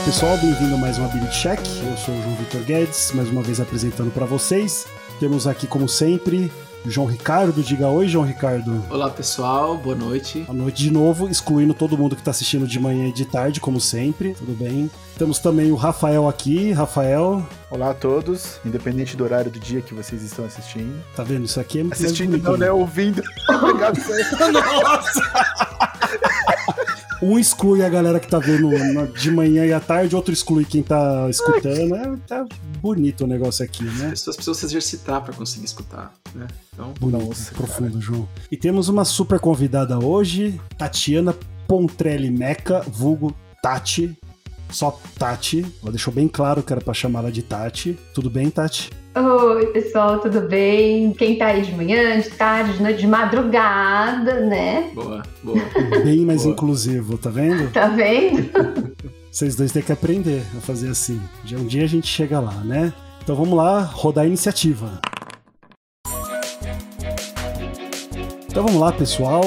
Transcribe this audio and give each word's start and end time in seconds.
Olá 0.00 0.06
pessoal, 0.06 0.38
bem-vindo 0.38 0.74
a 0.76 0.78
mais 0.78 0.98
um 0.98 1.04
Ability 1.04 1.36
Check. 1.42 1.60
Eu 1.60 1.94
sou 1.98 2.14
o 2.14 2.22
João 2.22 2.34
Vitor 2.36 2.62
Guedes, 2.62 3.12
mais 3.12 3.28
uma 3.28 3.42
vez 3.42 3.60
apresentando 3.60 4.10
para 4.10 4.24
vocês. 4.24 4.86
Temos 5.20 5.46
aqui, 5.46 5.66
como 5.66 5.86
sempre, 5.86 6.50
João 6.86 7.06
Ricardo. 7.06 7.62
Diga 7.62 7.86
oi, 7.86 8.08
João 8.08 8.24
Ricardo. 8.24 8.82
Olá 8.88 9.10
pessoal, 9.10 9.76
boa 9.76 9.94
noite. 9.94 10.40
Boa 10.40 10.56
noite 10.56 10.84
de 10.84 10.90
novo, 10.90 11.28
excluindo 11.28 11.74
todo 11.74 11.98
mundo 11.98 12.16
que 12.16 12.22
está 12.22 12.30
assistindo 12.30 12.66
de 12.66 12.80
manhã 12.80 13.08
e 13.08 13.12
de 13.12 13.26
tarde, 13.26 13.60
como 13.60 13.78
sempre. 13.78 14.32
Tudo 14.32 14.54
bem? 14.54 14.90
Temos 15.18 15.38
também 15.38 15.70
o 15.70 15.76
Rafael 15.76 16.26
aqui. 16.26 16.72
Rafael. 16.72 17.46
Olá 17.70 17.90
a 17.90 17.94
todos, 17.94 18.58
independente 18.64 19.18
do 19.18 19.22
horário 19.22 19.50
do 19.50 19.60
dia 19.60 19.82
que 19.82 19.92
vocês 19.92 20.22
estão 20.22 20.46
assistindo. 20.46 21.04
Tá 21.14 21.22
vendo? 21.22 21.44
Isso 21.44 21.60
aqui 21.60 21.80
é 21.80 21.82
muito 21.82 21.92
Assistindo 21.92 22.38
não, 22.38 22.56
né? 22.56 22.72
Ouvindo. 22.72 23.22
Nossa! 24.50 25.20
Um 27.22 27.38
exclui 27.38 27.82
a 27.84 27.88
galera 27.88 28.18
que 28.18 28.26
tá 28.26 28.38
vendo 28.38 28.70
de 29.14 29.30
manhã 29.30 29.66
e 29.66 29.72
à 29.72 29.80
tarde, 29.80 30.16
outro 30.16 30.32
exclui 30.32 30.64
quem 30.64 30.82
tá 30.82 31.28
escutando. 31.28 31.94
É, 31.94 32.16
tá 32.26 32.46
bonito 32.80 33.24
o 33.24 33.26
negócio 33.26 33.64
aqui, 33.64 33.84
né? 33.84 34.06
As 34.06 34.20
pessoas 34.20 34.36
precisam 34.36 34.54
se 34.54 34.64
exercitar 34.64 35.22
para 35.22 35.34
conseguir 35.34 35.66
escutar, 35.66 36.14
né? 36.34 36.46
Então, 36.72 36.94
bonito, 36.98 37.26
Nossa, 37.26 37.52
profundo, 37.54 37.90
cara. 37.90 38.00
João. 38.00 38.28
E 38.50 38.56
temos 38.56 38.88
uma 38.88 39.04
super 39.04 39.38
convidada 39.38 39.98
hoje, 39.98 40.58
Tatiana 40.78 41.34
Pontrelli 41.68 42.30
Meca, 42.30 42.80
vulgo 42.88 43.36
Tati. 43.62 44.16
Só 44.72 44.98
Tati. 45.18 45.64
Ela 45.82 45.92
deixou 45.92 46.12
bem 46.12 46.28
claro 46.28 46.62
que 46.62 46.72
era 46.72 46.80
pra 46.80 46.94
chamar 46.94 47.20
ela 47.20 47.32
de 47.32 47.42
Tati. 47.42 47.98
Tudo 48.14 48.30
bem, 48.30 48.50
Tati? 48.50 48.90
Oi, 49.16 49.66
pessoal, 49.66 50.20
tudo 50.20 50.42
bem? 50.42 51.12
Quem 51.12 51.36
tá 51.36 51.46
aí 51.46 51.62
de 51.62 51.72
manhã, 51.74 52.20
de 52.20 52.30
tarde, 52.30 52.74
de 52.74 52.82
noite, 52.82 53.00
de 53.00 53.08
madrugada, 53.08 54.40
né? 54.40 54.92
Boa, 54.94 55.22
boa. 55.42 55.58
Bem 56.04 56.24
mais 56.24 56.42
boa. 56.44 56.52
inclusivo, 56.52 57.18
tá 57.18 57.28
vendo? 57.28 57.72
Tá 57.72 57.88
vendo? 57.88 58.94
Vocês 59.30 59.56
dois 59.56 59.72
têm 59.72 59.82
que 59.82 59.92
aprender 59.92 60.42
a 60.56 60.60
fazer 60.60 60.88
assim. 60.88 61.20
Um 61.52 61.66
dia 61.66 61.84
a 61.84 61.88
gente 61.88 62.06
chega 62.06 62.38
lá, 62.38 62.54
né? 62.64 62.92
Então 63.22 63.34
vamos 63.34 63.56
lá, 63.56 63.80
rodar 63.80 64.24
a 64.24 64.26
iniciativa. 64.28 65.00
Então 68.48 68.64
vamos 68.64 68.80
lá, 68.80 68.92
pessoal. 68.92 69.42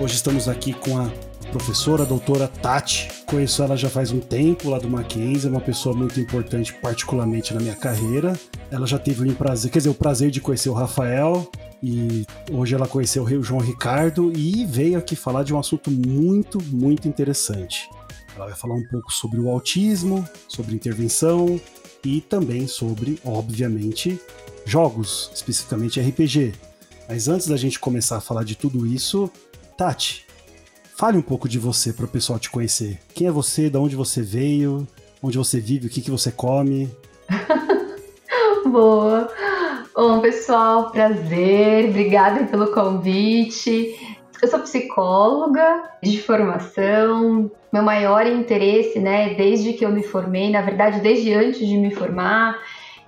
Hoje 0.00 0.14
estamos 0.14 0.48
aqui 0.48 0.72
com 0.72 0.98
a 0.98 1.08
professora, 1.50 2.02
a 2.02 2.06
doutora 2.06 2.46
Tati. 2.48 3.21
Conheço 3.32 3.62
ela 3.62 3.78
já 3.78 3.88
faz 3.88 4.10
um 4.10 4.20
tempo 4.20 4.68
lá 4.68 4.78
do 4.78 4.90
Mackenzie, 4.90 5.48
é 5.48 5.50
uma 5.50 5.58
pessoa 5.58 5.96
muito 5.96 6.20
importante, 6.20 6.70
particularmente 6.74 7.54
na 7.54 7.60
minha 7.60 7.74
carreira. 7.74 8.38
Ela 8.70 8.86
já 8.86 8.98
teve 8.98 9.26
o 9.26 9.34
prazer, 9.34 9.70
quer 9.70 9.78
dizer, 9.78 9.88
o 9.88 9.94
prazer 9.94 10.30
de 10.30 10.38
conhecer 10.38 10.68
o 10.68 10.74
Rafael, 10.74 11.50
e 11.82 12.26
hoje 12.50 12.74
ela 12.74 12.86
conheceu 12.86 13.24
o 13.24 13.42
João 13.42 13.62
Ricardo 13.62 14.30
e 14.36 14.66
veio 14.66 14.98
aqui 14.98 15.16
falar 15.16 15.44
de 15.44 15.54
um 15.54 15.58
assunto 15.58 15.90
muito, 15.90 16.62
muito 16.64 17.08
interessante. 17.08 17.88
Ela 18.36 18.48
vai 18.48 18.54
falar 18.54 18.74
um 18.74 18.86
pouco 18.88 19.10
sobre 19.10 19.40
o 19.40 19.48
autismo, 19.48 20.28
sobre 20.46 20.74
intervenção 20.74 21.58
e 22.04 22.20
também 22.20 22.66
sobre, 22.66 23.18
obviamente, 23.24 24.20
jogos, 24.66 25.30
especificamente 25.34 25.98
RPG. 25.98 26.52
Mas 27.08 27.28
antes 27.28 27.46
da 27.46 27.56
gente 27.56 27.80
começar 27.80 28.18
a 28.18 28.20
falar 28.20 28.44
de 28.44 28.56
tudo 28.56 28.86
isso, 28.86 29.30
Tati, 29.74 30.26
Fale 31.02 31.18
um 31.18 31.22
pouco 31.22 31.48
de 31.48 31.58
você 31.58 31.92
para 31.92 32.04
o 32.04 32.08
pessoal 32.08 32.38
te 32.38 32.48
conhecer. 32.48 32.96
Quem 33.12 33.26
é 33.26 33.30
você? 33.32 33.68
De 33.68 33.76
onde 33.76 33.96
você 33.96 34.22
veio? 34.22 34.86
Onde 35.20 35.36
você 35.36 35.58
vive? 35.58 35.88
O 35.88 35.90
que, 35.90 36.00
que 36.00 36.12
você 36.12 36.30
come? 36.30 36.88
Boa. 38.64 39.28
Bom, 39.96 40.20
pessoal, 40.20 40.92
prazer. 40.92 41.88
Obrigada 41.88 42.44
pelo 42.44 42.72
convite. 42.72 43.96
Eu 44.40 44.46
sou 44.46 44.60
psicóloga 44.60 45.90
de 46.00 46.22
formação. 46.22 47.50
Meu 47.72 47.82
maior 47.82 48.24
interesse, 48.24 49.00
né, 49.00 49.34
desde 49.34 49.72
que 49.72 49.84
eu 49.84 49.90
me 49.90 50.04
formei, 50.04 50.52
na 50.52 50.62
verdade, 50.62 51.00
desde 51.00 51.34
antes 51.34 51.66
de 51.66 51.78
me 51.78 51.92
formar, 51.92 52.56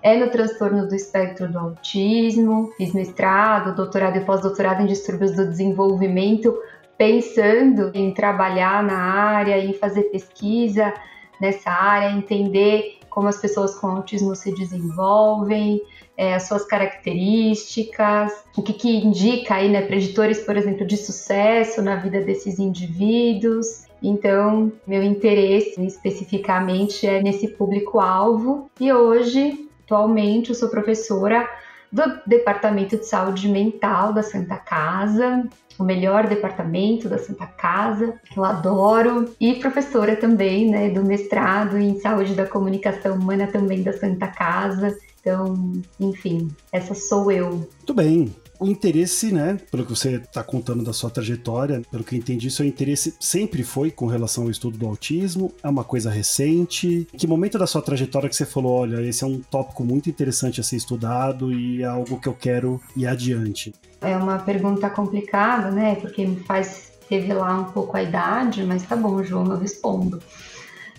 é 0.03 0.17
no 0.17 0.31
transtorno 0.31 0.89
do 0.89 0.97
espectro 0.97 1.49
do 1.49 1.61
autismo. 1.61 2.73
Fiz 2.77 2.93
mestrado, 2.93 3.77
doutorado 3.77 4.17
e 4.17 4.25
pós-doutorado 4.25 4.83
em 4.83 4.87
distúrbios 4.87 5.37
do 5.37 5.49
desenvolvimento 5.49 6.53
pensando 6.97 7.91
em 7.95 8.13
trabalhar 8.13 8.83
na 8.83 8.99
área, 8.99 9.59
em 9.59 9.73
fazer 9.73 10.05
pesquisa 10.05 10.93
nessa 11.41 11.71
área, 11.71 12.17
entender 12.17 12.99
como 13.11 13.29
as 13.29 13.39
pessoas 13.39 13.75
com 13.77 13.87
autismo 13.87 14.35
se 14.35 14.53
desenvolvem, 14.53 15.81
é, 16.17 16.35
as 16.35 16.49
suas 16.49 16.65
características, 16.65 18.33
o 18.57 18.63
que, 18.63 18.73
que 18.73 18.97
indica 18.97 19.55
aí, 19.55 19.69
né, 19.69 19.83
preditores, 19.83 20.41
por 20.41 20.57
exemplo, 20.57 20.87
de 20.87 20.97
sucesso 20.97 21.81
na 21.83 21.97
vida 21.97 22.21
desses 22.21 22.59
indivíduos. 22.59 23.85
Então, 24.03 24.73
meu 24.87 25.03
interesse 25.03 25.81
especificamente 25.85 27.07
é 27.07 27.23
nesse 27.23 27.49
público-alvo 27.49 28.71
e 28.81 28.93
hoje, 28.93 29.69
atualmente, 29.85 30.51
eu 30.51 30.55
sou 30.55 30.69
professora 30.69 31.49
do 31.95 32.03
Departamento 32.27 32.97
de 32.97 33.07
Saúde 33.07 33.49
Mental 33.49 34.13
da 34.13 34.21
Santa 34.21 34.57
Casa, 34.57 35.49
o 35.79 35.85
melhor 35.85 36.27
departamento 36.27 37.09
da 37.09 37.19
Santa 37.19 37.47
Casa, 37.47 38.15
que 38.25 38.37
eu 38.37 38.45
adoro, 38.45 39.33
e 39.41 39.55
professora 39.55 40.17
também, 40.17 40.69
né, 40.69 40.91
do 40.91 41.05
mestrado 41.05 41.79
em 41.79 42.01
Saúde 42.01 42.35
da 42.35 42.47
Comunicação 42.47 43.15
Humana 43.15 43.47
também 43.47 43.85
da 43.85 43.93
Santa 43.93 44.27
Casa. 44.27 44.97
Então, 45.21 45.73
enfim, 46.01 46.51
essa 46.73 46.95
sou 46.95 47.31
eu. 47.31 47.51
Muito 47.51 47.95
bem 47.95 48.35
o 48.59 48.67
interesse, 48.67 49.33
né, 49.33 49.59
pelo 49.71 49.85
que 49.85 49.91
você 49.91 50.17
está 50.17 50.43
contando 50.43 50.83
da 50.83 50.93
sua 50.93 51.11
trajetória, 51.11 51.83
pelo 51.91 52.05
que 52.05 52.15
eu 52.15 52.19
entendi, 52.19 52.51
seu 52.51 52.65
interesse 52.65 53.15
sempre 53.19 53.63
foi 53.63 53.91
com 53.91 54.07
relação 54.07 54.45
ao 54.45 54.51
estudo 54.51 54.79
do 54.79 54.87
autismo? 54.87 55.53
É 55.63 55.69
uma 55.69 55.85
coisa 55.85 56.11
recente? 56.11 57.07
Em 57.13 57.17
que 57.17 57.27
momento 57.27 57.59
da 57.59 57.67
sua 57.67 57.83
trajetória 57.83 58.29
que 58.29 58.37
você 58.37 58.47
falou, 58.47 58.81
olha, 58.81 59.01
esse 59.03 59.25
é 59.25 59.27
um 59.27 59.41
tópico 59.41 59.85
muito 59.85 60.09
interessante 60.09 60.61
a 60.61 60.65
ser 60.65 60.77
estudado 60.77 61.53
e 61.53 61.83
é 61.83 61.87
algo 61.87 62.21
que 62.21 62.29
eu 62.29 62.35
quero 62.35 62.81
ir 62.97 63.07
adiante? 63.07 63.75
É 64.01 64.17
uma 64.17 64.39
pergunta 64.39 64.89
complicada, 64.91 65.71
né, 65.71 65.97
porque 65.97 66.27
me 66.27 66.41
faz 66.41 66.93
revelar 67.09 67.61
um 67.61 67.65
pouco 67.65 67.97
a 67.97 68.03
idade, 68.03 68.65
mas 68.65 68.83
tá 68.83 68.97
bom, 68.97 69.23
João, 69.23 69.47
eu 69.51 69.59
respondo. 69.59 70.21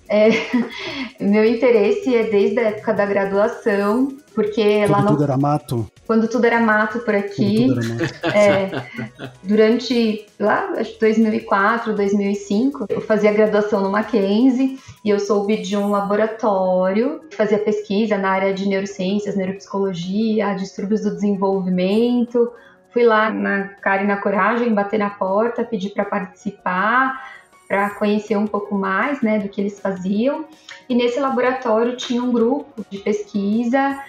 É, 0.08 0.30
meu 1.20 1.44
interesse 1.44 2.16
é 2.16 2.24
desde 2.24 2.60
a 2.60 2.70
época 2.70 2.94
da 2.94 3.06
graduação, 3.06 4.10
porque 4.34 4.82
Quando 4.82 4.92
lá 4.92 5.02
no... 5.02 5.08
tudo 5.08 5.24
era 5.24 5.38
mato? 5.38 5.92
Quando 6.06 6.28
tudo 6.28 6.46
era 6.46 6.60
mato 6.60 7.00
por 7.00 7.16
aqui. 7.16 7.68
Mato. 7.68 7.86
É, 8.36 8.70
durante 9.44 10.26
lá, 10.40 10.74
acho 10.78 10.94
que 10.94 11.00
2004, 11.00 11.96
2005, 11.96 12.86
eu 12.90 13.02
fazia 13.02 13.32
graduação 13.32 13.82
no 13.82 13.90
Mackenzie 13.90 14.78
e 15.04 15.10
eu 15.10 15.20
soube 15.20 15.62
de 15.62 15.78
um 15.78 15.90
laboratório 15.90 17.22
que 17.30 17.36
fazia 17.36 17.58
pesquisa 17.58 18.18
na 18.18 18.30
área 18.30 18.54
de 18.54 18.68
neurociências, 18.68 19.36
neuropsicologia, 19.36 20.54
distúrbios 20.56 21.02
do 21.02 21.12
desenvolvimento. 21.12 22.52
Fui 22.92 23.04
lá 23.04 23.30
na 23.30 23.70
cara 23.82 24.04
e 24.04 24.08
na 24.08 24.18
coragem, 24.18 24.74
bater 24.74 24.98
na 24.98 25.12
porta, 25.12 25.64
pedir 25.64 25.92
para 25.92 26.06
participar 26.06 27.14
para 27.68 27.90
conhecer 27.92 28.38
um 28.38 28.48
pouco 28.48 28.76
mais 28.76 29.22
né, 29.22 29.40
do 29.40 29.50
que 29.50 29.62
eles 29.62 29.80
faziam. 29.80 30.46
E 30.88 30.96
nesse 30.96 31.20
laboratório 31.20 31.98
tinha 31.98 32.24
um 32.24 32.32
grupo 32.32 32.86
de 32.90 33.00
pesquisa 33.00 34.00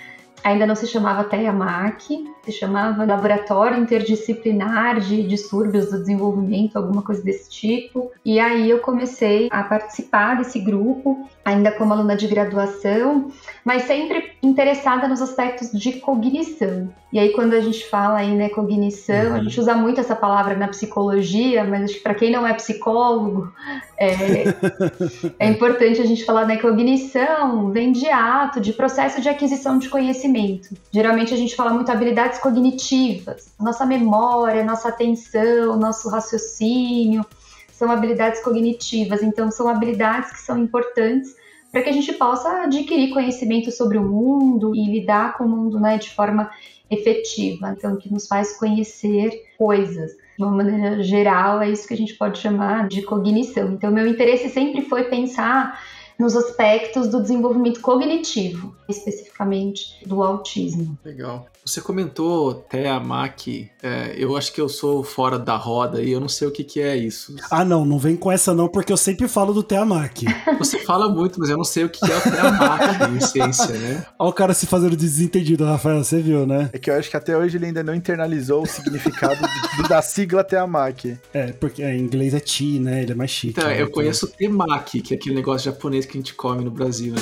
ainda 0.46 0.64
não 0.64 0.76
se 0.76 0.86
chamava 0.86 1.24
TEAMAC, 1.24 2.24
se 2.46 2.52
chamava 2.52 3.04
Laboratório 3.04 3.78
Interdisciplinar 3.78 5.00
de 5.00 5.24
Distúrbios 5.24 5.90
do 5.90 5.98
Desenvolvimento, 5.98 6.76
alguma 6.76 7.02
coisa 7.02 7.22
desse 7.22 7.50
tipo. 7.50 8.10
E 8.24 8.38
aí 8.38 8.70
eu 8.70 8.78
comecei 8.78 9.48
a 9.50 9.64
participar 9.64 10.36
desse 10.36 10.60
grupo, 10.60 11.28
ainda 11.44 11.72
como 11.72 11.92
aluna 11.92 12.16
de 12.16 12.26
graduação, 12.28 13.30
mas 13.64 13.82
sempre 13.82 14.32
interessada 14.42 15.08
nos 15.08 15.20
aspectos 15.20 15.72
de 15.72 15.94
cognição. 15.94 16.88
E 17.12 17.18
aí 17.18 17.32
quando 17.32 17.54
a 17.54 17.60
gente 17.60 17.88
fala 17.88 18.18
aí, 18.18 18.34
né, 18.34 18.48
cognição, 18.48 19.34
a 19.34 19.42
gente 19.42 19.58
usa 19.58 19.74
muito 19.74 20.00
essa 20.00 20.14
palavra 20.14 20.56
na 20.56 20.68
psicologia, 20.68 21.64
mas 21.64 21.84
acho 21.84 21.94
que 21.94 22.00
para 22.00 22.14
quem 22.14 22.30
não 22.30 22.46
é 22.46 22.52
psicólogo, 22.52 23.52
é, 23.96 24.54
é 25.38 25.48
importante 25.48 26.00
a 26.00 26.04
gente 26.04 26.24
falar, 26.24 26.46
né, 26.46 26.58
cognição 26.58 27.70
vem 27.70 27.92
de 27.92 28.08
ato, 28.08 28.60
de 28.60 28.72
processo 28.72 29.20
de 29.20 29.28
aquisição 29.28 29.78
de 29.78 29.88
conhecimento. 29.88 30.76
Geralmente 30.92 31.32
a 31.32 31.36
gente 31.36 31.56
fala 31.56 31.72
muito 31.72 31.90
habilidades 31.90 32.35
cognitivas, 32.38 33.52
nossa 33.58 33.84
memória, 33.84 34.64
nossa 34.64 34.88
atenção, 34.88 35.76
nosso 35.76 36.08
raciocínio, 36.08 37.24
são 37.72 37.90
habilidades 37.90 38.42
cognitivas, 38.42 39.22
então 39.22 39.50
são 39.50 39.68
habilidades 39.68 40.32
que 40.32 40.40
são 40.40 40.58
importantes 40.58 41.34
para 41.70 41.82
que 41.82 41.90
a 41.90 41.92
gente 41.92 42.12
possa 42.14 42.62
adquirir 42.62 43.12
conhecimento 43.12 43.70
sobre 43.70 43.98
o 43.98 44.02
mundo 44.02 44.74
e 44.74 44.90
lidar 44.90 45.36
com 45.36 45.44
o 45.44 45.48
mundo 45.48 45.78
né, 45.78 45.98
de 45.98 46.08
forma 46.10 46.50
efetiva, 46.90 47.74
então 47.76 47.96
que 47.96 48.12
nos 48.12 48.26
faz 48.26 48.56
conhecer 48.56 49.42
coisas. 49.58 50.12
De 50.38 50.44
uma 50.44 50.52
maneira 50.52 51.02
geral, 51.02 51.60
é 51.60 51.70
isso 51.70 51.86
que 51.88 51.94
a 51.94 51.96
gente 51.96 52.14
pode 52.14 52.38
chamar 52.38 52.88
de 52.88 53.02
cognição. 53.02 53.72
Então, 53.72 53.90
meu 53.90 54.06
interesse 54.06 54.48
sempre 54.48 54.82
foi 54.82 55.04
pensar 55.04 55.80
nos 56.18 56.34
aspectos 56.34 57.08
do 57.08 57.20
desenvolvimento 57.20 57.80
cognitivo, 57.80 58.74
especificamente 58.88 60.06
do 60.06 60.22
autismo. 60.22 60.96
Legal. 61.04 61.46
Você 61.66 61.80
comentou 61.80 62.54
Thea 62.54 63.00
Mac, 63.00 63.48
é, 63.82 64.14
eu 64.16 64.36
acho 64.36 64.52
que 64.52 64.60
eu 64.60 64.68
sou 64.68 65.02
fora 65.02 65.36
da 65.36 65.56
roda 65.56 66.00
e 66.00 66.12
eu 66.12 66.20
não 66.20 66.28
sei 66.28 66.46
o 66.46 66.52
que, 66.52 66.62
que 66.62 66.80
é 66.80 66.96
isso. 66.96 67.34
Ah, 67.50 67.64
não, 67.64 67.84
não 67.84 67.98
vem 67.98 68.14
com 68.14 68.30
essa 68.30 68.54
não, 68.54 68.68
porque 68.68 68.92
eu 68.92 68.96
sempre 68.96 69.26
falo 69.26 69.52
do 69.52 69.64
Teamac. 69.64 70.24
Você 70.60 70.78
fala 70.84 71.08
muito, 71.08 71.40
mas 71.40 71.50
eu 71.50 71.56
não 71.56 71.64
sei 71.64 71.82
o 71.82 71.88
que 71.88 72.08
é 72.08 72.16
o 72.16 72.20
Teamac 72.20 72.84
em 73.10 73.16
essência, 73.16 73.74
né? 73.74 74.06
Olha 74.16 74.30
o 74.30 74.32
cara 74.32 74.54
se 74.54 74.64
fazendo 74.64 74.94
desentendido, 74.94 75.64
Rafael, 75.64 76.04
você 76.04 76.20
viu, 76.20 76.46
né? 76.46 76.70
É 76.72 76.78
que 76.78 76.88
eu 76.88 76.94
acho 76.94 77.10
que 77.10 77.16
até 77.16 77.36
hoje 77.36 77.56
ele 77.56 77.66
ainda 77.66 77.82
não 77.82 77.96
internalizou 77.96 78.62
o 78.62 78.66
significado 78.66 79.40
do, 79.76 79.88
da 79.88 80.00
sigla 80.00 80.44
Teamac. 80.44 81.18
É, 81.34 81.50
porque 81.50 81.82
em 81.82 81.98
inglês 81.98 82.32
é 82.32 82.38
ti, 82.38 82.78
né? 82.78 83.02
Ele 83.02 83.10
é 83.10 83.14
mais 83.16 83.32
chique. 83.32 83.58
Então, 83.58 83.68
né? 83.68 83.82
eu 83.82 83.90
conheço 83.90 84.26
o 84.26 84.28
temaki, 84.28 85.00
que 85.00 85.14
é 85.14 85.16
aquele 85.16 85.34
negócio 85.34 85.64
japonês 85.64 86.06
que 86.06 86.16
a 86.16 86.20
gente 86.20 86.34
come 86.34 86.64
no 86.64 86.70
Brasil, 86.70 87.12
né? 87.12 87.20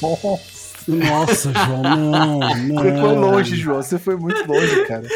Nossa, 0.00 0.42
João, 0.88 1.82
não, 1.82 2.38
não. 2.38 2.40
Você 2.40 3.00
foi 3.00 3.14
longe, 3.14 3.56
João. 3.56 3.82
Você 3.82 3.98
foi 3.98 4.16
muito 4.16 4.46
longe, 4.50 4.86
cara. 4.86 5.06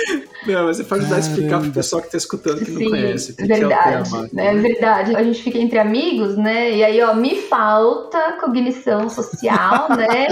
Não, 0.46 0.66
mas 0.66 0.76
você 0.76 0.84
pode 0.84 1.06
dar 1.06 1.18
explicar 1.18 1.60
pro 1.60 1.70
pessoal 1.70 2.02
que 2.02 2.10
tá 2.10 2.16
escutando 2.16 2.58
que 2.58 2.66
Sim, 2.66 2.84
não 2.84 2.90
conhece. 2.90 3.34
que 3.34 3.46
verdade, 3.46 4.10
que 4.10 4.16
é 4.16 4.20
né? 4.32 4.46
É 4.46 4.54
verdade. 4.56 5.16
A 5.16 5.22
gente 5.22 5.42
fica 5.42 5.58
entre 5.58 5.78
amigos, 5.78 6.36
né? 6.36 6.74
E 6.74 6.84
aí, 6.84 7.00
ó, 7.02 7.14
me 7.14 7.36
falta 7.42 8.38
cognição 8.40 9.08
social, 9.08 9.88
né? 9.96 10.26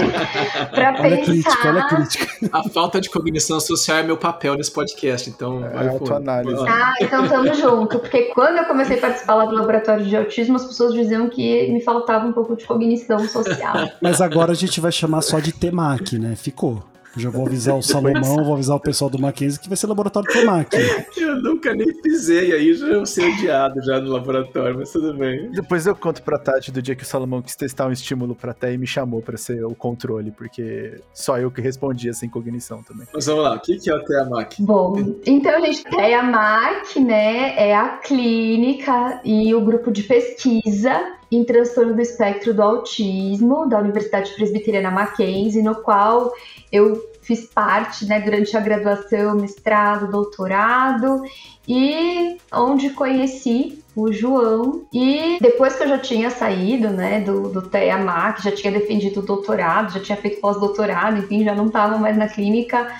Pra 0.71 0.95
Olha 0.99 1.15
a 1.15 1.21
crítica, 1.23 1.69
olha 1.69 1.81
a 1.81 1.87
pensar. 1.87 1.95
crítica. 1.95 2.49
A 2.51 2.69
falta 2.69 2.99
de 2.99 3.09
cognição 3.09 3.59
social 3.59 3.97
é 3.97 4.03
meu 4.03 4.17
papel 4.17 4.55
nesse 4.55 4.71
podcast, 4.71 5.29
então... 5.29 5.63
É 5.65 5.87
autoanálise. 5.87 6.63
Ah, 6.67 6.93
então 7.01 7.27
tamo 7.27 7.53
junto. 7.53 7.99
Porque 7.99 8.23
quando 8.33 8.57
eu 8.57 8.65
comecei 8.65 8.97
a 8.97 9.01
participar 9.01 9.35
lá 9.35 9.45
do 9.45 9.55
laboratório 9.55 10.05
de 10.05 10.15
autismo, 10.15 10.55
as 10.55 10.65
pessoas 10.65 10.93
diziam 10.93 11.29
que 11.29 11.71
me 11.71 11.81
faltava 11.81 12.25
um 12.25 12.33
pouco 12.33 12.55
de 12.55 12.65
cognição 12.65 13.19
social. 13.27 13.89
Mas 14.01 14.21
agora 14.21 14.51
a 14.51 14.55
gente 14.55 14.79
vai 14.79 14.91
chamar 14.91 15.21
só 15.21 15.39
de 15.39 15.51
Temac, 15.51 16.17
né? 16.17 16.35
Ficou. 16.35 16.83
Já 17.15 17.29
vou 17.29 17.45
avisar 17.45 17.75
o 17.77 17.81
Salomão, 17.81 18.43
vou 18.43 18.53
avisar 18.53 18.77
o 18.77 18.79
pessoal 18.79 19.09
do 19.09 19.19
Mackenzie 19.19 19.59
que 19.59 19.67
vai 19.67 19.77
ser 19.77 19.87
laboratório 19.87 20.31
Temac. 20.31 20.75
Eu 21.17 21.41
nunca 21.41 21.73
nem 21.73 21.93
pisei 22.01 22.53
aí, 22.53 22.73
já 22.73 22.87
eu 22.87 23.05
ser 23.05 23.33
odiado 23.33 23.81
já 23.83 23.99
no 23.99 24.11
laboratório, 24.11 24.77
mas 24.77 24.91
tudo 24.91 25.13
bem. 25.13 25.51
Depois 25.51 25.85
eu 25.85 25.95
conto 25.95 26.21
pra 26.23 26.37
Tati 26.37 26.71
do 26.71 26.81
dia 26.81 26.95
que 26.95 27.03
o 27.03 27.05
Salomão 27.05 27.41
quis 27.41 27.55
testar 27.55 27.87
um 27.87 27.91
estímulo 27.91 28.35
pra 28.35 28.53
Té 28.53 28.73
e 28.73 28.77
me 28.77 28.87
chamou 28.87 29.21
pra 29.21 29.37
ser 29.37 29.65
o 29.65 29.75
controle, 29.75 30.31
porque 30.31 31.01
só 31.13 31.37
eu 31.37 31.51
que 31.51 31.61
respondia 31.61 32.13
sem 32.13 32.29
cognição 32.29 32.81
também. 32.83 33.07
Mas 33.13 33.25
vamos 33.25 33.43
lá, 33.43 33.55
o 33.55 33.59
que 33.59 33.77
que 33.77 33.89
é 33.89 33.95
o 33.95 34.03
TEAMAC? 34.03 34.63
Bom, 34.63 34.95
então, 35.25 35.59
gente, 35.65 35.83
é 35.99 36.15
a 36.15 36.23
MAC, 36.23 36.99
né? 36.99 37.55
É 37.57 37.75
a 37.75 37.97
clínica 37.97 39.21
e 39.23 39.53
o 39.53 39.61
grupo 39.61 39.91
de 39.91 40.03
pesquisa 40.03 41.20
em 41.31 41.43
transtorno 41.43 41.93
do 41.95 42.01
espectro 42.01 42.53
do 42.53 42.61
autismo 42.61 43.67
da 43.67 43.79
Universidade 43.79 44.33
Presbiteriana 44.33 44.91
Mackenzie, 44.91 45.63
no 45.63 45.75
qual 45.75 46.33
eu 46.71 47.09
fiz 47.21 47.45
parte, 47.45 48.05
né, 48.05 48.19
durante 48.19 48.57
a 48.57 48.59
graduação, 48.59 49.35
mestrado, 49.35 50.11
doutorado, 50.11 51.21
e 51.67 52.37
onde 52.51 52.89
conheci 52.89 53.81
o 53.95 54.11
João. 54.11 54.83
E 54.91 55.37
depois 55.39 55.75
que 55.75 55.83
eu 55.83 55.87
já 55.87 55.99
tinha 55.99 56.29
saído, 56.29 56.89
né, 56.89 57.21
do, 57.21 57.49
do 57.49 57.61
TEAMAC, 57.61 58.43
já 58.43 58.51
tinha 58.51 58.73
defendido 58.73 59.19
o 59.19 59.25
doutorado, 59.25 59.93
já 59.93 59.99
tinha 59.99 60.17
feito 60.17 60.41
pós-doutorado, 60.41 61.19
enfim, 61.19 61.43
já 61.43 61.55
não 61.55 61.67
estava 61.67 61.97
mais 61.97 62.17
na 62.17 62.27
clínica, 62.27 62.91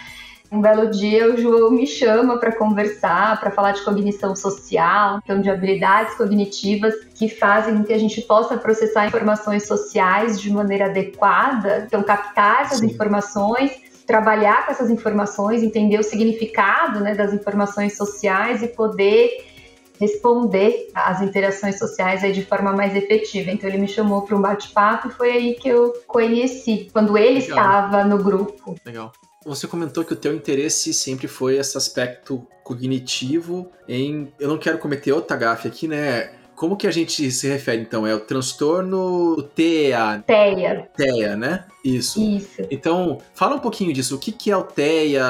um 0.51 0.59
belo 0.59 0.92
dia 0.92 1.33
o 1.33 1.38
João 1.38 1.71
me 1.71 1.88
chama 1.88 2.38
para 2.38 2.51
conversar, 2.51 3.39
para 3.39 3.51
falar 3.51 3.71
de 3.71 3.83
cognição 3.83 4.36
social, 4.36 5.19
então 5.24 5.39
de 5.39 5.50
habilidades 5.50 6.15
cognitivas 6.15 6.94
que 7.15 7.30
fazem 7.30 7.77
com 7.77 7.83
que 7.86 7.94
a 7.94 7.98
gente 7.98 8.21
possa 8.21 8.57
processar 8.57 9.07
informações 9.07 9.65
sociais 9.65 10.39
de 10.39 10.51
maneira 10.51 10.88
adequada, 10.88 11.86
então 11.88 12.03
captar 12.03 12.63
essas 12.63 12.80
Sim. 12.80 12.88
informações, 12.88 13.71
trabalhar 14.06 14.65
com 14.65 14.74
essas 14.74 14.89
informações, 14.89 15.63
entender 15.63 15.98
o 15.98 16.03
significado 16.03 17.00
né, 17.00 17.15
das 17.15 17.33
informações 17.33 17.95
sociais 17.95 18.62
e 18.62 18.68
poder 18.68 19.48
responder 20.01 20.89
às 20.94 21.21
interações 21.21 21.77
sociais 21.77 22.24
aí 22.24 22.33
de 22.33 22.44
forma 22.44 22.74
mais 22.74 22.94
efetiva. 22.94 23.51
Então 23.51 23.69
ele 23.69 23.77
me 23.77 23.88
chamou 23.88 24.24
para 24.24 24.36
um 24.36 24.42
bate-papo 24.42 25.07
e 25.07 25.12
foi 25.12 25.31
aí 25.31 25.53
que 25.53 25.69
eu 25.69 25.94
conheci, 26.07 26.89
quando 26.92 27.18
ele 27.18 27.39
Legal. 27.39 27.57
estava 27.57 28.03
no 28.03 28.18
grupo. 28.18 28.75
Legal. 28.83 29.13
Você 29.45 29.67
comentou 29.67 30.05
que 30.05 30.13
o 30.13 30.15
teu 30.15 30.33
interesse 30.35 30.93
sempre 30.93 31.27
foi 31.27 31.57
esse 31.57 31.75
aspecto 31.77 32.45
cognitivo 32.63 33.71
em... 33.88 34.31
Eu 34.39 34.47
não 34.47 34.57
quero 34.57 34.77
cometer 34.77 35.11
outra 35.11 35.35
gafe 35.35 35.67
aqui, 35.67 35.88
né? 35.88 36.31
Como 36.55 36.77
que 36.77 36.85
a 36.85 36.91
gente 36.91 37.31
se 37.31 37.47
refere, 37.47 37.81
então? 37.81 38.05
É 38.05 38.13
o 38.13 38.19
transtorno 38.19 39.33
o 39.33 39.41
TEA, 39.41 40.23
TEA, 40.27 40.88
TEA, 40.95 41.35
né? 41.35 41.65
Isso. 41.83 42.21
isso. 42.21 42.67
Então, 42.69 43.17
fala 43.33 43.55
um 43.55 43.59
pouquinho 43.59 43.91
disso. 43.91 44.15
O 44.15 44.19
que, 44.19 44.31
que 44.31 44.51
é 44.51 44.55
o 44.55 44.61
TEA? 44.61 45.25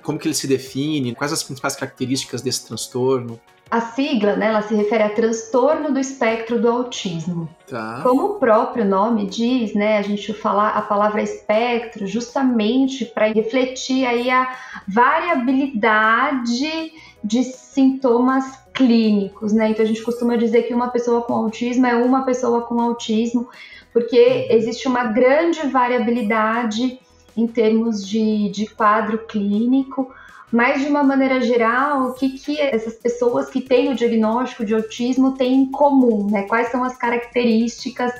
Como 0.00 0.16
que 0.16 0.28
ele 0.28 0.34
se 0.34 0.46
define? 0.46 1.12
Quais 1.12 1.32
as 1.32 1.42
principais 1.42 1.74
características 1.74 2.40
desse 2.40 2.68
transtorno? 2.68 3.40
A 3.70 3.80
sigla, 3.80 4.34
né, 4.34 4.46
ela 4.46 4.62
se 4.62 4.74
refere 4.74 5.04
a 5.04 5.10
transtorno 5.10 5.92
do 5.92 6.00
espectro 6.00 6.60
do 6.60 6.68
autismo. 6.68 7.48
Tá. 7.68 8.00
Como 8.02 8.24
o 8.24 8.34
próprio 8.34 8.84
nome 8.84 9.26
diz, 9.26 9.74
né, 9.74 9.98
a 9.98 10.02
gente 10.02 10.32
fala 10.32 10.70
a 10.70 10.82
palavra 10.82 11.22
espectro 11.22 12.06
justamente 12.06 13.04
para 13.04 13.26
refletir 13.26 14.04
aí 14.04 14.28
a 14.28 14.56
variabilidade 14.88 16.92
de 17.22 17.44
sintomas 17.44 18.44
clínicos, 18.74 19.52
né? 19.52 19.70
Então 19.70 19.84
a 19.84 19.88
gente 19.88 20.02
costuma 20.02 20.36
dizer 20.36 20.62
que 20.62 20.74
uma 20.74 20.88
pessoa 20.88 21.22
com 21.22 21.34
autismo 21.34 21.86
é 21.86 21.94
uma 21.94 22.24
pessoa 22.24 22.62
com 22.62 22.80
autismo, 22.80 23.48
porque 23.92 24.48
existe 24.50 24.88
uma 24.88 25.04
grande 25.04 25.66
variabilidade 25.68 26.98
em 27.36 27.46
termos 27.46 28.06
de, 28.06 28.48
de 28.50 28.66
quadro 28.66 29.18
clínico, 29.26 30.12
mas 30.52 30.80
de 30.80 30.88
uma 30.88 31.02
maneira 31.02 31.40
geral, 31.40 32.08
o 32.08 32.14
que, 32.14 32.30
que 32.30 32.60
essas 32.60 32.94
pessoas 32.94 33.48
que 33.48 33.60
têm 33.60 33.90
o 33.90 33.94
diagnóstico 33.94 34.64
de 34.64 34.74
autismo 34.74 35.32
têm 35.32 35.54
em 35.54 35.70
comum, 35.70 36.28
né? 36.28 36.42
Quais 36.42 36.68
são 36.68 36.82
as 36.82 36.96
características 36.96 38.12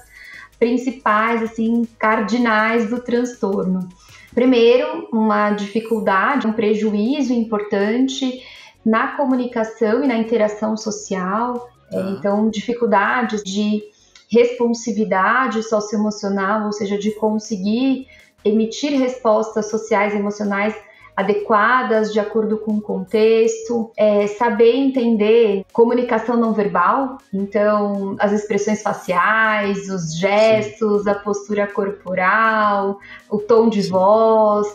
principais, 0.58 1.42
assim, 1.42 1.86
cardinais 1.98 2.88
do 2.88 3.00
transtorno? 3.00 3.88
Primeiro, 4.32 5.08
uma 5.12 5.50
dificuldade, 5.50 6.46
um 6.46 6.52
prejuízo 6.52 7.32
importante 7.32 8.42
na 8.84 9.16
comunicação 9.16 10.04
e 10.04 10.06
na 10.06 10.16
interação 10.16 10.76
social. 10.76 11.68
É, 11.92 12.00
Então, 12.12 12.48
dificuldades 12.48 13.42
de 13.42 13.82
responsividade 14.30 15.64
socioemocional, 15.64 16.66
ou 16.66 16.72
seja, 16.72 16.96
de 16.96 17.10
conseguir 17.16 18.06
emitir 18.44 18.96
respostas 18.96 19.68
sociais 19.68 20.14
e 20.14 20.16
emocionais 20.16 20.74
adequadas 21.20 22.12
de 22.12 22.18
acordo 22.18 22.58
com 22.58 22.72
o 22.72 22.80
contexto, 22.80 23.90
é, 23.96 24.26
saber 24.26 24.74
entender 24.74 25.64
comunicação 25.72 26.36
não 26.36 26.52
verbal, 26.52 27.18
então 27.32 28.16
as 28.18 28.32
expressões 28.32 28.82
faciais, 28.82 29.88
os 29.88 30.18
gestos, 30.18 31.06
a 31.06 31.14
postura 31.14 31.66
corporal, 31.66 32.98
o 33.30 33.38
tom 33.38 33.68
de 33.68 33.82
voz, 33.82 34.66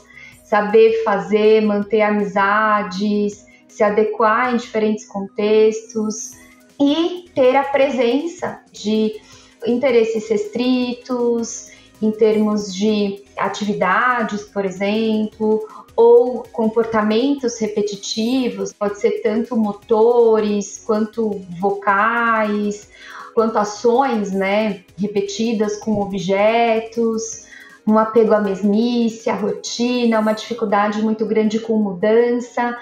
saber 0.44 1.04
fazer, 1.04 1.62
manter 1.62 2.02
amizades, 2.02 3.46
se 3.68 3.84
adequar 3.84 4.54
em 4.54 4.58
diferentes 4.58 5.06
contextos 5.08 6.32
e 6.80 7.30
ter 7.34 7.56
a 7.56 7.64
presença 7.64 8.62
de 8.72 9.20
interesses 9.66 10.30
restritos 10.30 11.72
em 12.02 12.12
termos 12.12 12.74
de 12.74 13.24
atividades, 13.38 14.44
por 14.44 14.66
exemplo, 14.66 15.68
ou 15.96 16.44
comportamentos 16.52 17.58
repetitivos, 17.60 18.74
pode 18.74 19.00
ser 19.00 19.22
tanto 19.22 19.56
motores 19.56 20.84
quanto 20.86 21.42
vocais, 21.60 22.90
quanto 23.34 23.58
ações, 23.58 24.32
né, 24.32 24.84
repetidas 24.98 25.78
com 25.78 26.02
objetos, 26.02 27.46
um 27.88 27.98
apego 27.98 28.34
à 28.34 28.40
mesmice, 28.40 29.30
à 29.30 29.36
rotina, 29.36 30.20
uma 30.20 30.34
dificuldade 30.34 31.02
muito 31.02 31.26
grande 31.26 31.60
com 31.60 31.78
mudança, 31.78 32.78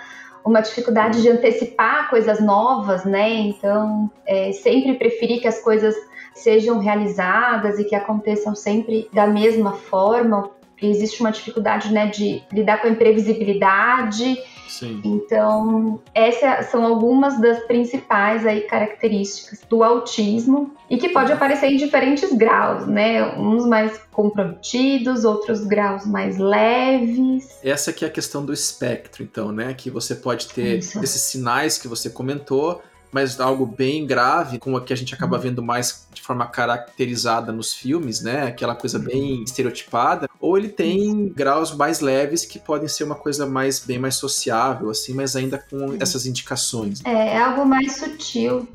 uma 0.46 0.62
dificuldade 0.62 1.22
de 1.22 1.29
antecipar 1.29 2.10
coisas 2.10 2.39
novas, 2.39 3.05
né? 3.05 3.29
Então, 3.34 4.12
é, 4.25 4.51
sempre 4.51 4.93
preferir 4.96 5.41
que 5.41 5.48
as 5.48 5.60
coisas 5.62 5.96
sejam 6.34 6.79
realizadas 6.79 7.79
e 7.79 7.84
que 7.84 7.96
aconteçam 7.96 8.55
sempre 8.55 9.10
da 9.13 9.27
mesma 9.27 9.74
forma, 9.74 10.50
existe 10.88 11.22
uma 11.22 11.32
dificuldade, 11.32 11.92
né, 11.92 12.08
de 12.08 12.44
lidar 12.52 12.82
com 12.82 12.88
a 12.88 12.90
imprevisibilidade. 12.90 14.42
Sim. 14.68 15.02
Então, 15.04 16.02
essas 16.16 16.68
são 16.68 16.84
algumas 16.84 17.40
das 17.40 17.60
principais 17.66 18.46
aí 18.46 18.62
características 18.62 19.62
do 19.70 19.84
autismo 19.84 20.74
e 20.90 20.98
que 20.98 21.10
pode 21.10 21.32
aparecer 21.32 21.68
em 21.68 21.78
diferentes 21.78 22.34
graus, 22.34 22.88
né? 22.88 23.38
Uns 23.38 23.68
mais 23.68 24.00
comprometidos, 24.12 25.25
outros 25.25 25.63
graus 25.63 26.06
mais 26.08 26.38
leves. 26.38 27.60
Essa 27.63 27.94
que 27.94 28.04
é 28.04 28.08
a 28.08 28.12
questão 28.12 28.44
do 28.44 28.52
espectro, 28.52 29.22
então, 29.22 29.52
né? 29.52 29.74
Que 29.75 29.92
você 29.92 30.16
pode 30.16 30.48
ter 30.48 30.80
Isso. 30.80 31.04
esses 31.04 31.22
sinais 31.22 31.78
que 31.78 31.88
você 31.88 32.10
comentou, 32.10 32.82
mas 33.13 33.39
algo 33.39 33.65
bem 33.65 34.05
grave, 34.05 34.58
como 34.58 34.75
a 34.75 34.82
que 34.82 34.91
a 34.91 34.96
gente 34.96 35.13
acaba 35.13 35.38
vendo 35.38 35.62
mais 35.62 36.08
de 36.13 36.22
forma 36.22 36.46
caracterizada 36.48 37.51
nos 37.51 37.74
filmes, 37.74 38.22
né? 38.22 38.48
Aquela 38.48 38.75
coisa 38.75 38.98
bem 38.98 39.43
estereotipada, 39.43 40.27
ou 40.39 40.58
ele 40.58 40.70
tem 40.70 41.29
graus 41.29 41.74
mais 41.74 42.00
leves 42.00 42.43
que 42.43 42.60
podem 42.60 42.88
ser 42.88 43.03
uma 43.03 43.15
coisa 43.15 43.46
mais 43.46 43.79
bem 43.79 44.00
mais 44.00 44.15
sociável, 44.15 44.89
assim, 44.89 45.13
mas 45.13 45.36
ainda 45.36 45.58
com 45.58 45.96
essas 46.00 46.25
indicações. 46.25 47.01
É, 47.05 47.36
é 47.36 47.41
algo 47.41 47.65
mais 47.65 47.98
sutil. 47.98 48.67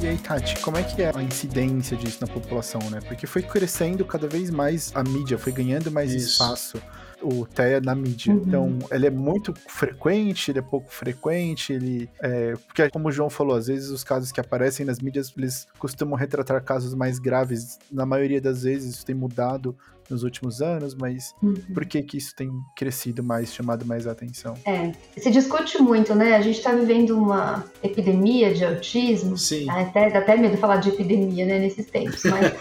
E 0.00 0.06
aí, 0.06 0.16
Tati, 0.16 0.60
como 0.60 0.76
é 0.76 0.82
que 0.82 1.02
é 1.02 1.12
a 1.12 1.22
incidência 1.22 1.96
disso 1.96 2.18
na 2.20 2.26
população, 2.28 2.80
né? 2.88 3.00
Porque 3.00 3.26
foi 3.26 3.42
crescendo 3.42 4.04
cada 4.04 4.28
vez 4.28 4.48
mais 4.48 4.92
a 4.94 5.02
mídia, 5.02 5.36
foi 5.36 5.52
ganhando 5.52 5.90
mais 5.90 6.12
Isso. 6.12 6.30
espaço 6.30 6.80
o 7.22 7.46
TEA 7.46 7.80
na 7.80 7.94
mídia. 7.94 8.32
Uhum. 8.32 8.42
Então, 8.46 8.78
ele 8.90 9.06
é 9.06 9.10
muito 9.10 9.54
frequente, 9.68 10.50
ele 10.50 10.58
é 10.58 10.62
pouco 10.62 10.90
frequente, 10.90 11.72
ele. 11.72 12.08
É, 12.20 12.52
porque, 12.66 12.88
como 12.90 13.08
o 13.08 13.12
João 13.12 13.30
falou, 13.30 13.56
às 13.56 13.66
vezes 13.66 13.90
os 13.90 14.04
casos 14.04 14.32
que 14.32 14.40
aparecem 14.40 14.84
nas 14.86 15.00
mídias, 15.00 15.32
eles 15.36 15.66
costumam 15.78 16.16
retratar 16.16 16.62
casos 16.62 16.94
mais 16.94 17.18
graves. 17.18 17.78
Na 17.90 18.06
maioria 18.06 18.40
das 18.40 18.62
vezes, 18.62 18.94
isso 18.94 19.06
tem 19.06 19.14
mudado 19.14 19.76
nos 20.10 20.22
últimos 20.22 20.60
anos, 20.60 20.94
mas 20.94 21.34
uhum. 21.42 21.54
por 21.74 21.84
que 21.84 22.02
que 22.02 22.16
isso 22.16 22.34
tem 22.34 22.50
crescido 22.74 23.22
mais, 23.22 23.52
chamado 23.52 23.84
mais 23.84 24.06
a 24.06 24.12
atenção? 24.12 24.54
É, 24.64 24.92
se 25.16 25.30
discute 25.30 25.80
muito, 25.82 26.14
né? 26.14 26.36
A 26.36 26.40
gente 26.40 26.58
está 26.58 26.72
vivendo 26.72 27.16
uma 27.16 27.64
epidemia 27.82 28.52
de 28.54 28.64
autismo. 28.64 29.36
Sim. 29.36 29.68
Até, 29.70 30.10
dá 30.10 30.20
até 30.20 30.36
medo 30.36 30.56
falar 30.56 30.76
de 30.76 30.90
epidemia, 30.90 31.44
né, 31.46 31.58
nesses 31.58 31.86
tempos, 31.86 32.22
mas... 32.24 32.52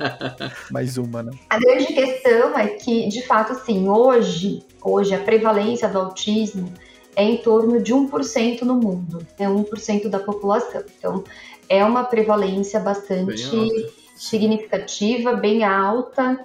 mais 0.70 0.96
uma, 0.96 1.22
né? 1.22 1.32
A 1.48 1.58
grande 1.58 1.86
questão 1.86 2.58
é 2.58 2.68
que, 2.68 3.08
de 3.08 3.26
fato, 3.26 3.52
assim, 3.52 3.88
hoje, 3.88 4.64
hoje 4.82 5.14
a 5.14 5.18
prevalência 5.18 5.88
do 5.88 5.98
autismo 5.98 6.72
é 7.16 7.24
em 7.24 7.36
torno 7.38 7.82
de 7.82 7.92
1% 7.92 8.62
no 8.62 8.74
mundo, 8.74 9.26
é 9.38 9.46
1% 9.46 10.08
da 10.08 10.18
população. 10.18 10.82
Então, 10.98 11.24
é 11.68 11.84
uma 11.84 12.04
prevalência 12.04 12.80
bastante 12.80 13.48
bem 13.48 13.90
significativa, 14.16 15.32
bem 15.34 15.64
alta, 15.64 16.38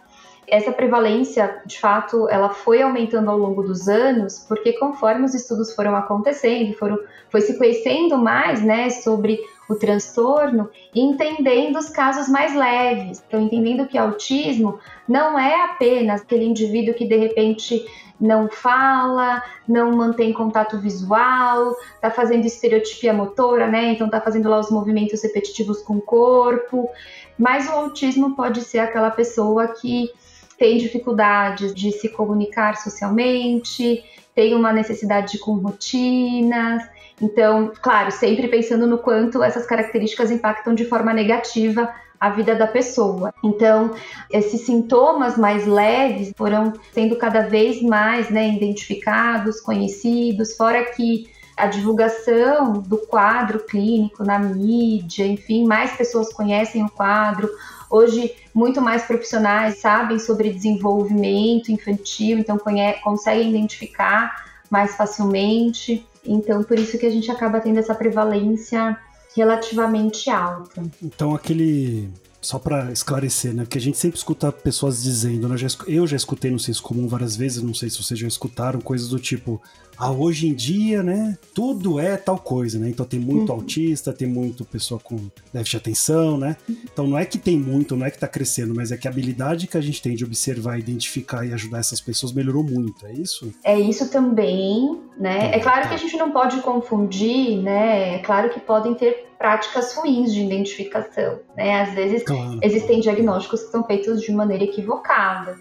essa 0.48 0.72
prevalência, 0.72 1.62
de 1.66 1.80
fato, 1.80 2.30
ela 2.30 2.50
foi 2.50 2.82
aumentando 2.82 3.30
ao 3.30 3.38
longo 3.38 3.64
dos 3.64 3.88
anos, 3.88 4.40
porque 4.48 4.74
conforme 4.74 5.26
os 5.26 5.34
estudos 5.34 5.74
foram 5.74 5.96
acontecendo, 5.96 6.74
foram, 6.74 7.00
foi 7.30 7.42
se 7.42 7.58
conhecendo 7.58 8.18
mais 8.18 8.62
né, 8.62 8.90
sobre 8.90 9.40
o 9.68 9.76
transtorno 9.76 10.70
entendendo 10.94 11.78
os 11.78 11.90
casos 11.90 12.28
mais 12.28 12.56
leves. 12.56 13.24
Então, 13.28 13.42
entendendo 13.42 13.88
que 13.88 13.98
autismo 13.98 14.80
não 15.08 15.38
é 15.38 15.64
apenas 15.66 16.22
aquele 16.22 16.46
indivíduo 16.46 16.94
que 16.94 17.08
de 17.08 17.16
repente 17.16 17.84
não 18.20 18.48
fala, 18.48 19.44
não 19.68 19.92
mantém 19.92 20.32
contato 20.32 20.78
visual, 20.80 21.76
está 21.96 22.10
fazendo 22.10 22.46
estereotipia 22.46 23.14
motora, 23.14 23.68
né? 23.68 23.92
Então 23.92 24.08
está 24.08 24.22
fazendo 24.22 24.50
lá 24.50 24.60
os 24.60 24.72
movimentos 24.72 25.22
repetitivos 25.24 25.82
com 25.82 25.98
o 25.98 26.02
corpo. 26.02 26.90
Mas 27.38 27.68
o 27.68 27.74
autismo 27.74 28.36
pode 28.36 28.62
ser 28.62 28.80
aquela 28.80 29.12
pessoa 29.12 29.68
que 29.68 30.10
tem 30.58 30.78
dificuldades 30.78 31.74
de 31.74 31.92
se 31.92 32.10
comunicar 32.10 32.78
socialmente, 32.78 34.04
tem 34.34 34.54
uma 34.54 34.74
necessidade 34.74 35.38
com 35.40 35.56
rotinas. 35.56 36.84
Então, 37.22 37.72
claro, 37.82 38.12
sempre 38.12 38.48
pensando 38.48 38.86
no 38.86 38.98
quanto 38.98 39.42
essas 39.42 39.66
características 39.66 40.32
impactam 40.32 40.76
de 40.76 40.86
forma 40.86 41.14
negativa 41.14 41.94
a 42.20 42.30
vida 42.30 42.56
da 42.56 42.68
pessoa. 42.68 43.34
Então, 43.44 43.94
esses 44.32 44.62
sintomas 44.62 45.38
mais 45.38 45.66
leves 45.66 46.34
foram 46.36 46.74
sendo 46.94 47.16
cada 47.18 47.42
vez 47.42 47.82
mais 47.82 48.30
né, 48.30 48.50
identificados, 48.50 49.62
conhecidos, 49.62 50.56
fora 50.56 50.84
que 50.84 51.30
a 51.56 51.68
divulgação 51.68 52.74
do 52.74 52.98
quadro 52.98 53.60
clínico 53.60 54.24
na 54.24 54.38
mídia, 54.38 55.26
enfim, 55.26 55.66
mais 55.66 55.92
pessoas 55.92 56.34
conhecem 56.34 56.84
o 56.84 56.90
quadro, 56.90 57.50
Hoje, 57.90 58.34
muito 58.54 58.82
mais 58.82 59.04
profissionais 59.04 59.80
sabem 59.80 60.20
sobre 60.20 60.52
desenvolvimento 60.52 61.72
infantil, 61.72 62.40
então 62.40 62.58
conseguem 63.04 63.50
identificar 63.50 64.46
mais 64.70 64.96
facilmente. 64.96 66.06
Então, 66.26 66.64
por 66.64 66.80
isso 66.80 66.98
que 66.98 67.06
a 67.06 67.12
gente 67.12 67.30
acaba 67.32 67.60
tendo 67.60 67.80
essa 67.80 67.94
prevalência 67.94 68.98
relativamente 69.36 70.30
alta. 70.30 70.84
Então, 71.02 71.36
aquele 71.36 72.10
só 72.46 72.60
para 72.60 72.92
esclarecer, 72.92 73.54
né? 73.54 73.64
Porque 73.64 73.78
a 73.78 73.82
gente 73.82 73.98
sempre 73.98 74.18
escuta 74.18 74.52
pessoas 74.52 75.02
dizendo, 75.02 75.48
né? 75.50 75.56
Eu 75.88 76.06
já 76.06 76.16
escutei 76.16 76.52
no 76.52 76.60
Senso 76.60 76.84
Comum 76.84 77.08
várias 77.08 77.36
vezes, 77.36 77.62
não 77.62 77.74
sei 77.74 77.90
se 77.90 78.02
vocês 78.02 78.20
já 78.20 78.28
escutaram, 78.28 78.80
coisas 78.80 79.10
do 79.10 79.20
tipo, 79.20 79.62
ah, 79.98 80.12
hoje 80.12 80.48
em 80.48 80.54
dia, 80.54 81.02
né, 81.02 81.38
tudo 81.54 82.00
é 82.00 82.18
tal 82.18 82.38
coisa, 82.38 82.78
né? 82.78 82.90
Então 82.90 83.06
tem 83.06 83.20
muito 83.20 83.50
uhum. 83.50 83.56
autista, 83.56 84.12
tem 84.14 84.28
muito 84.28 84.66
pessoa 84.66 85.00
com 85.00 85.16
déficit 85.54 85.72
de 85.72 85.78
atenção, 85.78 86.38
né? 86.38 86.58
Então 86.70 87.08
não 87.08 87.18
é 87.18 87.26
que 87.26 87.38
tem 87.38 87.58
muito, 87.58 87.96
não 87.96 88.06
é 88.06 88.12
que 88.12 88.20
tá 88.20 88.28
crescendo, 88.28 88.76
mas 88.76 88.92
é 88.92 88.98
que 88.98 89.08
a 89.08 89.12
habilidade 89.12 89.68
que 89.68 89.78
a 89.78 89.82
gente 89.82 90.02
tem 90.02 90.16
de 90.16 90.26
observar, 90.26 90.78
identificar 90.78 91.46
e 91.46 91.54
ajudar 91.54 91.80
essas 91.80 92.02
pessoas 92.02 92.34
melhorou 92.34 92.64
muito, 92.64 93.06
é 93.06 93.14
isso? 93.14 93.52
É 93.64 93.80
isso 93.80 94.10
também, 94.10 95.00
né? 95.18 95.50
Tá, 95.50 95.58
é 95.58 95.60
claro 95.60 95.82
tá. 95.84 95.90
que 95.90 95.96
a 95.96 95.98
gente 95.98 96.18
não 96.18 96.32
pode 96.32 96.62
confundir, 96.62 97.62
né? 97.62 98.16
É 98.16 98.20
claro 98.20 98.50
que 98.50 98.60
podem 98.60 98.94
ter 98.94 99.30
práticas 99.38 99.96
ruins 99.96 100.34
de 100.34 100.44
identificação, 100.44 101.40
né? 101.56 101.82
Às 101.82 101.94
vezes 101.94 102.24
claro. 102.24 102.60
existem 102.62 103.00
diagnósticos 103.00 103.64
que 103.64 103.72
são 103.72 103.84
feitos 103.84 104.22
de 104.22 104.32
maneira 104.32 104.64
equivocada 104.64 105.58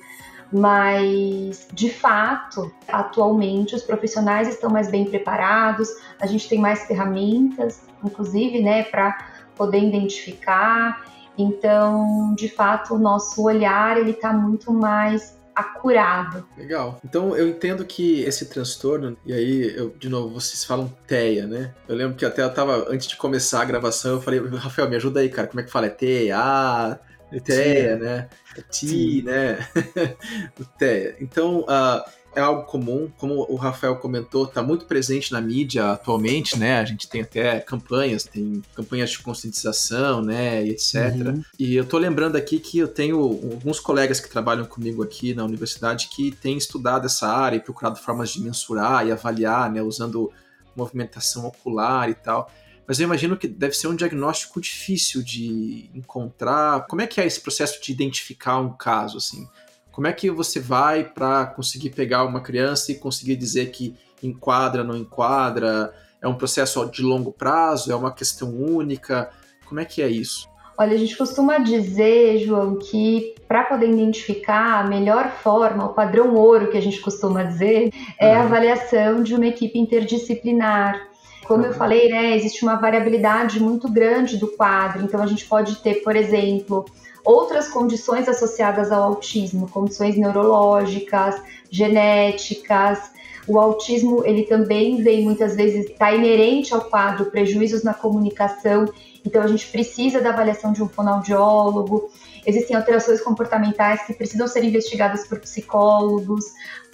mas 0.54 1.66
de 1.73 1.90
fato, 1.90 2.73
atualmente 2.87 3.75
os 3.75 3.82
profissionais 3.82 4.46
estão 4.49 4.70
mais 4.70 4.88
bem 4.88 5.04
preparados, 5.04 5.88
a 6.20 6.26
gente 6.26 6.49
tem 6.49 6.61
mais 6.61 6.87
ferramentas, 6.87 7.82
inclusive, 8.04 8.62
né, 8.62 8.84
para 8.84 9.18
poder 9.56 9.82
identificar. 9.82 11.04
Então, 11.37 12.34
de 12.37 12.49
fato, 12.49 12.94
o 12.94 12.99
nosso 12.99 13.42
olhar 13.42 13.96
ele 13.96 14.12
está 14.12 14.32
muito 14.32 14.73
mais 14.73 15.37
acurado. 15.54 16.46
Legal. 16.56 17.00
Então 17.04 17.37
eu 17.37 17.49
entendo 17.49 17.84
que 17.84 18.23
esse 18.23 18.46
transtorno, 18.46 19.16
e 19.25 19.32
aí 19.32 19.76
eu, 19.76 19.90
de 19.90 20.08
novo, 20.08 20.40
vocês 20.40 20.64
falam 20.64 20.92
TEA, 21.06 21.46
né? 21.46 21.75
Eu 21.88 21.96
lembro 21.96 22.16
que 22.16 22.25
até 22.25 22.42
eu 22.42 22.52
tava, 22.52 22.87
antes 22.90 23.06
de 23.06 23.16
começar 23.16 23.62
a 23.62 23.64
gravação, 23.64 24.14
eu 24.14 24.20
falei, 24.20 24.40
Rafael, 24.40 24.88
me 24.88 24.96
ajuda 24.96 25.20
aí, 25.20 25.28
cara, 25.28 25.49
como 25.49 25.61
é 25.61 25.62
que 25.62 25.70
fala? 25.70 25.87
É 25.87 25.90
TEA? 25.90 27.00
TEA, 27.40 27.96
né? 27.96 28.28
É 28.56 28.61
T, 28.61 29.23
né? 29.23 29.58
o 30.58 30.64
TEA. 30.64 31.16
Então, 31.20 31.61
uh, 31.61 32.04
é 32.35 32.41
algo 32.41 32.64
comum, 32.64 33.11
como 33.17 33.47
o 33.49 33.57
Rafael 33.57 33.97
comentou, 33.97 34.45
está 34.45 34.62
muito 34.62 34.87
presente 34.87 35.33
na 35.33 35.41
mídia 35.41 35.93
atualmente, 35.93 36.59
né? 36.59 36.79
A 36.79 36.85
gente 36.85 37.09
tem 37.09 37.23
até 37.23 37.61
campanhas, 37.61 38.25
tem 38.25 38.62
campanhas 38.75 39.11
de 39.11 39.19
conscientização, 39.21 40.23
né, 40.23 40.64
e 40.64 40.71
etc. 40.71 40.95
Uhum. 41.14 41.43
E 41.59 41.76
eu 41.76 41.85
tô 41.85 41.99
lembrando 41.99 42.37
aqui 42.37 42.59
que 42.59 42.79
eu 42.79 42.88
tenho 42.88 43.21
alguns 43.21 43.81
colegas 43.81 44.21
que 44.21 44.29
trabalham 44.29 44.64
comigo 44.64 45.03
aqui 45.03 45.35
na 45.35 45.45
universidade 45.45 46.09
que 46.09 46.31
têm 46.31 46.57
estudado 46.57 47.07
essa 47.07 47.29
área 47.29 47.57
e 47.57 47.61
procurado 47.61 47.99
formas 47.99 48.31
de 48.31 48.41
mensurar 48.41 49.07
e 49.07 49.12
avaliar, 49.12 49.71
né, 49.71 49.83
usando 49.83 50.33
movimentação 50.76 51.47
ocular 51.47 52.11
e 52.11 52.14
tal 52.14 52.50
mas 52.87 53.00
eu 53.00 53.05
imagino 53.05 53.37
que 53.37 53.49
deve 53.49 53.75
ser 53.75 53.88
um 53.88 53.97
diagnóstico 53.97 54.61
difícil 54.61 55.23
de 55.23 55.91
encontrar. 55.95 56.87
Como 56.87 57.00
é 57.00 57.07
que 57.07 57.21
é 57.21 57.26
esse 57.26 57.41
processo 57.41 57.83
de 57.83 57.91
identificar 57.91 58.59
um 58.59 58.76
caso, 58.76 59.17
assim? 59.17 59.49
Como 59.94 60.08
é 60.08 60.12
que 60.12 60.28
você 60.28 60.58
vai 60.58 61.04
para 61.04 61.46
conseguir 61.46 61.90
pegar 61.90 62.24
uma 62.24 62.40
criança 62.40 62.90
e 62.90 62.96
conseguir 62.96 63.36
dizer 63.36 63.70
que 63.70 63.94
enquadra, 64.20 64.82
não 64.82 64.96
enquadra? 64.96 65.94
É 66.20 66.26
um 66.26 66.34
processo 66.34 66.84
de 66.86 67.00
longo 67.00 67.30
prazo? 67.30 67.92
É 67.92 67.94
uma 67.94 68.12
questão 68.12 68.52
única? 68.52 69.30
Como 69.68 69.78
é 69.78 69.84
que 69.84 70.02
é 70.02 70.08
isso? 70.08 70.48
Olha, 70.76 70.94
a 70.94 70.98
gente 70.98 71.16
costuma 71.16 71.58
dizer, 71.58 72.38
João, 72.38 72.76
que 72.76 73.36
para 73.46 73.62
poder 73.62 73.88
identificar 73.88 74.80
a 74.80 74.88
melhor 74.88 75.30
forma, 75.30 75.86
o 75.86 75.94
padrão 75.94 76.34
ouro 76.34 76.72
que 76.72 76.76
a 76.76 76.82
gente 76.82 77.00
costuma 77.00 77.44
dizer, 77.44 77.92
é 78.18 78.34
a 78.34 78.42
avaliação 78.42 79.22
de 79.22 79.32
uma 79.32 79.46
equipe 79.46 79.78
interdisciplinar 79.78 81.13
como 81.44 81.64
eu 81.64 81.74
falei, 81.74 82.08
né, 82.08 82.36
existe 82.36 82.62
uma 82.62 82.76
variabilidade 82.76 83.60
muito 83.60 83.88
grande 83.88 84.36
do 84.36 84.48
quadro, 84.48 85.02
então 85.02 85.22
a 85.22 85.26
gente 85.26 85.46
pode 85.46 85.76
ter, 85.76 86.02
por 86.02 86.16
exemplo, 86.16 86.84
outras 87.24 87.68
condições 87.68 88.28
associadas 88.28 88.92
ao 88.92 89.02
autismo, 89.02 89.68
condições 89.68 90.16
neurológicas, 90.16 91.40
genéticas. 91.70 92.98
O 93.46 93.58
autismo, 93.58 94.24
ele 94.24 94.44
também 94.44 95.02
vem 95.02 95.22
muitas 95.22 95.54
vezes, 95.54 95.90
está 95.90 96.14
inerente 96.14 96.72
ao 96.74 96.82
quadro 96.82 97.26
prejuízos 97.26 97.82
na 97.82 97.92
comunicação, 97.92 98.86
então 99.24 99.42
a 99.42 99.46
gente 99.46 99.66
precisa 99.68 100.20
da 100.20 100.30
avaliação 100.30 100.72
de 100.72 100.82
um 100.82 100.88
fonoaudiólogo. 100.88 102.10
Existem 102.46 102.76
alterações 102.76 103.22
comportamentais 103.22 104.02
que 104.06 104.12
precisam 104.12 104.46
ser 104.46 104.64
investigadas 104.64 105.26
por 105.26 105.40
psicólogos 105.40 106.44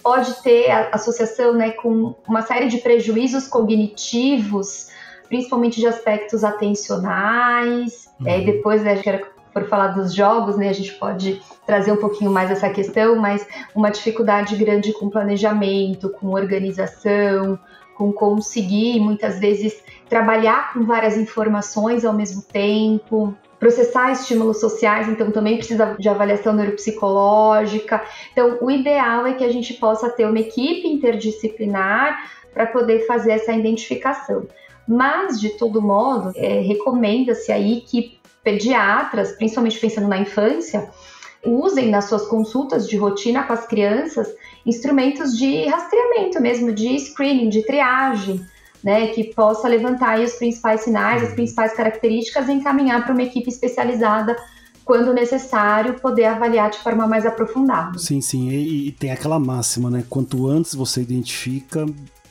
pode 0.01 0.41
ter 0.41 0.69
associação 0.91 1.53
né, 1.53 1.71
com 1.71 2.15
uma 2.27 2.41
série 2.41 2.67
de 2.67 2.77
prejuízos 2.77 3.47
cognitivos, 3.47 4.89
principalmente 5.27 5.79
de 5.79 5.87
aspectos 5.87 6.43
atencionais. 6.43 8.09
Uhum. 8.19 8.27
É, 8.27 8.41
depois, 8.41 8.83
né, 8.83 8.97
que 8.97 9.25
for 9.53 9.67
falar 9.67 9.87
dos 9.87 10.13
jogos, 10.13 10.57
né, 10.57 10.69
a 10.69 10.73
gente 10.73 10.93
pode 10.93 11.41
trazer 11.65 11.91
um 11.91 11.97
pouquinho 11.97 12.31
mais 12.31 12.49
essa 12.49 12.69
questão, 12.69 13.15
mas 13.15 13.45
uma 13.75 13.89
dificuldade 13.89 14.55
grande 14.55 14.93
com 14.93 15.09
planejamento, 15.09 16.09
com 16.09 16.27
organização, 16.27 17.59
com 17.95 18.11
conseguir 18.11 18.99
muitas 18.99 19.39
vezes 19.39 19.83
trabalhar 20.09 20.73
com 20.73 20.83
várias 20.83 21.17
informações 21.17 22.03
ao 22.03 22.13
mesmo 22.13 22.41
tempo, 22.41 23.35
processar 23.61 24.11
estímulos 24.11 24.59
sociais, 24.59 25.07
então 25.07 25.29
também 25.29 25.55
precisa 25.55 25.95
de 25.99 26.09
avaliação 26.09 26.51
neuropsicológica. 26.51 28.03
Então, 28.31 28.57
o 28.59 28.71
ideal 28.71 29.27
é 29.27 29.33
que 29.33 29.43
a 29.43 29.51
gente 29.51 29.75
possa 29.75 30.09
ter 30.09 30.25
uma 30.25 30.39
equipe 30.39 30.87
interdisciplinar 30.87 32.27
para 32.51 32.65
poder 32.65 33.05
fazer 33.05 33.33
essa 33.33 33.53
identificação. 33.53 34.47
Mas, 34.87 35.39
de 35.39 35.49
todo 35.59 35.79
modo, 35.79 36.31
é, 36.35 36.59
recomenda-se 36.61 37.51
aí 37.51 37.81
que 37.81 38.19
pediatras, 38.43 39.33
principalmente 39.33 39.79
pensando 39.79 40.07
na 40.07 40.17
infância, 40.17 40.89
usem 41.45 41.91
nas 41.91 42.05
suas 42.05 42.25
consultas 42.25 42.89
de 42.89 42.97
rotina 42.97 43.43
com 43.43 43.53
as 43.53 43.67
crianças 43.67 44.27
instrumentos 44.65 45.37
de 45.37 45.65
rastreamento 45.67 46.41
mesmo, 46.41 46.71
de 46.71 46.97
screening, 46.97 47.49
de 47.49 47.61
triagem, 47.63 48.43
né, 48.83 49.07
que 49.07 49.33
possa 49.33 49.67
levantar 49.67 50.19
os 50.19 50.33
principais 50.33 50.81
sinais, 50.81 51.23
as 51.23 51.33
principais 51.33 51.73
características 51.73 52.47
e 52.47 52.51
encaminhar 52.51 53.03
para 53.03 53.13
uma 53.13 53.23
equipe 53.23 53.49
especializada 53.49 54.35
quando 54.83 55.13
necessário, 55.13 55.99
poder 55.99 56.25
avaliar 56.25 56.69
de 56.69 56.79
forma 56.79 57.07
mais 57.07 57.25
aprofundada. 57.25 57.97
Sim, 57.97 58.19
sim. 58.19 58.49
E, 58.49 58.87
e, 58.87 58.91
tem 58.91 59.11
aquela 59.11 59.39
máxima, 59.39 59.89
né? 59.89 60.03
Quanto 60.09 60.47
antes 60.47 60.73
você 60.73 61.01
identifica, 61.01 61.85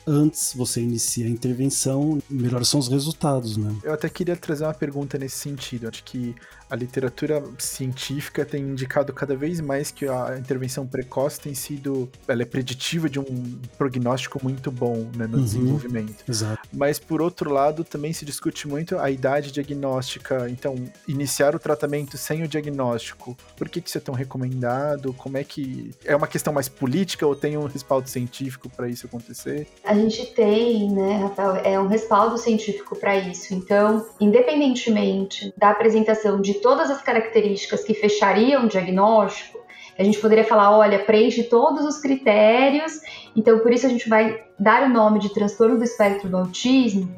antes 0.05 0.53
você 0.55 0.81
inicia 0.81 1.25
a 1.25 1.29
intervenção, 1.29 2.19
melhores 2.29 2.67
são 2.67 2.79
os 2.79 2.87
resultados, 2.87 3.57
né? 3.57 3.73
Eu 3.83 3.93
até 3.93 4.09
queria 4.09 4.35
trazer 4.35 4.65
uma 4.65 4.73
pergunta 4.73 5.17
nesse 5.17 5.37
sentido. 5.37 5.87
Acho 5.87 6.03
que 6.03 6.35
a 6.71 6.75
literatura 6.75 7.43
científica 7.57 8.45
tem 8.45 8.63
indicado 8.63 9.11
cada 9.11 9.35
vez 9.35 9.59
mais 9.59 9.91
que 9.91 10.07
a 10.07 10.37
intervenção 10.39 10.87
precoce 10.87 11.37
tem 11.37 11.53
sido, 11.53 12.09
ela 12.25 12.43
é 12.43 12.45
preditiva 12.45 13.09
de 13.09 13.19
um 13.19 13.59
prognóstico 13.77 14.39
muito 14.41 14.71
bom 14.71 15.09
né, 15.13 15.27
no 15.27 15.37
uhum, 15.37 15.43
desenvolvimento. 15.43 16.23
Exato. 16.27 16.61
Mas 16.71 16.97
por 16.97 17.21
outro 17.21 17.51
lado, 17.51 17.83
também 17.83 18.13
se 18.13 18.23
discute 18.23 18.69
muito 18.69 18.97
a 18.97 19.11
idade 19.11 19.51
diagnóstica. 19.51 20.49
Então, 20.49 20.75
iniciar 21.05 21.53
o 21.53 21.59
tratamento 21.59 22.17
sem 22.17 22.41
o 22.41 22.47
diagnóstico, 22.47 23.35
por 23.57 23.67
que, 23.67 23.81
que 23.81 23.89
isso 23.89 23.97
é 23.97 24.01
tão 24.01 24.15
recomendado? 24.15 25.13
Como 25.13 25.37
é 25.37 25.43
que 25.43 25.91
é 26.05 26.15
uma 26.15 26.27
questão 26.27 26.53
mais 26.53 26.69
política 26.69 27.27
ou 27.27 27.35
tem 27.35 27.57
um 27.57 27.65
respaldo 27.65 28.09
científico 28.09 28.69
para 28.69 28.87
isso 28.87 29.05
acontecer? 29.05 29.67
A 29.83 29.93
gente 29.93 30.25
tem, 30.27 30.89
né, 30.89 31.17
Rafael, 31.17 31.55
é 31.65 31.77
um 31.77 31.87
respaldo 31.87 32.37
científico 32.37 32.95
para 32.95 33.17
isso. 33.17 33.53
Então, 33.53 34.05
independentemente 34.21 35.53
da 35.57 35.71
apresentação 35.71 36.39
de 36.39 36.60
todas 36.61 36.89
as 36.89 37.01
características 37.01 37.83
que 37.83 37.93
fechariam 37.93 38.65
o 38.65 38.67
diagnóstico, 38.67 39.59
a 39.97 40.03
gente 40.03 40.19
poderia 40.19 40.43
falar, 40.43 40.75
olha, 40.75 40.99
preenche 40.99 41.43
todos 41.43 41.85
os 41.85 41.99
critérios, 41.99 42.93
então 43.35 43.59
por 43.59 43.73
isso 43.73 43.85
a 43.85 43.89
gente 43.89 44.07
vai 44.07 44.43
dar 44.57 44.83
o 44.83 44.89
nome 44.89 45.19
de 45.19 45.33
transtorno 45.33 45.77
do 45.77 45.83
espectro 45.83 46.29
do 46.29 46.37
autismo. 46.37 47.13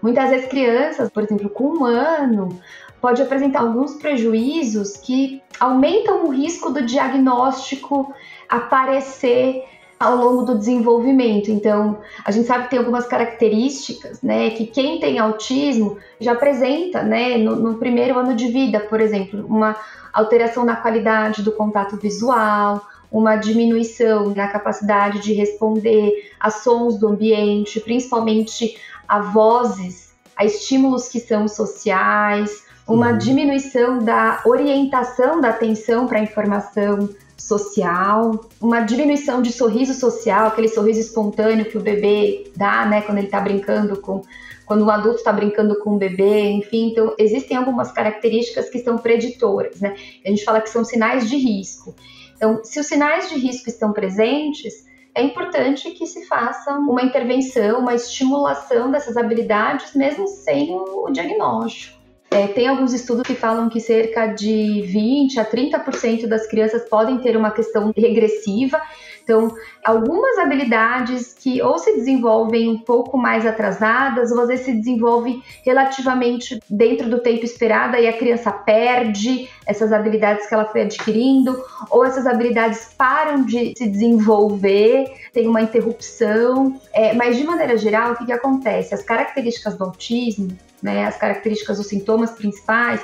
Muitas 0.00 0.30
vezes 0.30 0.48
crianças, 0.48 1.10
por 1.10 1.22
exemplo, 1.22 1.50
com 1.50 1.78
um 1.78 1.84
ano, 1.84 2.60
pode 3.00 3.20
apresentar 3.20 3.60
alguns 3.60 3.94
prejuízos 3.94 4.96
que 4.96 5.42
aumentam 5.58 6.24
o 6.24 6.30
risco 6.30 6.70
do 6.70 6.82
diagnóstico 6.82 8.14
aparecer 8.48 9.64
ao 10.02 10.16
longo 10.16 10.42
do 10.42 10.58
desenvolvimento. 10.58 11.50
Então, 11.50 11.98
a 12.24 12.30
gente 12.30 12.46
sabe 12.46 12.64
que 12.64 12.70
tem 12.70 12.78
algumas 12.78 13.06
características, 13.06 14.20
né, 14.22 14.50
que 14.50 14.66
quem 14.66 14.98
tem 14.98 15.18
autismo 15.18 15.98
já 16.20 16.32
apresenta, 16.32 17.02
né, 17.02 17.38
no, 17.38 17.56
no 17.56 17.74
primeiro 17.74 18.18
ano 18.18 18.34
de 18.34 18.48
vida, 18.48 18.80
por 18.80 19.00
exemplo, 19.00 19.44
uma 19.46 19.76
alteração 20.12 20.64
na 20.64 20.76
qualidade 20.76 21.42
do 21.42 21.52
contato 21.52 21.96
visual, 21.96 22.82
uma 23.10 23.36
diminuição 23.36 24.34
na 24.34 24.48
capacidade 24.48 25.20
de 25.20 25.32
responder 25.34 26.30
a 26.40 26.50
sons 26.50 26.98
do 26.98 27.08
ambiente, 27.08 27.78
principalmente 27.80 28.76
a 29.06 29.20
vozes, 29.20 30.14
a 30.36 30.44
estímulos 30.44 31.08
que 31.08 31.20
são 31.20 31.46
sociais, 31.46 32.64
uma 32.86 33.12
uhum. 33.12 33.18
diminuição 33.18 33.98
da 33.98 34.42
orientação 34.44 35.40
da 35.40 35.50
atenção 35.50 36.06
para 36.06 36.18
a 36.18 36.22
informação 36.22 37.08
social, 37.36 38.44
uma 38.60 38.80
diminuição 38.80 39.42
de 39.42 39.52
sorriso 39.52 39.94
social, 39.94 40.46
aquele 40.46 40.68
sorriso 40.68 41.00
espontâneo 41.00 41.64
que 41.64 41.76
o 41.76 41.80
bebê 41.80 42.50
dá, 42.56 42.86
né, 42.86 43.02
quando 43.02 43.18
ele 43.18 43.26
está 43.26 43.40
brincando 43.40 44.00
com, 44.00 44.22
quando 44.64 44.84
um 44.84 44.90
adulto 44.90 45.18
está 45.18 45.32
brincando 45.32 45.78
com 45.80 45.94
um 45.94 45.98
bebê, 45.98 46.50
enfim, 46.50 46.90
então 46.90 47.14
existem 47.18 47.56
algumas 47.56 47.90
características 47.92 48.70
que 48.70 48.78
são 48.78 48.96
preditoras, 48.96 49.80
né? 49.80 49.94
A 50.24 50.28
gente 50.28 50.44
fala 50.44 50.60
que 50.60 50.70
são 50.70 50.84
sinais 50.84 51.28
de 51.28 51.36
risco. 51.36 51.94
Então, 52.36 52.62
se 52.64 52.80
os 52.80 52.86
sinais 52.86 53.28
de 53.28 53.36
risco 53.36 53.68
estão 53.68 53.92
presentes, 53.92 54.84
é 55.14 55.22
importante 55.22 55.90
que 55.90 56.06
se 56.06 56.26
faça 56.26 56.72
uma 56.72 57.02
intervenção, 57.02 57.80
uma 57.80 57.94
estimulação 57.94 58.90
dessas 58.90 59.16
habilidades, 59.16 59.94
mesmo 59.94 60.26
sem 60.26 60.70
o 60.72 61.10
diagnóstico. 61.10 62.01
É, 62.32 62.46
tem 62.46 62.66
alguns 62.66 62.94
estudos 62.94 63.24
que 63.24 63.34
falam 63.34 63.68
que 63.68 63.78
cerca 63.78 64.26
de 64.26 64.82
20 64.82 65.38
a 65.38 65.44
30% 65.44 66.26
das 66.26 66.46
crianças 66.46 66.88
podem 66.88 67.18
ter 67.18 67.36
uma 67.36 67.50
questão 67.50 67.92
regressiva. 67.94 68.80
Então, 69.22 69.54
algumas 69.84 70.38
habilidades 70.38 71.32
que 71.32 71.62
ou 71.62 71.78
se 71.78 71.92
desenvolvem 71.94 72.70
um 72.70 72.78
pouco 72.78 73.16
mais 73.16 73.46
atrasadas, 73.46 74.32
ou 74.32 74.40
às 74.40 74.48
vezes 74.48 74.64
se 74.64 74.72
desenvolvem 74.72 75.42
relativamente 75.64 76.58
dentro 76.68 77.08
do 77.08 77.20
tempo 77.20 77.44
esperado, 77.44 77.96
e 77.96 78.08
a 78.08 78.12
criança 78.12 78.50
perde 78.50 79.48
essas 79.66 79.92
habilidades 79.92 80.48
que 80.48 80.54
ela 80.54 80.64
foi 80.64 80.82
adquirindo, 80.82 81.62
ou 81.90 82.04
essas 82.04 82.26
habilidades 82.26 82.94
param 82.96 83.44
de 83.44 83.74
se 83.76 83.88
desenvolver, 83.88 85.04
tem 85.32 85.46
uma 85.46 85.60
interrupção. 85.60 86.80
É, 86.92 87.12
mas, 87.12 87.36
de 87.36 87.44
maneira 87.44 87.76
geral, 87.76 88.12
o 88.12 88.16
que, 88.16 88.26
que 88.26 88.32
acontece? 88.32 88.94
As 88.94 89.02
características 89.02 89.76
do 89.76 89.84
autismo 89.84 90.48
né, 90.82 91.06
as 91.06 91.16
características, 91.16 91.78
os 91.78 91.86
sintomas 91.86 92.32
principais, 92.32 93.00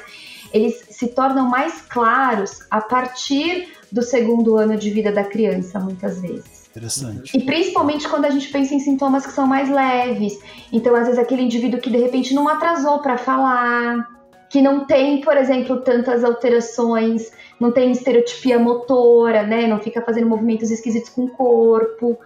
eles 0.53 0.85
se 0.91 1.09
tornam 1.09 1.49
mais 1.49 1.81
claros 1.83 2.61
a 2.71 2.81
partir 2.81 3.69
do 3.91 4.03
segundo 4.03 4.57
ano 4.57 4.77
de 4.77 4.91
vida 4.91 5.13
da 5.13 5.25
criança, 5.25 5.79
muitas 5.79 6.21
vezes. 6.21 6.69
Interessante. 6.71 7.37
E 7.37 7.43
principalmente 7.43 8.09
quando 8.09 8.27
a 8.27 8.31
gente 8.31 8.49
pensa 8.49 8.75
em 8.75 8.79
sintomas 8.79 9.27
que 9.27 9.33
são 9.33 9.47
mais 9.47 9.69
leves. 9.69 10.39
Então, 10.73 10.95
às 10.95 11.05
vezes, 11.05 11.19
aquele 11.19 11.43
indivíduo 11.43 11.81
que 11.81 11.91
de 11.91 11.99
repente 11.99 12.35
não 12.35 12.49
atrasou 12.49 13.01
para 13.01 13.17
falar, 13.17 14.07
que 14.51 14.63
não 14.63 14.85
tem, 14.87 15.21
por 15.21 15.37
exemplo, 15.37 15.81
tantas 15.81 16.23
alterações, 16.23 17.31
não 17.59 17.73
tem 17.73 17.91
estereotipia 17.91 18.59
motora, 18.59 19.43
né? 19.43 19.67
Não 19.67 19.81
fica 19.81 20.03
fazendo 20.03 20.29
movimentos 20.29 20.71
esquisitos 20.71 21.11
com 21.11 21.25
o 21.25 21.31
corpo. 21.31 22.19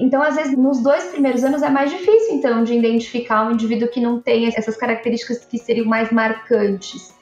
Então, 0.00 0.22
às 0.22 0.34
vezes, 0.34 0.56
nos 0.56 0.82
dois 0.82 1.04
primeiros 1.04 1.44
anos 1.44 1.62
é 1.62 1.68
mais 1.68 1.90
difícil, 1.90 2.34
então, 2.34 2.64
de 2.64 2.72
identificar 2.72 3.46
um 3.46 3.52
indivíduo 3.52 3.86
que 3.88 4.00
não 4.00 4.18
tem 4.18 4.46
essas 4.46 4.74
características 4.74 5.44
que 5.44 5.58
seriam 5.58 5.84
mais 5.84 6.10
marcantes. 6.10 7.14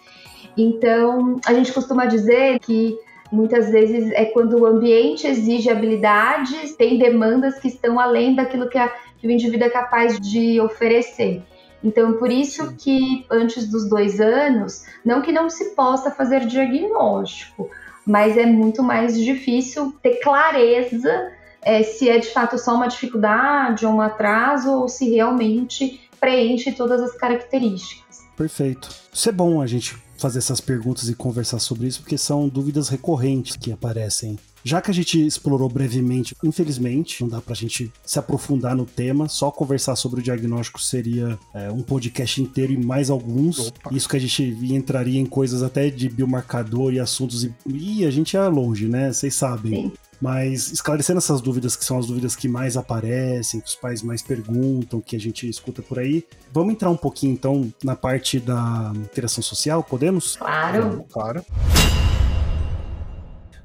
Então, 0.56 1.40
a 1.44 1.52
gente 1.52 1.72
costuma 1.72 2.06
dizer 2.06 2.60
que 2.60 2.96
muitas 3.32 3.68
vezes 3.70 4.12
é 4.12 4.26
quando 4.26 4.60
o 4.60 4.64
ambiente 4.64 5.26
exige 5.26 5.68
habilidades, 5.68 6.76
tem 6.76 6.98
demandas 6.98 7.58
que 7.58 7.66
estão 7.66 7.98
além 7.98 8.36
daquilo 8.36 8.68
que, 8.68 8.78
a, 8.78 8.88
que 9.18 9.26
o 9.26 9.30
indivíduo 9.30 9.66
é 9.66 9.70
capaz 9.70 10.18
de 10.20 10.60
oferecer. 10.60 11.42
Então, 11.82 12.12
por 12.12 12.30
isso 12.30 12.76
que 12.76 13.26
antes 13.28 13.68
dos 13.68 13.88
dois 13.88 14.20
anos, 14.20 14.84
não 15.04 15.20
que 15.20 15.32
não 15.32 15.50
se 15.50 15.74
possa 15.74 16.12
fazer 16.12 16.46
diagnóstico, 16.46 17.68
mas 18.06 18.36
é 18.36 18.46
muito 18.46 18.84
mais 18.84 19.20
difícil 19.20 19.92
ter 20.00 20.20
clareza 20.20 21.32
é, 21.62 21.82
se 21.82 22.08
é 22.08 22.18
de 22.18 22.28
fato 22.28 22.58
só 22.58 22.74
uma 22.74 22.88
dificuldade 22.88 23.84
ou 23.84 23.94
um 23.94 24.00
atraso 24.00 24.70
ou 24.70 24.88
se 24.88 25.08
realmente 25.10 26.00
preenche 26.20 26.72
todas 26.72 27.00
as 27.00 27.14
características. 27.16 28.26
Perfeito. 28.36 28.88
Isso 29.12 29.28
é 29.28 29.32
bom 29.32 29.60
a 29.60 29.66
gente 29.66 29.96
fazer 30.16 30.38
essas 30.38 30.60
perguntas 30.60 31.08
e 31.08 31.14
conversar 31.14 31.60
sobre 31.60 31.86
isso, 31.86 32.00
porque 32.00 32.18
são 32.18 32.48
dúvidas 32.48 32.88
recorrentes 32.88 33.56
que 33.56 33.70
aparecem. 33.70 34.38
Já 34.64 34.82
que 34.82 34.90
a 34.90 34.94
gente 34.94 35.24
explorou 35.24 35.68
brevemente, 35.68 36.36
infelizmente, 36.42 37.22
não 37.22 37.28
dá 37.28 37.40
pra 37.40 37.54
gente 37.54 37.92
se 38.04 38.18
aprofundar 38.18 38.74
no 38.74 38.84
tema, 38.84 39.28
só 39.28 39.50
conversar 39.50 39.94
sobre 39.94 40.20
o 40.20 40.22
diagnóstico 40.22 40.80
seria 40.80 41.38
é, 41.54 41.70
um 41.70 41.80
podcast 41.80 42.42
inteiro 42.42 42.72
e 42.72 42.76
mais 42.76 43.08
alguns. 43.08 43.68
Opa. 43.68 43.94
Isso 43.94 44.08
que 44.08 44.16
a 44.16 44.20
gente 44.20 44.42
entraria 44.42 45.20
em 45.20 45.26
coisas 45.26 45.62
até 45.62 45.88
de 45.88 46.08
biomarcador 46.08 46.92
e 46.92 46.98
assuntos. 46.98 47.44
E, 47.44 47.54
e 47.66 48.04
a 48.04 48.10
gente 48.10 48.36
é 48.36 48.48
longe, 48.48 48.88
né? 48.88 49.12
Vocês 49.12 49.34
sabem. 49.34 49.72
Sim. 49.72 49.92
Mas 50.20 50.72
esclarecendo 50.72 51.18
essas 51.18 51.40
dúvidas, 51.40 51.76
que 51.76 51.84
são 51.84 51.98
as 51.98 52.06
dúvidas 52.06 52.34
que 52.34 52.48
mais 52.48 52.76
aparecem, 52.76 53.60
que 53.60 53.68
os 53.68 53.76
pais 53.76 54.02
mais 54.02 54.20
perguntam, 54.20 55.00
que 55.00 55.14
a 55.14 55.20
gente 55.20 55.48
escuta 55.48 55.80
por 55.80 55.98
aí, 55.98 56.24
vamos 56.52 56.72
entrar 56.72 56.90
um 56.90 56.96
pouquinho 56.96 57.32
então 57.32 57.72
na 57.84 57.94
parte 57.94 58.40
da 58.40 58.92
interação 58.96 59.42
social, 59.42 59.82
podemos? 59.82 60.36
Claro. 60.36 61.04
Claro. 61.10 61.44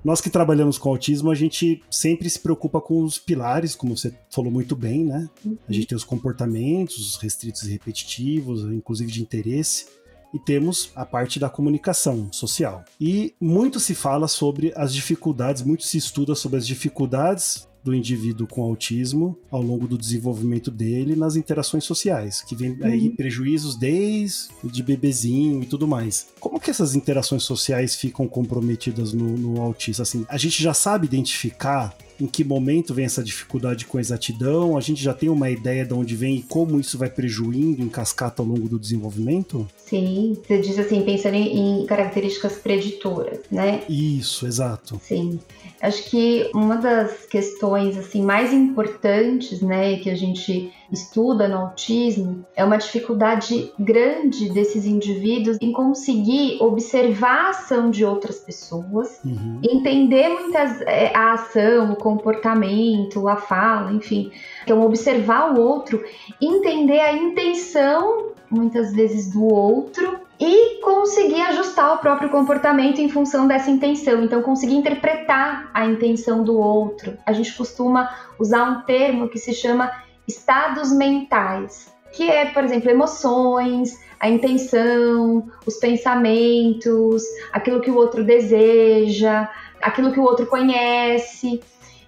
Nós 0.04 0.20
que 0.20 0.30
trabalhamos 0.30 0.78
com 0.78 0.90
autismo, 0.90 1.32
a 1.32 1.36
gente 1.36 1.82
sempre 1.90 2.30
se 2.30 2.38
preocupa 2.38 2.82
com 2.82 3.02
os 3.04 3.18
pilares, 3.18 3.74
como 3.74 3.96
você 3.96 4.14
falou 4.30 4.52
muito 4.52 4.76
bem, 4.76 5.06
né? 5.06 5.30
A 5.68 5.72
gente 5.72 5.88
tem 5.88 5.96
os 5.96 6.04
comportamentos, 6.04 6.98
os 6.98 7.16
restritos 7.16 7.64
e 7.64 7.72
repetitivos, 7.72 8.64
inclusive 8.66 9.10
de 9.10 9.22
interesse. 9.22 9.86
E 10.34 10.40
temos 10.40 10.92
a 10.96 11.06
parte 11.06 11.40
da 11.40 11.50
comunicação 11.50 12.30
social. 12.32 12.84
E 13.00 13.34
muito 13.40 13.80
se 13.80 13.94
fala 13.94 14.28
sobre 14.28 14.74
as 14.76 14.94
dificuldades, 14.94 15.62
muito 15.62 15.84
se 15.84 15.98
estuda 15.98 16.36
sobre 16.36 16.58
as 16.58 16.66
dificuldades 16.66 17.68
do 17.84 17.94
indivíduo 17.94 18.48
com 18.48 18.62
autismo 18.62 19.38
ao 19.52 19.62
longo 19.62 19.88
do 19.88 19.98
desenvolvimento 19.98 20.72
dele 20.72 21.16
nas 21.16 21.36
interações 21.36 21.84
sociais, 21.84 22.42
que 22.42 22.56
vem 22.56 22.78
aí 22.82 23.10
uhum. 23.10 23.16
prejuízos 23.16 23.76
desde 23.76 24.48
de 24.64 24.82
bebezinho 24.82 25.62
e 25.62 25.66
tudo 25.66 25.88
mais. 25.88 26.28
Como 26.40 26.60
que 26.60 26.70
essas 26.70 26.96
interações 26.96 27.44
sociais 27.44 27.96
ficam 27.96 28.28
comprometidas 28.28 29.12
no, 29.12 29.38
no 29.38 29.62
autista? 29.62 30.04
Assim, 30.04 30.26
a 30.30 30.38
gente 30.38 30.64
já 30.64 30.74
sabe 30.74 31.06
identificar 31.06 31.94
em 32.20 32.28
que 32.28 32.44
momento 32.44 32.94
vem 32.94 33.06
essa 33.06 33.24
dificuldade 33.24 33.86
com 33.86 34.00
exatidão? 34.00 34.78
A 34.78 34.82
gente 34.82 35.02
já 35.02 35.14
tem 35.14 35.30
uma 35.30 35.50
ideia 35.50 35.86
de 35.86 35.94
onde 35.94 36.16
vem 36.16 36.38
e 36.38 36.42
como 36.44 36.80
isso 36.80 36.98
vai 36.98 37.10
prejuindo 37.10 37.82
em 37.82 37.90
cascata 37.90 38.42
ao 38.42 38.48
longo 38.48 38.68
do 38.68 38.80
desenvolvimento? 38.80 39.68
Sim, 39.78 40.38
você 40.46 40.60
diz 40.60 40.78
assim, 40.80 41.02
pensando 41.04 41.36
em 41.36 41.86
características 41.86 42.54
preditoras, 42.54 43.40
né? 43.52 43.84
Isso, 43.90 44.46
exato. 44.46 45.00
Sim. 45.04 45.40
Acho 45.82 46.10
que 46.10 46.50
uma 46.54 46.78
das 46.78 47.26
questões 47.26 47.98
assim 47.98 48.22
mais 48.22 48.54
importantes, 48.54 49.62
né, 49.62 49.98
que 49.98 50.10
a 50.10 50.16
gente 50.16 50.72
estuda 50.94 51.48
no 51.48 51.58
autismo, 51.58 52.46
é 52.56 52.64
uma 52.64 52.78
dificuldade 52.78 53.72
grande 53.80 54.50
desses 54.50 54.86
indivíduos 54.86 55.58
em 55.62 55.72
conseguir 55.72 56.58
observar 56.62 57.48
a 57.48 57.50
ação 57.50 57.90
de 57.90 58.06
outras 58.06 58.40
pessoas, 58.40 59.20
uhum. 59.26 59.60
entender 59.64 60.30
muitas 60.30 60.82
é, 60.82 61.16
a 61.16 61.34
ação, 61.34 61.94
o 61.94 61.96
comportamento, 61.96 63.28
a 63.28 63.36
fala, 63.36 63.92
enfim. 63.92 64.32
Então 64.64 64.82
observar 64.82 65.54
o 65.54 65.60
outro, 65.60 66.04
entender 66.40 67.00
a 67.00 67.14
intenção 67.14 68.34
muitas 68.50 68.94
vezes 68.94 69.32
do 69.32 69.44
outro 69.44 70.20
e 70.40 70.82
conseguir 70.82 71.42
ajustar 71.42 71.94
o 71.94 71.98
próprio 72.00 72.30
comportamento 72.30 73.00
em 73.00 73.08
função 73.08 73.48
dessa 73.48 73.70
intenção. 73.70 74.24
Então, 74.24 74.42
conseguir 74.42 74.76
interpretar 74.76 75.70
a 75.74 75.86
intenção 75.86 76.44
do 76.44 76.58
outro. 76.58 77.18
A 77.26 77.32
gente 77.32 77.56
costuma 77.56 78.10
usar 78.38 78.64
um 78.64 78.82
termo 78.82 79.30
que 79.30 79.40
se 79.40 79.54
chama 79.54 79.92
estados 80.28 80.92
mentais, 80.92 81.92
que 82.12 82.30
é, 82.30 82.46
por 82.46 82.64
exemplo, 82.64 82.90
emoções, 82.90 83.98
a 84.20 84.30
intenção, 84.30 85.52
os 85.66 85.76
pensamentos, 85.78 87.24
aquilo 87.52 87.82
que 87.82 87.92
o 87.92 87.96
outro 87.96 88.24
deseja, 88.24 89.50
aquilo 89.82 90.14
que 90.14 90.20
o 90.20 90.24
outro 90.24 90.46
conhece. 90.46 91.62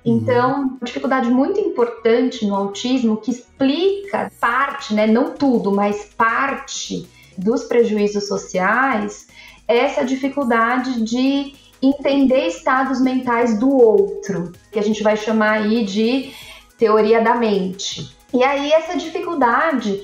Uhum. 0.06 0.17
Então, 0.17 0.62
uma 0.62 0.80
dificuldade 0.86 1.30
muito 1.30 1.60
importante 1.60 2.45
no 2.45 2.56
autismo 2.56 3.17
que 3.17 3.32
explica 3.32 4.32
parte, 4.39 4.93
né, 4.93 5.08
não 5.08 5.32
tudo, 5.32 5.71
mas 5.71 6.06
parte 6.15 7.10
dos 7.38 7.63
prejuízos 7.65 8.28
sociais 8.28 9.28
é 9.67 9.78
essa 9.78 10.06
dificuldade 10.06 11.04
de 11.04 11.54
entender 11.82 12.47
estados 12.47 13.01
mentais 13.01 13.60
do 13.60 13.69
outro, 13.69 14.51
que 14.71 14.80
a 14.80 14.82
gente 14.82 15.04
vai 15.04 15.17
chamar 15.17 15.63
aí 15.63 15.84
de 15.84 16.32
teoria 16.77 17.21
da 17.21 17.35
mente. 17.35 18.15
E 18.33 18.43
aí 18.43 18.71
essa 18.71 18.97
dificuldade, 18.97 20.01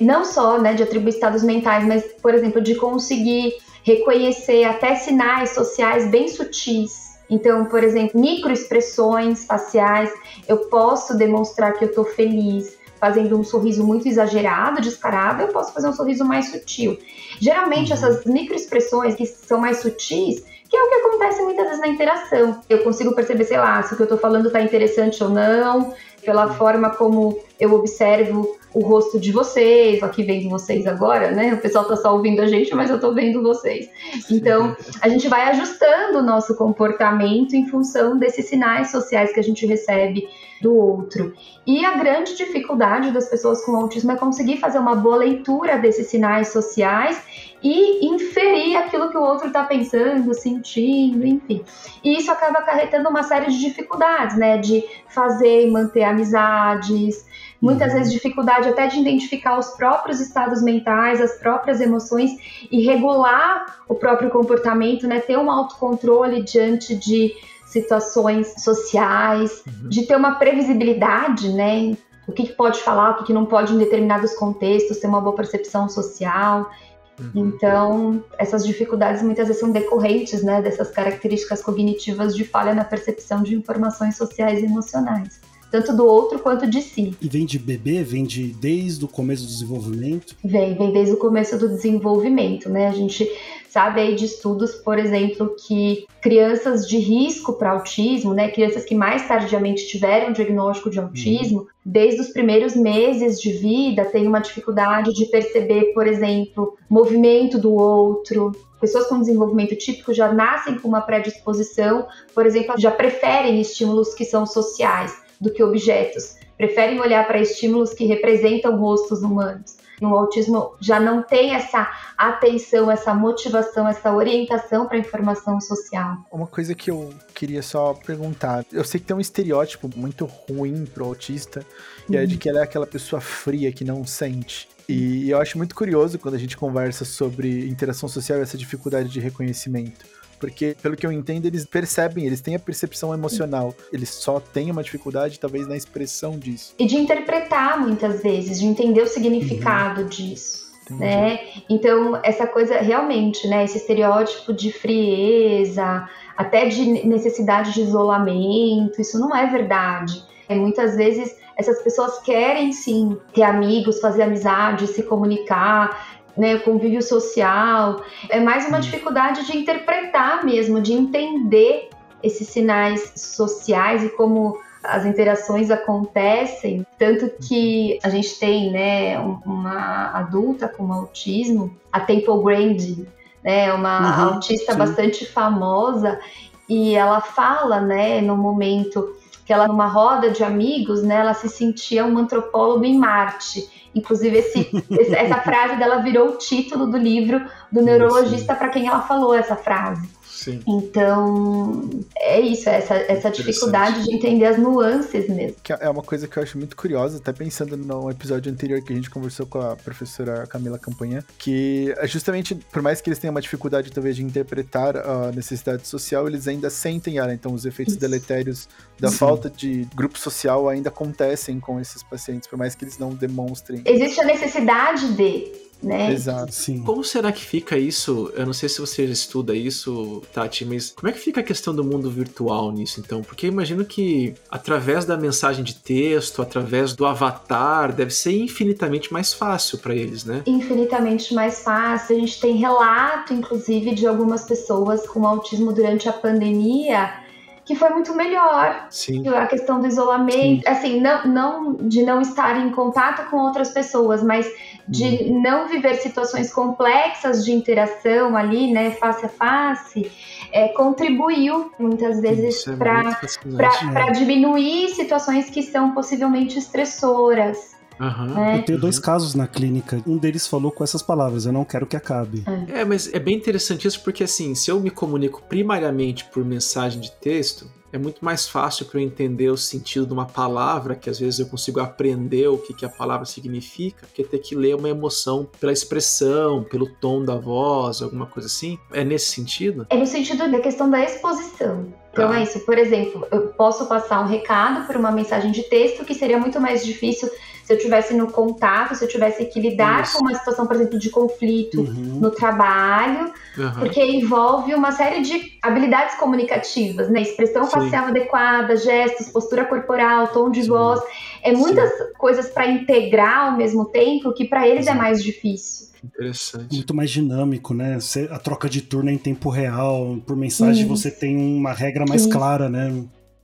não 0.00 0.24
só 0.24 0.58
né, 0.58 0.74
de 0.74 0.82
atribuir 0.82 1.10
estados 1.10 1.42
mentais, 1.42 1.84
mas, 1.84 2.04
por 2.22 2.34
exemplo, 2.34 2.60
de 2.60 2.74
conseguir 2.74 3.54
reconhecer 3.82 4.64
até 4.64 4.94
sinais 4.94 5.50
sociais 5.50 6.08
bem 6.08 6.28
sutis 6.28 7.04
então, 7.28 7.64
por 7.66 7.82
exemplo, 7.82 8.20
microexpressões 8.20 9.44
faciais, 9.44 10.12
eu 10.46 10.68
posso 10.68 11.16
demonstrar 11.16 11.72
que 11.74 11.84
eu 11.84 11.88
estou 11.88 12.04
feliz 12.04 12.76
fazendo 13.00 13.38
um 13.38 13.44
sorriso 13.44 13.84
muito 13.84 14.08
exagerado, 14.08 14.80
descarado, 14.80 15.42
eu 15.42 15.48
posso 15.48 15.72
fazer 15.72 15.88
um 15.88 15.92
sorriso 15.92 16.24
mais 16.24 16.50
sutil. 16.50 16.98
Geralmente, 17.40 17.88
uhum. 17.88 17.94
essas 17.94 18.24
microexpressões 18.24 19.14
que 19.14 19.26
são 19.26 19.60
mais 19.60 19.78
sutis, 19.78 20.44
que 20.68 20.76
é 20.76 20.82
o 20.82 20.88
que 20.88 20.94
acontece 21.24 21.42
muitas 21.42 21.66
vezes 21.66 21.80
na 21.80 21.88
interação. 21.88 22.60
Eu 22.68 22.82
consigo 22.84 23.14
perceber, 23.14 23.44
sei 23.44 23.56
lá, 23.56 23.82
se 23.82 23.94
o 23.94 23.96
que 23.96 24.02
eu 24.02 24.04
estou 24.04 24.18
falando 24.18 24.46
está 24.46 24.60
interessante 24.60 25.22
ou 25.22 25.30
não, 25.30 25.94
pela 26.24 26.52
forma 26.54 26.90
como 26.90 27.38
eu 27.58 27.72
observo 27.72 28.56
o 28.74 28.80
rosto 28.80 29.20
de 29.20 29.30
vocês, 29.30 30.02
aqui 30.02 30.24
vendo 30.24 30.50
vocês 30.50 30.86
agora, 30.86 31.30
né? 31.30 31.54
O 31.54 31.58
pessoal 31.58 31.84
tá 31.84 31.96
só 31.96 32.12
ouvindo 32.12 32.42
a 32.42 32.46
gente, 32.46 32.74
mas 32.74 32.90
eu 32.90 32.98
tô 32.98 33.14
vendo 33.14 33.40
vocês. 33.40 33.88
Então, 34.30 34.76
a 35.00 35.08
gente 35.08 35.28
vai 35.28 35.48
ajustando 35.50 36.18
o 36.18 36.22
nosso 36.22 36.56
comportamento 36.56 37.54
em 37.54 37.68
função 37.68 38.18
desses 38.18 38.46
sinais 38.46 38.90
sociais 38.90 39.32
que 39.32 39.38
a 39.38 39.44
gente 39.44 39.64
recebe 39.64 40.28
do 40.60 40.74
outro. 40.74 41.34
E 41.66 41.84
a 41.84 41.96
grande 41.96 42.36
dificuldade 42.36 43.12
das 43.12 43.28
pessoas 43.28 43.64
com 43.64 43.76
autismo 43.76 44.10
é 44.12 44.16
conseguir 44.16 44.56
fazer 44.56 44.78
uma 44.78 44.96
boa 44.96 45.16
leitura 45.16 45.78
desses 45.78 46.08
sinais 46.08 46.48
sociais 46.48 47.22
e 47.64 48.06
inferir 48.06 48.76
aquilo 48.76 49.08
que 49.08 49.16
o 49.16 49.22
outro 49.22 49.46
está 49.46 49.64
pensando, 49.64 50.34
sentindo, 50.34 51.26
enfim. 51.26 51.64
E 52.04 52.18
isso 52.18 52.30
acaba 52.30 52.58
acarretando 52.58 53.08
uma 53.08 53.22
série 53.22 53.50
de 53.50 53.58
dificuldades, 53.58 54.36
né? 54.36 54.58
De 54.58 54.84
fazer 55.08 55.66
e 55.66 55.70
manter 55.70 56.04
amizades, 56.04 57.24
muitas 57.62 57.90
uhum. 57.90 57.98
vezes 57.98 58.12
dificuldade 58.12 58.68
até 58.68 58.86
de 58.86 59.00
identificar 59.00 59.58
os 59.58 59.68
próprios 59.68 60.20
estados 60.20 60.62
mentais, 60.62 61.22
as 61.22 61.38
próprias 61.38 61.80
emoções 61.80 62.32
e 62.70 62.82
regular 62.82 63.78
o 63.88 63.94
próprio 63.94 64.28
comportamento, 64.28 65.06
né? 65.06 65.20
Ter 65.20 65.38
um 65.38 65.50
autocontrole 65.50 66.42
diante 66.42 66.94
de 66.94 67.32
situações 67.64 68.62
sociais, 68.62 69.64
uhum. 69.66 69.88
de 69.88 70.06
ter 70.06 70.16
uma 70.16 70.34
previsibilidade, 70.34 71.48
né? 71.48 71.96
O 72.26 72.32
que, 72.32 72.44
que 72.44 72.52
pode 72.52 72.78
falar, 72.80 73.12
o 73.12 73.14
que, 73.16 73.24
que 73.24 73.32
não 73.32 73.46
pode 73.46 73.72
em 73.72 73.78
determinados 73.78 74.34
contextos, 74.34 74.98
ter 74.98 75.06
uma 75.06 75.20
boa 75.20 75.34
percepção 75.34 75.88
social. 75.88 76.70
Uhum. 77.18 77.30
Então, 77.46 78.24
essas 78.38 78.66
dificuldades 78.66 79.22
muitas 79.22 79.46
vezes 79.46 79.60
são 79.60 79.70
decorrentes 79.70 80.42
né, 80.42 80.60
dessas 80.60 80.90
características 80.90 81.62
cognitivas 81.62 82.34
de 82.34 82.44
falha 82.44 82.74
na 82.74 82.84
percepção 82.84 83.42
de 83.42 83.54
informações 83.54 84.16
sociais 84.16 84.60
e 84.60 84.64
emocionais 84.64 85.40
tanto 85.74 85.92
do 85.96 86.06
outro 86.06 86.38
quanto 86.38 86.68
de 86.68 86.80
si. 86.80 87.16
E 87.20 87.28
vem 87.28 87.44
de 87.44 87.58
bebê? 87.58 88.04
Vem 88.04 88.22
de 88.22 88.44
desde 88.46 89.04
o 89.04 89.08
começo 89.08 89.42
do 89.42 89.48
desenvolvimento? 89.48 90.36
Vem, 90.44 90.72
vem 90.76 90.92
desde 90.92 91.14
o 91.14 91.16
começo 91.16 91.58
do 91.58 91.68
desenvolvimento, 91.68 92.68
né? 92.68 92.86
A 92.86 92.92
gente 92.92 93.28
sabe 93.68 94.00
aí 94.00 94.14
de 94.14 94.24
estudos, 94.24 94.76
por 94.76 95.00
exemplo, 95.00 95.56
que 95.66 96.06
crianças 96.22 96.86
de 96.86 96.96
risco 96.98 97.54
para 97.54 97.72
autismo, 97.72 98.32
né, 98.32 98.52
crianças 98.52 98.84
que 98.84 98.94
mais 98.94 99.26
tardiamente 99.26 99.88
tiveram 99.88 100.32
diagnóstico 100.32 100.90
de 100.90 101.00
autismo, 101.00 101.62
uhum. 101.62 101.66
desde 101.84 102.20
os 102.20 102.28
primeiros 102.28 102.76
meses 102.76 103.40
de 103.40 103.50
vida 103.50 104.04
têm 104.04 104.28
uma 104.28 104.38
dificuldade 104.38 105.12
de 105.12 105.26
perceber, 105.26 105.92
por 105.92 106.06
exemplo, 106.06 106.78
movimento 106.88 107.58
do 107.58 107.74
outro, 107.74 108.52
pessoas 108.80 109.08
com 109.08 109.18
desenvolvimento 109.18 109.74
típico 109.74 110.14
já 110.14 110.32
nascem 110.32 110.78
com 110.78 110.86
uma 110.86 111.00
predisposição, 111.00 112.06
por 112.32 112.46
exemplo, 112.46 112.76
já 112.78 112.92
preferem 112.92 113.60
estímulos 113.60 114.14
que 114.14 114.24
são 114.24 114.46
sociais 114.46 115.23
do 115.40 115.52
que 115.52 115.62
objetos, 115.62 116.36
preferem 116.56 117.00
olhar 117.00 117.26
para 117.26 117.40
estímulos 117.40 117.92
que 117.92 118.04
representam 118.06 118.76
rostos 118.76 119.22
humanos. 119.22 119.76
No 120.00 120.14
autismo 120.14 120.74
já 120.80 120.98
não 120.98 121.22
tem 121.22 121.54
essa 121.54 121.88
atenção, 122.18 122.90
essa 122.90 123.14
motivação, 123.14 123.88
essa 123.88 124.12
orientação 124.12 124.86
para 124.86 124.96
a 124.96 125.00
informação 125.00 125.60
social. 125.60 126.18
Uma 126.32 126.46
coisa 126.46 126.74
que 126.74 126.90
eu 126.90 127.12
queria 127.34 127.62
só 127.62 127.94
perguntar, 127.94 128.64
eu 128.72 128.84
sei 128.84 128.98
que 128.98 129.06
tem 129.06 129.16
um 129.16 129.20
estereótipo 129.20 129.88
muito 129.94 130.24
ruim 130.24 130.84
pro 130.84 131.04
autista, 131.04 131.64
e 132.08 132.16
é 132.16 132.26
de 132.26 132.34
uhum. 132.34 132.40
que 132.40 132.48
ela 132.48 132.60
é 132.60 132.62
aquela 132.64 132.86
pessoa 132.86 133.20
fria 133.20 133.72
que 133.72 133.84
não 133.84 134.04
sente. 134.04 134.68
E 134.88 135.30
eu 135.30 135.38
acho 135.38 135.56
muito 135.56 135.74
curioso 135.74 136.18
quando 136.18 136.34
a 136.34 136.38
gente 136.38 136.56
conversa 136.56 137.04
sobre 137.04 137.66
interação 137.68 138.08
social 138.08 138.38
e 138.38 138.42
essa 138.42 138.58
dificuldade 138.58 139.08
de 139.08 139.20
reconhecimento. 139.20 140.04
Porque, 140.38 140.76
pelo 140.82 140.96
que 140.96 141.06
eu 141.06 141.12
entendo, 141.12 141.46
eles 141.46 141.64
percebem, 141.64 142.26
eles 142.26 142.40
têm 142.40 142.54
a 142.54 142.58
percepção 142.58 143.12
emocional. 143.14 143.74
Eles 143.92 144.10
só 144.10 144.40
têm 144.40 144.70
uma 144.70 144.82
dificuldade, 144.82 145.38
talvez, 145.38 145.66
na 145.66 145.76
expressão 145.76 146.38
disso. 146.38 146.74
E 146.78 146.86
de 146.86 146.96
interpretar, 146.96 147.80
muitas 147.80 148.22
vezes, 148.22 148.60
de 148.60 148.66
entender 148.66 149.02
o 149.02 149.06
significado 149.06 150.02
uhum. 150.02 150.08
disso. 150.08 150.64
Né? 150.90 151.40
Então, 151.68 152.20
essa 152.22 152.46
coisa 152.46 152.76
realmente, 152.76 153.48
né? 153.48 153.64
Esse 153.64 153.78
estereótipo 153.78 154.52
de 154.52 154.70
frieza, 154.70 156.06
até 156.36 156.66
de 156.66 156.84
necessidade 157.06 157.72
de 157.72 157.80
isolamento, 157.80 159.00
isso 159.00 159.18
não 159.18 159.34
é 159.34 159.46
verdade. 159.46 160.22
É, 160.46 160.54
muitas 160.54 160.94
vezes 160.94 161.34
essas 161.56 161.82
pessoas 161.82 162.18
querem 162.20 162.72
sim 162.72 163.16
ter 163.32 163.42
amigos, 163.44 164.00
fazer 164.00 164.22
amizade, 164.22 164.86
se 164.88 165.02
comunicar, 165.04 166.22
né, 166.36 166.58
convívio 166.58 167.02
social. 167.02 168.02
É 168.28 168.40
mais 168.40 168.66
uma 168.66 168.80
dificuldade 168.80 169.46
de 169.46 169.56
interpretar 169.56 170.44
mesmo, 170.44 170.80
de 170.80 170.92
entender 170.92 171.90
esses 172.22 172.48
sinais 172.48 173.12
sociais 173.16 174.02
e 174.02 174.08
como 174.10 174.58
as 174.82 175.06
interações 175.06 175.70
acontecem, 175.70 176.86
tanto 176.98 177.30
que 177.48 177.98
a 178.02 178.10
gente 178.10 178.38
tem, 178.38 178.70
né, 178.70 179.18
uma 179.18 180.10
adulta 180.10 180.68
com 180.68 180.92
autismo, 180.92 181.74
a 181.90 182.00
Temple 182.00 182.42
Grandin, 182.42 183.06
né, 183.42 183.72
uma 183.72 184.00
uhum, 184.00 184.34
autista 184.34 184.72
sim. 184.72 184.78
bastante 184.78 185.26
famosa, 185.26 186.20
e 186.68 186.94
ela 186.94 187.20
fala, 187.20 187.80
né, 187.80 188.20
no 188.20 188.36
momento 188.36 189.16
que 189.44 189.52
ela 189.52 189.68
numa 189.68 189.86
roda 189.86 190.30
de 190.30 190.42
amigos, 190.42 191.02
né, 191.02 191.16
ela 191.16 191.34
se 191.34 191.48
sentia 191.48 192.04
um 192.04 192.16
antropólogo 192.18 192.84
em 192.84 192.98
Marte. 192.98 193.68
Inclusive 193.94 194.38
esse, 194.38 194.70
essa 195.14 195.36
frase 195.38 195.76
dela 195.76 195.98
virou 195.98 196.30
o 196.30 196.38
título 196.38 196.86
do 196.86 196.96
livro 196.96 197.44
do 197.70 197.82
neurologista 197.82 198.54
para 198.54 198.68
quem 198.68 198.88
ela 198.88 199.02
falou 199.02 199.34
essa 199.34 199.56
frase. 199.56 200.13
Sim. 200.44 200.60
Então, 200.66 201.88
é 202.18 202.38
isso, 202.38 202.68
essa, 202.68 202.94
essa 202.96 203.30
dificuldade 203.30 204.04
de 204.04 204.14
entender 204.14 204.44
as 204.44 204.58
nuances 204.58 205.26
mesmo. 205.26 205.56
Que 205.62 205.72
é 205.72 205.88
uma 205.88 206.02
coisa 206.02 206.28
que 206.28 206.36
eu 206.36 206.42
acho 206.42 206.58
muito 206.58 206.76
curiosa, 206.76 207.16
até 207.16 207.32
pensando 207.32 207.78
no 207.78 208.10
episódio 208.10 208.52
anterior 208.52 208.82
que 208.82 208.92
a 208.92 208.96
gente 208.96 209.08
conversou 209.08 209.46
com 209.46 209.58
a 209.58 209.74
professora 209.74 210.46
Camila 210.46 210.78
Campanha, 210.78 211.24
que 211.38 211.94
é 211.96 212.06
justamente, 212.06 212.54
por 212.54 212.82
mais 212.82 213.00
que 213.00 213.08
eles 213.08 213.18
tenham 213.18 213.32
uma 213.32 213.40
dificuldade 213.40 213.90
talvez 213.90 214.16
de 214.16 214.22
interpretar 214.22 214.98
a 214.98 215.32
necessidade 215.32 215.88
social, 215.88 216.28
eles 216.28 216.46
ainda 216.46 216.68
sentem 216.68 217.16
ela. 217.16 217.32
Então, 217.32 217.54
os 217.54 217.64
efeitos 217.64 217.94
isso. 217.94 218.00
deletérios 218.00 218.68
da 219.00 219.08
Sim. 219.08 219.16
falta 219.16 219.48
de 219.48 219.88
grupo 219.94 220.18
social 220.18 220.68
ainda 220.68 220.90
acontecem 220.90 221.58
com 221.58 221.80
esses 221.80 222.02
pacientes, 222.02 222.46
por 222.46 222.58
mais 222.58 222.74
que 222.74 222.84
eles 222.84 222.98
não 222.98 223.14
demonstrem. 223.14 223.82
Existe 223.86 224.20
a 224.20 224.24
necessidade 224.24 225.14
de 225.14 225.63
né? 225.84 226.12
Exato, 226.12 226.52
sim. 226.52 226.82
Como 226.82 227.04
será 227.04 227.30
que 227.32 227.44
fica 227.44 227.78
isso? 227.78 228.32
Eu 228.34 228.46
não 228.46 228.52
sei 228.52 228.68
se 228.68 228.80
você 228.80 229.04
estuda 229.04 229.54
isso, 229.54 230.22
Tati, 230.32 230.64
mas 230.64 230.92
como 230.96 231.08
é 231.08 231.12
que 231.12 231.18
fica 231.18 231.40
a 231.40 231.44
questão 231.44 231.74
do 231.74 231.84
mundo 231.84 232.10
virtual 232.10 232.72
nisso, 232.72 233.00
então? 233.00 233.22
Porque 233.22 233.46
eu 233.46 233.50
imagino 233.50 233.84
que 233.84 234.34
através 234.50 235.04
da 235.04 235.16
mensagem 235.16 235.64
de 235.64 235.74
texto, 235.74 236.42
através 236.42 236.94
do 236.94 237.06
avatar, 237.06 237.92
deve 237.92 238.10
ser 238.10 238.32
infinitamente 238.32 239.12
mais 239.12 239.32
fácil 239.32 239.78
para 239.78 239.94
eles, 239.94 240.24
né? 240.24 240.42
Infinitamente 240.46 241.34
mais 241.34 241.62
fácil. 241.62 242.16
A 242.16 242.18
gente 242.18 242.40
tem 242.40 242.56
relato, 242.56 243.32
inclusive, 243.32 243.94
de 243.94 244.06
algumas 244.06 244.44
pessoas 244.44 245.06
com 245.06 245.26
autismo 245.26 245.72
durante 245.72 246.08
a 246.08 246.12
pandemia 246.12 247.23
que 247.64 247.74
foi 247.74 247.88
muito 247.90 248.14
melhor. 248.14 248.86
Sim. 248.90 249.26
A 249.28 249.46
questão 249.46 249.80
do 249.80 249.86
isolamento, 249.86 250.62
Sim. 250.62 250.62
assim, 250.66 251.00
não, 251.00 251.26
não 251.26 251.74
de 251.74 252.02
não 252.02 252.20
estar 252.20 252.58
em 252.58 252.70
contato 252.70 253.28
com 253.30 253.38
outras 253.38 253.70
pessoas, 253.70 254.22
mas 254.22 254.46
de 254.86 255.04
hum. 255.04 255.42
não 255.42 255.66
viver 255.66 255.94
situações 255.96 256.52
complexas 256.52 257.44
de 257.44 257.52
interação 257.52 258.36
ali, 258.36 258.72
né, 258.72 258.90
face 258.92 259.24
a 259.24 259.28
face, 259.28 260.12
é, 260.52 260.68
contribuiu 260.68 261.72
muitas 261.78 262.20
vezes 262.20 262.66
é 262.68 262.76
para 262.76 264.10
diminuir 264.10 264.90
situações 264.90 265.48
que 265.48 265.62
são 265.62 265.92
possivelmente 265.92 266.58
estressoras. 266.58 267.73
Uhum. 268.00 268.38
É. 268.38 268.58
Eu 268.58 268.62
tenho 268.64 268.80
dois 268.80 268.98
casos 268.98 269.34
na 269.34 269.46
clínica. 269.46 270.02
Um 270.06 270.16
deles 270.16 270.46
falou 270.46 270.70
com 270.70 270.82
essas 270.84 271.02
palavras: 271.02 271.46
Eu 271.46 271.52
não 271.52 271.64
quero 271.64 271.86
que 271.86 271.96
acabe. 271.96 272.44
É. 272.68 272.80
é, 272.80 272.84
mas 272.84 273.12
é 273.12 273.18
bem 273.18 273.36
interessante 273.36 273.86
isso 273.86 274.02
porque, 274.02 274.24
assim, 274.24 274.54
se 274.54 274.70
eu 274.70 274.80
me 274.80 274.90
comunico 274.90 275.42
primariamente 275.48 276.24
por 276.24 276.44
mensagem 276.44 277.00
de 277.00 277.10
texto, 277.12 277.70
é 277.94 277.98
muito 277.98 278.24
mais 278.24 278.48
fácil 278.48 278.86
para 278.86 278.98
eu 278.98 279.04
entender 279.04 279.48
o 279.50 279.56
sentido 279.56 280.04
de 280.04 280.12
uma 280.12 280.26
palavra, 280.26 280.96
que 280.96 281.08
às 281.08 281.20
vezes 281.20 281.38
eu 281.38 281.46
consigo 281.46 281.78
aprender 281.78 282.48
o 282.48 282.58
que, 282.58 282.74
que 282.74 282.84
a 282.84 282.88
palavra 282.88 283.24
significa, 283.24 284.04
que 284.12 284.24
ter 284.24 284.40
que 284.40 284.56
ler 284.56 284.74
uma 284.74 284.88
emoção 284.88 285.48
pela 285.60 285.72
expressão, 285.72 286.64
pelo 286.64 286.86
tom 286.86 287.24
da 287.24 287.36
voz, 287.36 288.02
alguma 288.02 288.26
coisa 288.26 288.48
assim. 288.48 288.76
É 288.92 289.04
nesse 289.04 289.26
sentido? 289.30 289.86
É 289.88 289.96
no 289.96 290.06
sentido 290.06 290.50
da 290.50 290.58
questão 290.58 290.90
da 290.90 291.04
exposição. 291.04 291.86
Então 292.12 292.30
ah. 292.32 292.40
é 292.40 292.42
isso. 292.42 292.58
Por 292.66 292.76
exemplo, 292.76 293.28
eu 293.30 293.48
posso 293.48 293.86
passar 293.86 294.24
um 294.24 294.26
recado 294.26 294.88
por 294.88 294.96
uma 294.96 295.12
mensagem 295.12 295.52
de 295.52 295.62
texto 295.62 296.04
que 296.04 296.14
seria 296.14 296.36
muito 296.36 296.60
mais 296.60 296.84
difícil 296.84 297.30
se 297.64 297.72
eu 297.72 297.78
tivesse 297.78 298.12
no 298.12 298.30
contato, 298.30 298.94
se 298.94 299.02
eu 299.02 299.08
tivesse 299.08 299.44
que 299.46 299.58
lidar 299.58 300.02
Isso. 300.02 300.18
com 300.18 300.24
uma 300.24 300.34
situação, 300.34 300.66
por 300.66 300.76
exemplo, 300.76 300.98
de 300.98 301.08
conflito 301.08 301.80
uhum. 301.80 302.18
no 302.20 302.30
trabalho, 302.30 303.32
uhum. 303.56 303.72
porque 303.80 304.04
envolve 304.04 304.74
uma 304.74 304.92
série 304.92 305.22
de 305.22 305.58
habilidades 305.62 306.14
comunicativas, 306.16 307.08
né? 307.08 307.22
Expressão 307.22 307.64
Sim. 307.64 307.70
facial 307.70 308.06
adequada, 308.06 308.76
gestos, 308.76 309.30
postura 309.30 309.64
corporal, 309.64 310.28
tom 310.28 310.50
de 310.50 310.62
Sim. 310.62 310.68
voz. 310.68 311.00
É 311.42 311.52
muitas 311.52 311.90
Sim. 311.90 312.04
coisas 312.18 312.50
para 312.50 312.66
integrar 312.66 313.46
ao 313.46 313.56
mesmo 313.56 313.86
tempo 313.86 314.34
que 314.34 314.44
para 314.44 314.68
eles 314.68 314.86
é 314.86 314.94
mais 314.94 315.22
difícil. 315.22 315.88
Interessante. 316.04 316.74
Muito 316.74 316.94
mais 316.94 317.10
dinâmico, 317.10 317.72
né? 317.72 317.98
a 318.30 318.38
troca 318.38 318.68
de 318.68 318.82
turno 318.82 319.08
é 319.08 319.12
em 319.14 319.18
tempo 319.18 319.48
real, 319.48 320.18
por 320.26 320.36
mensagem 320.36 320.86
você 320.86 321.10
tem 321.10 321.34
uma 321.34 321.72
regra 321.72 322.04
mais 322.06 322.26
clara, 322.26 322.68
né? 322.68 322.92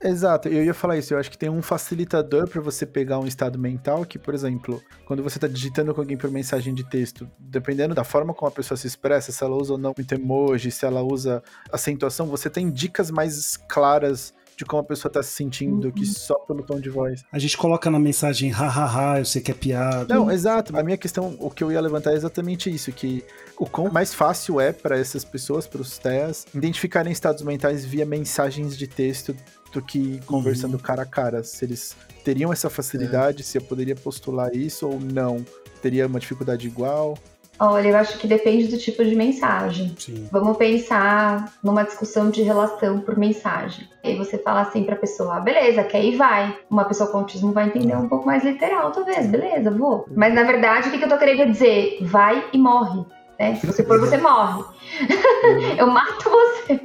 Exato, 0.03 0.49
eu 0.49 0.63
ia 0.63 0.73
falar 0.73 0.97
isso. 0.97 1.13
Eu 1.13 1.19
acho 1.19 1.29
que 1.29 1.37
tem 1.37 1.49
um 1.49 1.61
facilitador 1.61 2.47
para 2.47 2.59
você 2.59 2.85
pegar 2.85 3.19
um 3.19 3.27
estado 3.27 3.59
mental 3.59 4.03
que, 4.03 4.17
por 4.17 4.33
exemplo, 4.33 4.81
quando 5.05 5.21
você 5.21 5.37
está 5.37 5.47
digitando 5.47 5.93
com 5.93 6.01
alguém 6.01 6.17
por 6.17 6.31
mensagem 6.31 6.73
de 6.73 6.83
texto, 6.83 7.29
dependendo 7.39 7.93
da 7.93 8.03
forma 8.03 8.33
como 8.33 8.49
a 8.49 8.51
pessoa 8.51 8.77
se 8.77 8.87
expressa, 8.87 9.31
se 9.31 9.43
ela 9.43 9.55
usa 9.55 9.73
ou 9.73 9.77
não 9.77 9.93
muito 9.95 10.13
emoji, 10.13 10.71
se 10.71 10.85
ela 10.85 11.01
usa 11.01 11.43
acentuação, 11.71 12.25
você 12.25 12.49
tem 12.49 12.69
dicas 12.71 13.11
mais 13.11 13.57
claras 13.57 14.33
de 14.61 14.65
como 14.65 14.81
a 14.81 14.85
pessoa 14.85 15.11
tá 15.11 15.23
se 15.23 15.31
sentindo 15.31 15.85
uhum. 15.85 15.91
que 15.91 16.05
só 16.05 16.35
pelo 16.35 16.61
tom 16.61 16.79
de 16.79 16.89
voz. 16.89 17.23
A 17.31 17.39
gente 17.39 17.57
coloca 17.57 17.89
na 17.89 17.99
mensagem 17.99 18.49
hahaha, 18.51 19.19
eu 19.19 19.25
sei 19.25 19.41
que 19.41 19.51
é 19.51 19.53
piada. 19.53 20.13
Não, 20.13 20.29
exato. 20.29 20.77
A 20.77 20.83
minha 20.83 20.97
questão, 20.97 21.35
o 21.39 21.49
que 21.49 21.63
eu 21.63 21.71
ia 21.71 21.81
levantar 21.81 22.11
é 22.11 22.15
exatamente 22.15 22.69
isso, 22.69 22.91
que 22.91 23.23
o 23.57 23.65
quão 23.65 23.91
mais 23.91 24.13
fácil 24.13 24.59
é 24.59 24.71
para 24.71 24.97
essas 24.97 25.23
pessoas, 25.25 25.65
para 25.65 25.81
os 25.81 25.97
TEAs, 25.97 26.45
identificarem 26.53 27.11
estados 27.11 27.41
mentais 27.43 27.83
via 27.83 28.05
mensagens 28.05 28.77
de 28.77 28.87
texto 28.87 29.35
do 29.71 29.81
que 29.81 30.19
conversando 30.25 30.73
uhum. 30.73 30.79
cara 30.79 31.03
a 31.03 31.05
cara. 31.05 31.43
Se 31.43 31.65
eles 31.65 31.95
teriam 32.23 32.51
essa 32.51 32.69
facilidade, 32.69 33.41
é. 33.41 33.43
se 33.43 33.57
eu 33.57 33.61
poderia 33.61 33.95
postular 33.95 34.55
isso 34.55 34.87
ou 34.87 34.99
não. 34.99 35.45
Teria 35.81 36.07
uma 36.07 36.19
dificuldade 36.19 36.67
igual? 36.67 37.17
Olha, 37.63 37.89
eu 37.89 37.95
acho 37.95 38.17
que 38.17 38.25
depende 38.25 38.67
do 38.69 38.77
tipo 38.77 39.05
de 39.05 39.15
mensagem. 39.15 39.95
Sim. 39.95 40.27
Vamos 40.31 40.57
pensar 40.57 41.53
numa 41.63 41.83
discussão 41.83 42.31
de 42.31 42.41
relação 42.41 42.99
por 43.01 43.15
mensagem. 43.15 43.87
E 44.03 44.09
aí 44.09 44.17
você 44.17 44.39
fala 44.39 44.61
assim 44.61 44.83
pra 44.83 44.95
pessoa, 44.95 45.37
ah, 45.37 45.39
beleza, 45.39 45.83
que 45.83 45.95
aí 45.95 46.15
vai. 46.15 46.57
Uma 46.71 46.85
pessoa 46.85 47.11
com 47.11 47.19
autismo 47.19 47.51
vai 47.51 47.67
entender 47.67 47.95
um 47.95 48.09
pouco 48.09 48.25
mais 48.25 48.43
literal, 48.43 48.91
talvez, 48.91 49.27
beleza, 49.27 49.69
vou. 49.69 50.07
Mas 50.15 50.33
na 50.33 50.43
verdade, 50.43 50.89
o 50.89 50.91
que 50.91 51.03
eu 51.03 51.07
tô 51.07 51.19
querendo 51.19 51.51
dizer? 51.51 51.99
Vai 52.01 52.43
e 52.51 52.57
morre. 52.57 53.05
Né? 53.41 53.55
Se 53.55 53.65
você 53.65 53.83
for, 53.83 53.99
você 53.99 54.17
morre. 54.17 54.61
Uhum. 54.61 55.73
eu 55.75 55.87
mato 55.87 56.29
você. 56.29 56.79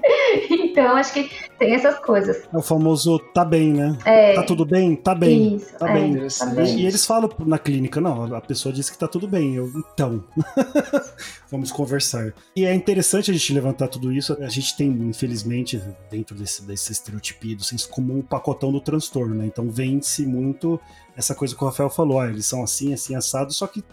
então, 0.51 0.97
acho 0.97 1.13
que 1.13 1.31
tem 1.59 1.75
essas 1.75 1.99
coisas. 1.99 2.49
É 2.51 2.57
o 2.57 2.63
famoso 2.63 3.19
tá 3.35 3.45
bem, 3.45 3.75
né? 3.75 3.99
É. 4.07 4.33
Tá 4.33 4.43
tudo 4.43 4.65
bem? 4.65 4.97
Tá 4.97 5.15
bem. 5.15 5.57
Isso, 5.57 5.77
tá, 5.77 5.91
é, 5.91 5.93
bem. 5.93 6.27
tá 6.27 6.47
bem. 6.47 6.79
E 6.79 6.87
eles 6.87 7.05
falam 7.05 7.31
na 7.41 7.59
clínica, 7.59 8.01
não, 8.01 8.35
a 8.35 8.41
pessoa 8.41 8.73
disse 8.73 8.91
que 8.91 8.97
tá 8.97 9.07
tudo 9.07 9.29
bem. 9.29 9.57
Eu, 9.57 9.71
então, 9.93 10.25
vamos 11.51 11.71
conversar. 11.71 12.33
E 12.57 12.65
é 12.65 12.75
interessante 12.75 13.31
a 13.31 13.35
gente 13.35 13.53
levantar 13.53 13.89
tudo 13.89 14.11
isso. 14.11 14.35
A 14.41 14.49
gente 14.49 14.75
tem, 14.79 14.89
infelizmente, 14.89 15.79
dentro 16.11 16.35
desse, 16.35 16.63
desse 16.63 16.91
estereotipia 16.91 17.55
do 17.55 17.65
senso 17.65 17.91
comum, 17.91 18.21
o 18.21 18.25
pacotão 18.25 18.73
do 18.73 18.81
transtorno, 18.81 19.35
né? 19.35 19.45
Então 19.45 19.69
vende-se 19.69 20.25
muito 20.25 20.81
essa 21.15 21.35
coisa 21.35 21.55
que 21.55 21.63
o 21.63 21.67
Rafael 21.67 21.91
falou, 21.91 22.19
ah, 22.19 22.29
eles 22.29 22.47
são 22.47 22.63
assim, 22.63 22.95
assim, 22.95 23.15
assados, 23.15 23.59
só 23.59 23.67
que 23.67 23.85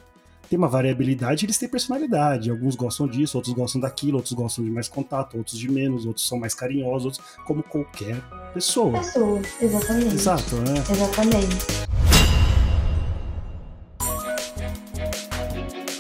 tem 0.54 0.58
uma 0.60 0.68
variabilidade, 0.68 1.48
eles 1.48 1.58
têm 1.58 1.68
personalidade. 1.68 2.52
Alguns 2.52 2.76
gostam 2.76 3.08
disso, 3.08 3.40
outros 3.40 3.56
gostam 3.56 3.82
daquilo, 3.82 4.18
outros 4.18 4.34
gostam 4.34 4.64
de 4.64 4.70
mais 4.70 4.88
contato, 4.88 5.36
outros 5.36 5.58
de 5.58 5.68
menos, 5.68 6.06
outros 6.06 6.28
são 6.28 6.38
mais 6.38 6.54
carinhosos, 6.54 7.06
outros, 7.06 7.24
como 7.44 7.64
qualquer 7.64 8.22
pessoa. 8.54 9.00
Pessoa, 9.00 9.42
exatamente. 9.60 10.14
Exato, 10.14 10.56
né? 10.58 10.76
Exatamente. 10.92 11.58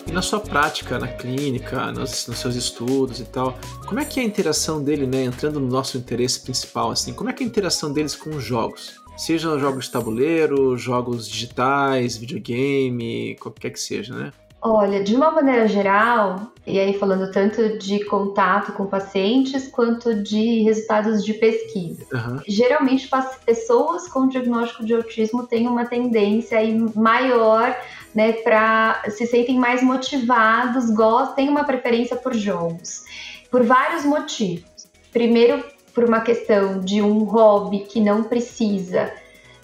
E 0.05 0.11
na 0.11 0.21
sua 0.21 0.39
prática, 0.39 0.99
na 0.99 1.07
clínica, 1.07 1.91
nos, 1.91 2.27
nos, 2.27 2.37
seus 2.37 2.55
estudos 2.55 3.21
e 3.21 3.25
tal, 3.25 3.57
como 3.87 4.01
é 4.01 4.05
que 4.05 4.19
é 4.19 4.23
a 4.23 4.25
interação 4.27 4.83
dele, 4.83 5.07
né, 5.07 5.23
entrando 5.23 5.59
no 5.59 5.67
nosso 5.67 5.97
interesse 5.97 6.39
principal, 6.41 6.91
assim, 6.91 7.11
como 7.11 7.27
é 7.27 7.33
que 7.33 7.41
é 7.41 7.45
a 7.47 7.49
interação 7.49 7.91
deles 7.91 8.15
com 8.15 8.29
os 8.29 8.43
jogos? 8.43 9.01
Sejam 9.17 9.59
jogos 9.59 9.85
de 9.85 9.91
tabuleiro, 9.91 10.77
jogos 10.77 11.27
digitais, 11.27 12.17
videogame, 12.17 13.35
qualquer 13.39 13.71
que 13.71 13.79
seja, 13.79 14.15
né? 14.15 14.31
Olha, 14.65 15.04
de 15.04 15.13
uma 15.13 15.30
maneira 15.30 15.67
geral, 15.67 16.54
e 16.65 16.80
aí 16.80 16.97
falando 16.97 17.30
tanto 17.34 17.78
de 17.78 18.06
contato 18.06 18.71
com 18.71 18.86
pacientes 18.86 19.67
quanto 19.67 20.23
de 20.23 20.63
resultados 20.63 21.26
de 21.26 21.34
pesquisa. 21.34 22.06
Uhum. 22.13 22.39
Geralmente, 22.47 23.10
pessoas 23.45 24.08
com 24.08 24.30
diagnóstico 24.30 24.86
de 24.86 24.93
autismo 24.93 25.45
têm 25.45 25.67
uma 25.67 25.86
tendência 25.86 26.60
maior, 26.95 27.76
né, 28.15 28.32
para 28.32 29.04
se 29.10 29.28
sentem 29.28 29.60
mais 29.60 29.84
motivados, 29.84 30.89
gostam, 30.91 31.36
têm 31.36 31.49
uma 31.49 31.65
preferência 31.65 32.15
por 32.15 32.34
jogos, 32.34 33.04
por 33.52 33.63
vários 33.63 34.06
motivos. 34.06 34.63
Primeiro, 35.12 35.62
por 35.93 36.06
uma 36.06 36.21
questão 36.21 36.80
de 36.80 37.02
um 37.02 37.26
hobby 37.26 37.80
que 37.80 37.99
não 37.99 38.23
precisa 38.23 39.12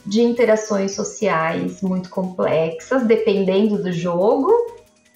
de 0.06 0.22
interações 0.22 0.92
sociais 0.92 1.82
muito 1.82 2.10
complexas, 2.10 3.04
dependendo 3.04 3.82
do 3.82 3.92
jogo, 3.94 4.52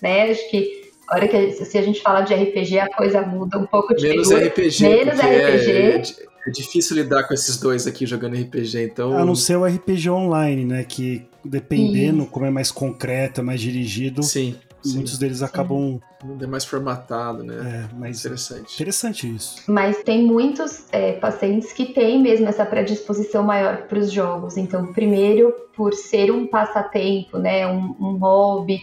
né? 0.03 0.29
Acho 0.29 0.49
que 0.51 0.91
a 1.07 1.15
hora 1.15 1.27
que 1.27 1.51
se 1.53 1.77
a 1.77 1.81
gente 1.81 2.01
fala 2.01 2.21
de 2.21 2.33
RPG, 2.33 2.79
a 2.79 2.89
coisa 2.89 3.21
muda 3.21 3.57
um 3.57 3.65
pouco 3.65 3.95
de 3.95 4.07
Menos 4.07 4.27
figura. 4.27 4.47
RPG. 4.47 4.83
Menos 4.83 5.19
RPG. 5.19 5.71
É, 5.71 6.01
é, 6.45 6.51
difícil 6.51 6.97
lidar 6.97 7.23
com 7.23 7.33
esses 7.33 7.57
dois 7.57 7.87
aqui 7.87 8.05
jogando 8.05 8.35
RPG, 8.35 8.83
então. 8.83 9.17
A 9.17 9.25
não 9.25 9.35
ser 9.35 9.55
o 9.55 9.65
RPG 9.65 10.09
online, 10.09 10.65
né? 10.65 10.83
Que 10.83 11.25
dependendo 11.43 12.23
Isso. 12.23 12.31
como 12.31 12.45
é 12.45 12.49
mais 12.49 12.71
concreto, 12.71 13.41
é 13.41 13.43
mais 13.43 13.59
dirigido. 13.59 14.21
Sim 14.21 14.55
Sim, 14.83 14.95
muitos 14.95 15.17
deles 15.17 15.37
sim. 15.37 15.45
acabam. 15.45 16.01
É 16.41 16.45
mais 16.45 16.65
formatado, 16.65 17.43
né? 17.43 17.87
É, 17.89 17.95
mais 17.95 18.19
interessante. 18.19 18.75
Interessante 18.75 19.33
isso. 19.33 19.63
Mas 19.67 20.03
tem 20.03 20.23
muitos 20.23 20.85
é, 20.91 21.13
pacientes 21.13 21.71
que 21.71 21.85
têm 21.85 22.21
mesmo 22.21 22.47
essa 22.47 22.65
predisposição 22.65 23.43
maior 23.43 23.83
para 23.83 23.99
os 23.99 24.11
jogos. 24.11 24.57
Então, 24.57 24.91
primeiro, 24.93 25.53
por 25.75 25.93
ser 25.93 26.31
um 26.31 26.45
passatempo, 26.47 27.37
né? 27.37 27.65
Um, 27.65 27.95
um 27.99 28.17
hobby, 28.17 28.81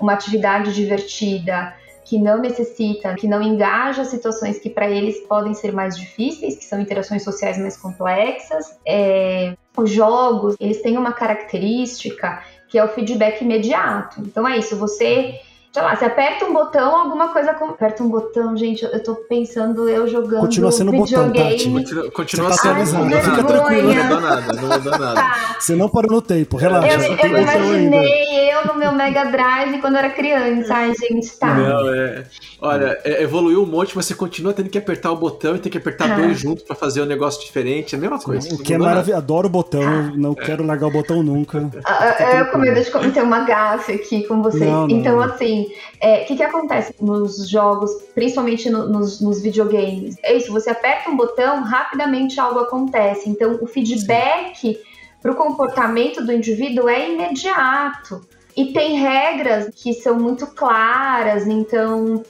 uma 0.00 0.12
atividade 0.12 0.74
divertida 0.74 1.74
que 2.04 2.18
não 2.18 2.38
necessita, 2.38 3.14
que 3.14 3.28
não 3.28 3.40
engaja 3.40 4.04
situações 4.04 4.58
que 4.58 4.68
para 4.68 4.90
eles 4.90 5.20
podem 5.28 5.54
ser 5.54 5.72
mais 5.72 5.96
difíceis, 5.96 6.56
que 6.56 6.64
são 6.64 6.80
interações 6.80 7.22
sociais 7.22 7.56
mais 7.56 7.76
complexas. 7.76 8.76
É, 8.84 9.54
os 9.76 9.90
jogos, 9.90 10.56
eles 10.58 10.82
têm 10.82 10.98
uma 10.98 11.12
característica 11.12 12.42
que 12.68 12.78
é 12.78 12.84
o 12.84 12.88
feedback 12.88 13.42
imediato. 13.42 14.20
Então 14.20 14.46
é 14.46 14.58
isso, 14.58 14.76
você 14.76 15.40
sei 15.72 15.82
lá, 15.82 15.94
você 15.94 16.04
aperta 16.04 16.44
um 16.44 16.52
botão, 16.52 16.96
alguma 16.96 17.28
coisa. 17.28 17.54
Com... 17.54 17.66
Aperta 17.66 18.02
um 18.02 18.08
botão, 18.08 18.56
gente, 18.56 18.84
eu 18.84 19.02
tô 19.02 19.14
pensando 19.14 19.88
eu 19.88 20.08
jogando. 20.08 20.40
Continua 20.40 20.72
sendo 20.72 20.90
videogame. 20.90 21.28
botão, 21.28 21.50
Tati. 21.50 21.70
Continua, 21.70 22.10
continua 22.10 22.52
sendo 22.52 22.92
tá 22.92 23.16
Ai, 23.16 23.22
Fica 23.22 23.44
tranquilo. 23.44 23.94
Não 23.94 24.02
mudou 24.02 24.20
nada, 24.20 24.52
não 24.52 24.68
mudou 24.68 24.98
nada. 24.98 25.14
Tá. 25.14 25.56
Você 25.58 25.76
não 25.76 25.88
parou 25.88 26.10
no 26.10 26.22
tempo, 26.22 26.56
relaxa. 26.56 27.06
Eu, 27.06 27.16
eu 27.16 27.26
imaginei 27.26 28.39
eu 28.50 28.66
no 28.66 28.78
meu 28.78 28.92
Mega 28.92 29.24
Drive 29.24 29.80
quando 29.80 29.96
era 29.96 30.10
criança. 30.10 30.74
Ai, 30.74 30.92
gente, 30.94 31.30
tá. 31.38 31.54
Não, 31.54 31.94
é. 31.94 32.24
Olha, 32.60 32.98
é, 33.04 33.22
evoluiu 33.22 33.62
um 33.62 33.66
monte, 33.66 33.94
mas 33.96 34.06
você 34.06 34.14
continua 34.14 34.52
tendo 34.52 34.68
que 34.68 34.78
apertar 34.78 35.12
o 35.12 35.16
botão 35.16 35.56
e 35.56 35.58
tem 35.58 35.70
que 35.70 35.78
apertar 35.78 36.10
ah. 36.10 36.16
dois 36.16 36.38
juntos 36.38 36.64
pra 36.64 36.74
fazer 36.74 37.02
um 37.02 37.06
negócio 37.06 37.40
diferente. 37.40 37.94
É 37.94 37.98
a 37.98 38.00
mesma 38.00 38.18
coisa. 38.18 38.54
O 38.54 38.58
que 38.58 38.74
é 38.74 38.78
maravilhoso. 38.78 39.20
Adoro 39.20 39.46
o 39.46 39.50
botão, 39.50 40.12
não 40.16 40.32
é. 40.32 40.44
quero 40.44 40.64
largar 40.64 40.88
o 40.88 40.90
botão 40.90 41.22
nunca. 41.22 41.70
Ah, 41.84 42.16
ah 42.18 42.38
eu 42.38 42.46
com 42.46 42.58
medo 42.58 42.80
de 42.82 42.90
cometer 42.90 43.22
uma 43.22 43.40
gafe 43.40 43.92
aqui 43.92 44.26
com 44.26 44.42
vocês. 44.42 44.62
Não, 44.62 44.86
não, 44.86 44.90
então, 44.90 45.20
assim, 45.20 45.64
o 45.64 45.72
é, 46.00 46.24
que, 46.24 46.36
que 46.36 46.42
acontece 46.42 46.94
nos 47.00 47.48
jogos, 47.48 47.90
principalmente 48.14 48.68
no, 48.70 48.88
nos, 48.88 49.20
nos, 49.20 49.40
videogames? 49.40 50.16
É 50.22 50.34
isso, 50.34 50.52
você 50.52 50.70
aperta 50.70 51.10
um 51.10 51.16
botão, 51.16 51.62
rapidamente 51.62 52.40
algo 52.40 52.60
acontece. 52.60 53.28
Então, 53.28 53.58
o 53.60 53.66
feedback 53.66 54.78
para 55.20 55.32
o 55.32 55.34
comportamento 55.34 56.24
do 56.24 56.32
indivíduo 56.32 56.88
é 56.88 57.10
imediato. 57.10 58.26
E 58.60 58.74
tem 58.74 58.98
regras 58.98 59.70
que 59.74 59.94
são 59.94 60.20
muito 60.20 60.46
claras, 60.48 61.46
então 61.46 62.22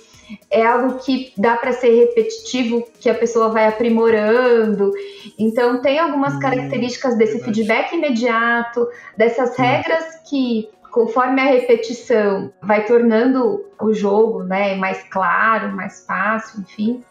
é 0.48 0.64
algo 0.64 1.00
que 1.00 1.32
dá 1.36 1.56
para 1.56 1.72
ser 1.72 1.92
repetitivo, 1.92 2.86
que 3.00 3.10
a 3.10 3.14
pessoa 3.14 3.48
vai 3.48 3.66
aprimorando. 3.66 4.92
Então, 5.36 5.82
tem 5.82 5.98
algumas 5.98 6.34
hum, 6.34 6.38
características 6.38 7.18
desse 7.18 7.42
feedback 7.42 7.96
imediato, 7.96 8.86
dessas 9.16 9.56
regras 9.56 10.20
que 10.28 10.68
conforme 10.92 11.40
a 11.40 11.46
repetição 11.46 12.52
vai 12.62 12.84
tornando 12.84 13.64
o 13.80 13.92
jogo 13.92 14.44
né, 14.44 14.76
mais 14.76 15.02
claro, 15.10 15.74
mais 15.74 16.06
fácil, 16.06 16.60
enfim. 16.60 17.02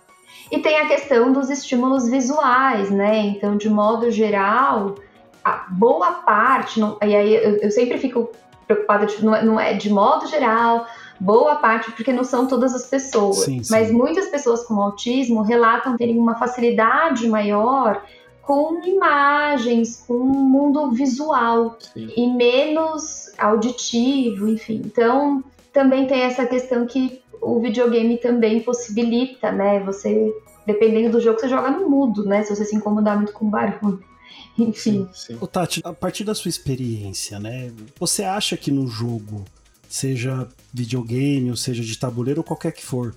E 0.49 0.59
tem 0.59 0.77
a 0.79 0.87
questão 0.87 1.33
dos 1.33 1.49
estímulos 1.49 2.07
visuais, 2.07 2.89
né? 2.89 3.17
Então, 3.17 3.57
de 3.57 3.69
modo 3.69 4.09
geral, 4.11 4.95
a 5.43 5.65
boa 5.69 6.11
parte, 6.21 6.79
não, 6.79 6.97
e 7.01 7.13
aí 7.13 7.35
eu, 7.35 7.57
eu, 7.57 7.71
sempre 7.71 7.97
fico 7.97 8.29
preocupada, 8.69 9.07
de, 9.07 9.25
não, 9.25 9.35
é, 9.35 9.43
não, 9.43 9.59
é 9.59 9.73
de 9.73 9.89
modo 9.89 10.27
geral, 10.27 10.85
boa 11.19 11.55
parte, 11.55 11.91
porque 11.91 12.13
não 12.13 12.23
são 12.23 12.45
todas 12.45 12.75
as 12.75 12.85
pessoas, 12.85 13.37
sim, 13.37 13.63
sim. 13.63 13.71
mas 13.71 13.91
muitas 13.91 14.27
pessoas 14.27 14.63
com 14.63 14.79
autismo 14.79 15.41
relatam 15.41 15.97
terem 15.97 16.19
uma 16.19 16.35
facilidade 16.35 17.27
maior 17.27 18.03
com 18.43 18.79
imagens, 18.83 20.03
com 20.07 20.15
um 20.15 20.43
mundo 20.43 20.89
visual 20.89 21.77
Sim. 21.79 22.11
e 22.17 22.27
menos 22.27 23.31
auditivo, 23.37 24.47
enfim. 24.47 24.81
Então, 24.83 25.43
também 25.71 26.07
tem 26.07 26.21
essa 26.21 26.47
questão 26.47 26.87
que 26.87 27.21
o 27.39 27.59
videogame 27.59 28.17
também 28.17 28.59
possibilita, 28.59 29.51
né? 29.51 29.79
Você, 29.81 30.33
dependendo 30.65 31.11
do 31.11 31.21
jogo, 31.21 31.39
você 31.39 31.47
joga 31.47 31.69
no 31.69 31.87
mudo, 31.87 32.25
né? 32.25 32.41
Se 32.41 32.55
você 32.55 32.65
se 32.65 32.75
incomodar 32.75 33.17
muito 33.17 33.33
com 33.33 33.47
barulho. 33.47 34.03
Enfim. 34.57 35.07
Sim, 35.07 35.09
sim. 35.13 35.37
Ô, 35.39 35.47
Tati, 35.47 35.81
a 35.83 35.93
partir 35.93 36.23
da 36.23 36.35
sua 36.35 36.49
experiência, 36.49 37.39
né? 37.39 37.71
Você 37.99 38.23
acha 38.23 38.57
que 38.57 38.71
no 38.71 38.87
jogo, 38.87 39.45
seja 39.87 40.47
videogame, 40.73 41.49
ou 41.49 41.57
seja 41.57 41.83
de 41.83 41.97
tabuleiro, 41.97 42.41
ou 42.41 42.43
qualquer 42.43 42.71
que 42.71 42.85
for, 42.85 43.15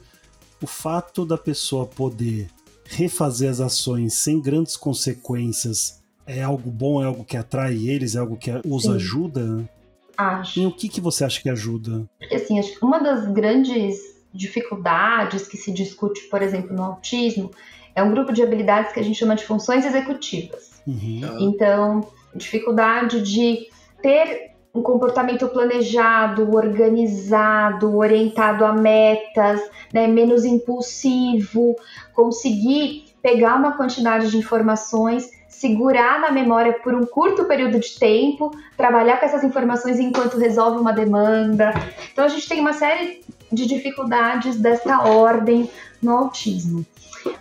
o 0.63 0.67
fato 0.67 1.25
da 1.25 1.37
pessoa 1.37 1.87
poder 1.87 2.49
refazer 2.85 3.51
as 3.51 3.61
ações 3.61 4.15
sem 4.15 4.41
grandes 4.41 4.77
consequências 4.77 6.01
é 6.27 6.43
algo 6.43 6.71
bom, 6.71 7.03
é 7.03 7.07
algo 7.07 7.25
que 7.25 7.37
atrai 7.37 7.75
eles, 7.75 8.15
é 8.15 8.19
algo 8.19 8.37
que 8.37 8.51
os 8.65 8.85
Sim. 8.85 8.95
ajuda? 8.95 9.69
Acho. 10.17 10.61
E 10.61 10.67
o 10.67 10.73
que, 10.73 10.89
que 10.89 11.01
você 11.01 11.25
acha 11.25 11.41
que 11.41 11.49
ajuda? 11.49 12.09
Porque 12.19 12.35
assim, 12.37 12.59
acho 12.59 12.79
que 12.79 12.85
uma 12.85 13.01
das 13.01 13.27
grandes 13.33 13.99
dificuldades 14.33 15.47
que 15.47 15.57
se 15.57 15.73
discute, 15.73 16.23
por 16.29 16.43
exemplo, 16.43 16.75
no 16.75 16.83
autismo, 16.83 17.51
é 17.95 18.03
um 18.03 18.11
grupo 18.11 18.33
de 18.33 18.43
habilidades 18.43 18.93
que 18.93 19.01
a 19.01 19.03
gente 19.03 19.19
chama 19.19 19.35
de 19.35 19.45
funções 19.45 19.85
executivas. 19.85 20.72
Uhum. 20.87 21.37
Então, 21.41 22.07
dificuldade 22.35 23.21
de 23.23 23.69
ter 24.03 24.53
um 24.75 24.83
comportamento 24.83 25.47
planejado, 25.49 26.55
organizado, 26.55 27.95
orientado 27.97 28.65
a 28.65 28.73
metas, 28.73 29.61
né, 29.93 30.07
menos 30.07 30.45
impulsivo, 30.45 31.77
conseguir 32.15 33.05
pegar 33.23 33.57
uma 33.57 33.77
quantidade 33.77 34.31
de 34.31 34.39
informações, 34.39 35.31
segurar 35.49 36.21
na 36.21 36.33
memória 36.33 36.73
por 36.73 36.95
um 36.95 37.05
curto 37.05 37.45
período 37.45 37.79
de 37.79 37.99
tempo, 37.99 38.51
trabalhar 38.77 39.19
com 39.21 39.27
essas 39.27 39.45
informações 39.45 40.01
enquanto 40.01 40.39
resolve 40.39 40.81
uma 40.81 40.93
demanda. 40.93 41.73
Então 42.11 42.25
a 42.25 42.29
gente 42.29 42.49
tem 42.49 42.59
uma 42.59 42.73
série 42.73 43.23
de 43.53 43.67
dificuldades 43.67 44.57
dessa 44.57 45.03
ordem 45.03 45.71
no 46.03 46.17
autismo. 46.17 46.85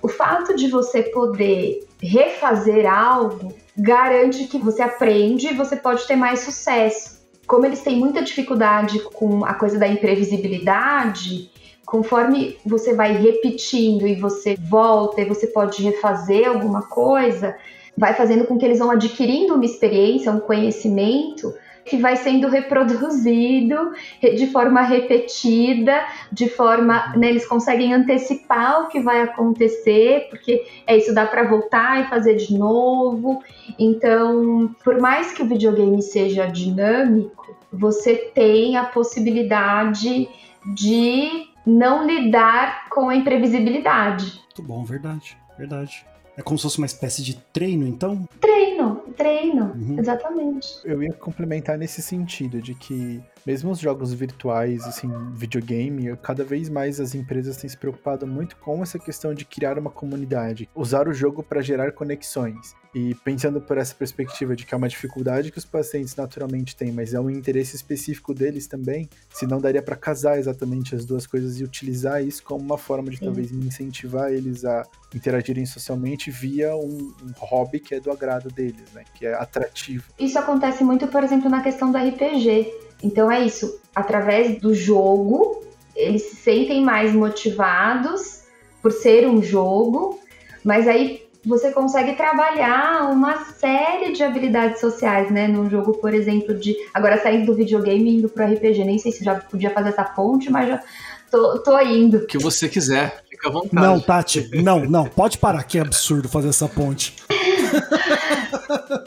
O 0.01 0.07
fato 0.07 0.55
de 0.55 0.67
você 0.67 1.01
poder 1.03 1.87
refazer 2.01 2.91
algo 2.91 3.53
garante 3.77 4.47
que 4.47 4.57
você 4.57 4.81
aprende 4.81 5.47
e 5.47 5.53
você 5.53 5.75
pode 5.75 6.05
ter 6.07 6.15
mais 6.15 6.39
sucesso. 6.39 7.21
Como 7.47 7.65
eles 7.65 7.81
têm 7.81 7.97
muita 7.97 8.21
dificuldade 8.21 8.99
com 9.13 9.45
a 9.45 9.53
coisa 9.53 9.77
da 9.77 9.87
imprevisibilidade, 9.87 11.51
conforme 11.85 12.57
você 12.65 12.93
vai 12.93 13.13
repetindo 13.13 14.07
e 14.07 14.15
você 14.15 14.55
volta 14.55 15.21
e 15.21 15.25
você 15.25 15.47
pode 15.47 15.83
refazer 15.83 16.47
alguma 16.47 16.83
coisa, 16.83 17.55
vai 17.97 18.13
fazendo 18.13 18.45
com 18.45 18.57
que 18.57 18.65
eles 18.65 18.79
vão 18.79 18.91
adquirindo 18.91 19.53
uma 19.53 19.65
experiência, 19.65 20.31
um 20.31 20.39
conhecimento 20.39 21.53
que 21.85 21.97
vai 21.97 22.15
sendo 22.15 22.47
reproduzido 22.47 23.91
de 24.21 24.47
forma 24.47 24.81
repetida, 24.81 26.05
de 26.31 26.49
forma, 26.49 27.13
né, 27.15 27.29
eles 27.29 27.45
conseguem 27.45 27.93
antecipar 27.93 28.83
o 28.83 28.87
que 28.87 28.99
vai 28.99 29.21
acontecer, 29.21 30.27
porque 30.29 30.65
é 30.85 30.97
isso 30.97 31.13
dá 31.13 31.25
para 31.25 31.47
voltar 31.47 32.01
e 32.01 32.09
fazer 32.09 32.35
de 32.35 32.57
novo. 32.57 33.41
Então, 33.79 34.73
por 34.83 34.99
mais 34.99 35.31
que 35.31 35.41
o 35.41 35.47
videogame 35.47 36.01
seja 36.01 36.45
dinâmico, 36.45 37.55
você 37.71 38.15
tem 38.15 38.77
a 38.77 38.83
possibilidade 38.83 40.29
de 40.75 41.49
não 41.65 42.05
lidar 42.05 42.89
com 42.89 43.09
a 43.09 43.15
imprevisibilidade. 43.15 44.41
Muito 44.45 44.63
bom, 44.63 44.83
verdade, 44.83 45.37
verdade. 45.57 46.05
É 46.37 46.41
como 46.41 46.57
se 46.57 46.63
fosse 46.63 46.77
uma 46.77 46.85
espécie 46.85 47.21
de 47.21 47.35
treino, 47.53 47.85
então? 47.85 48.27
Treino, 48.39 48.70
treino, 49.15 49.73
uhum. 49.75 49.99
exatamente. 49.99 50.67
Eu 50.83 51.01
ia 51.01 51.13
complementar 51.13 51.77
nesse 51.77 52.01
sentido, 52.01 52.61
de 52.61 52.73
que 52.73 53.21
mesmo 53.45 53.71
os 53.71 53.79
jogos 53.79 54.13
virtuais, 54.13 54.83
assim, 54.83 55.09
videogame, 55.33 56.15
cada 56.17 56.43
vez 56.43 56.69
mais 56.69 56.99
as 56.99 57.15
empresas 57.15 57.57
têm 57.57 57.69
se 57.69 57.77
preocupado 57.77 58.27
muito 58.27 58.55
com 58.57 58.81
essa 58.83 58.99
questão 58.99 59.33
de 59.33 59.45
criar 59.45 59.77
uma 59.79 59.89
comunidade, 59.89 60.69
usar 60.75 61.07
o 61.07 61.13
jogo 61.13 61.41
para 61.41 61.61
gerar 61.61 61.91
conexões. 61.91 62.75
E 62.93 63.15
pensando 63.15 63.61
por 63.61 63.77
essa 63.77 63.95
perspectiva 63.95 64.53
de 64.53 64.65
que 64.65 64.73
é 64.73 64.77
uma 64.77 64.89
dificuldade 64.89 65.49
que 65.49 65.57
os 65.57 65.65
pacientes 65.65 66.15
naturalmente 66.15 66.75
têm, 66.75 66.91
mas 66.91 67.13
é 67.13 67.19
um 67.19 67.29
interesse 67.29 67.75
específico 67.75 68.33
deles 68.33 68.67
também, 68.67 69.09
se 69.29 69.47
não 69.47 69.61
daria 69.61 69.81
para 69.81 69.95
casar 69.95 70.37
exatamente 70.37 70.93
as 70.93 71.05
duas 71.05 71.25
coisas 71.25 71.59
e 71.59 71.63
utilizar 71.63 72.21
isso 72.21 72.43
como 72.43 72.63
uma 72.63 72.77
forma 72.77 73.09
de 73.09 73.17
Sim. 73.17 73.25
talvez 73.25 73.51
incentivar 73.51 74.31
eles 74.31 74.65
a 74.65 74.83
interagirem 75.15 75.65
socialmente 75.65 76.29
via 76.29 76.75
um, 76.75 77.13
um, 77.23 77.31
hobby 77.37 77.79
que 77.79 77.95
é 77.95 77.99
do 77.99 78.11
agrado 78.11 78.49
deles, 78.49 78.70
né? 78.93 79.03
Que 79.13 79.25
é 79.25 79.33
atrativo. 79.33 80.03
Isso 80.19 80.37
acontece 80.37 80.83
muito, 80.83 81.07
por 81.07 81.23
exemplo, 81.23 81.49
na 81.49 81.61
questão 81.61 81.91
do 81.91 81.97
RPG. 81.97 82.71
Então 83.03 83.31
é 83.31 83.43
isso, 83.43 83.79
através 83.95 84.59
do 84.59 84.73
jogo, 84.73 85.63
eles 85.95 86.23
se 86.23 86.35
sentem 86.35 86.83
mais 86.83 87.13
motivados 87.13 88.41
por 88.81 88.91
ser 88.91 89.27
um 89.27 89.41
jogo, 89.41 90.19
mas 90.63 90.87
aí 90.87 91.27
você 91.45 91.71
consegue 91.71 92.13
trabalhar 92.13 93.09
uma 93.11 93.45
série 93.45 94.13
de 94.13 94.23
habilidades 94.23 94.79
sociais, 94.79 95.31
né? 95.31 95.47
Num 95.47 95.69
jogo, 95.69 95.93
por 95.93 96.13
exemplo, 96.13 96.53
de. 96.53 96.75
Agora 96.93 97.21
saindo 97.21 97.47
do 97.47 97.55
videogame 97.55 98.11
e 98.11 98.17
indo 98.17 98.29
pro 98.29 98.45
RPG. 98.45 98.83
Nem 98.83 98.99
sei 98.99 99.11
se 99.11 99.23
já 99.23 99.35
podia 99.35 99.71
fazer 99.71 99.89
essa 99.89 100.03
ponte, 100.03 100.51
mas 100.51 100.67
já 100.67 100.83
tô, 101.31 101.59
tô 101.59 101.79
indo. 101.79 102.17
O 102.17 102.27
que 102.27 102.37
você 102.37 102.69
quiser, 102.69 103.23
fica 103.27 103.49
à 103.49 103.51
vontade. 103.51 103.75
Não, 103.75 103.99
Tati, 103.99 104.49
não, 104.61 104.85
não, 104.85 105.05
pode 105.05 105.39
parar, 105.39 105.63
que 105.63 105.79
é 105.79 105.81
absurdo 105.81 106.29
fazer 106.29 106.49
essa 106.49 106.67
ponte. 106.67 107.15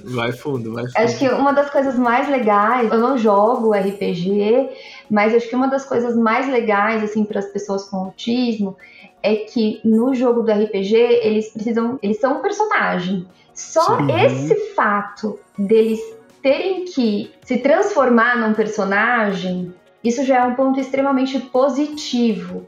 vai 0.05 0.33
fundo, 0.33 0.73
vai 0.73 0.85
fundo. 0.85 0.97
Acho 0.97 1.19
que 1.19 1.29
uma 1.29 1.53
das 1.53 1.71
coisas 1.71 1.97
mais 1.97 2.29
legais, 2.29 2.91
eu 2.91 2.99
não 2.99 3.19
jogo 3.19 3.73
RPG, 3.73 4.71
mas 5.11 5.35
acho 5.35 5.49
que 5.49 5.57
uma 5.57 5.69
das 5.69 5.85
coisas 5.85 6.17
mais 6.17 6.49
legais, 6.49 7.03
assim, 7.03 7.25
para 7.25 7.39
as 7.39 7.47
pessoas 7.47 7.85
com 7.85 7.97
autismo 7.97 8.77
é 9.23 9.37
que 9.37 9.81
no 9.85 10.15
jogo 10.15 10.43
do 10.43 10.53
RPG 10.53 10.95
eles 10.95 11.49
precisam, 11.49 11.99
eles 12.03 12.21
são 12.21 12.39
um 12.39 12.43
personagem. 12.43 13.27
Só 13.55 13.99
Sim. 13.99 14.13
esse 14.21 14.55
fato 14.75 15.39
deles 15.59 16.01
terem 16.43 16.85
que 16.85 17.33
se 17.43 17.59
transformar 17.59 18.37
num 18.37 18.53
personagem, 18.53 19.73
isso 20.03 20.25
já 20.25 20.39
é 20.39 20.45
um 20.45 20.55
ponto 20.55 20.79
extremamente 20.79 21.39
positivo 21.39 22.67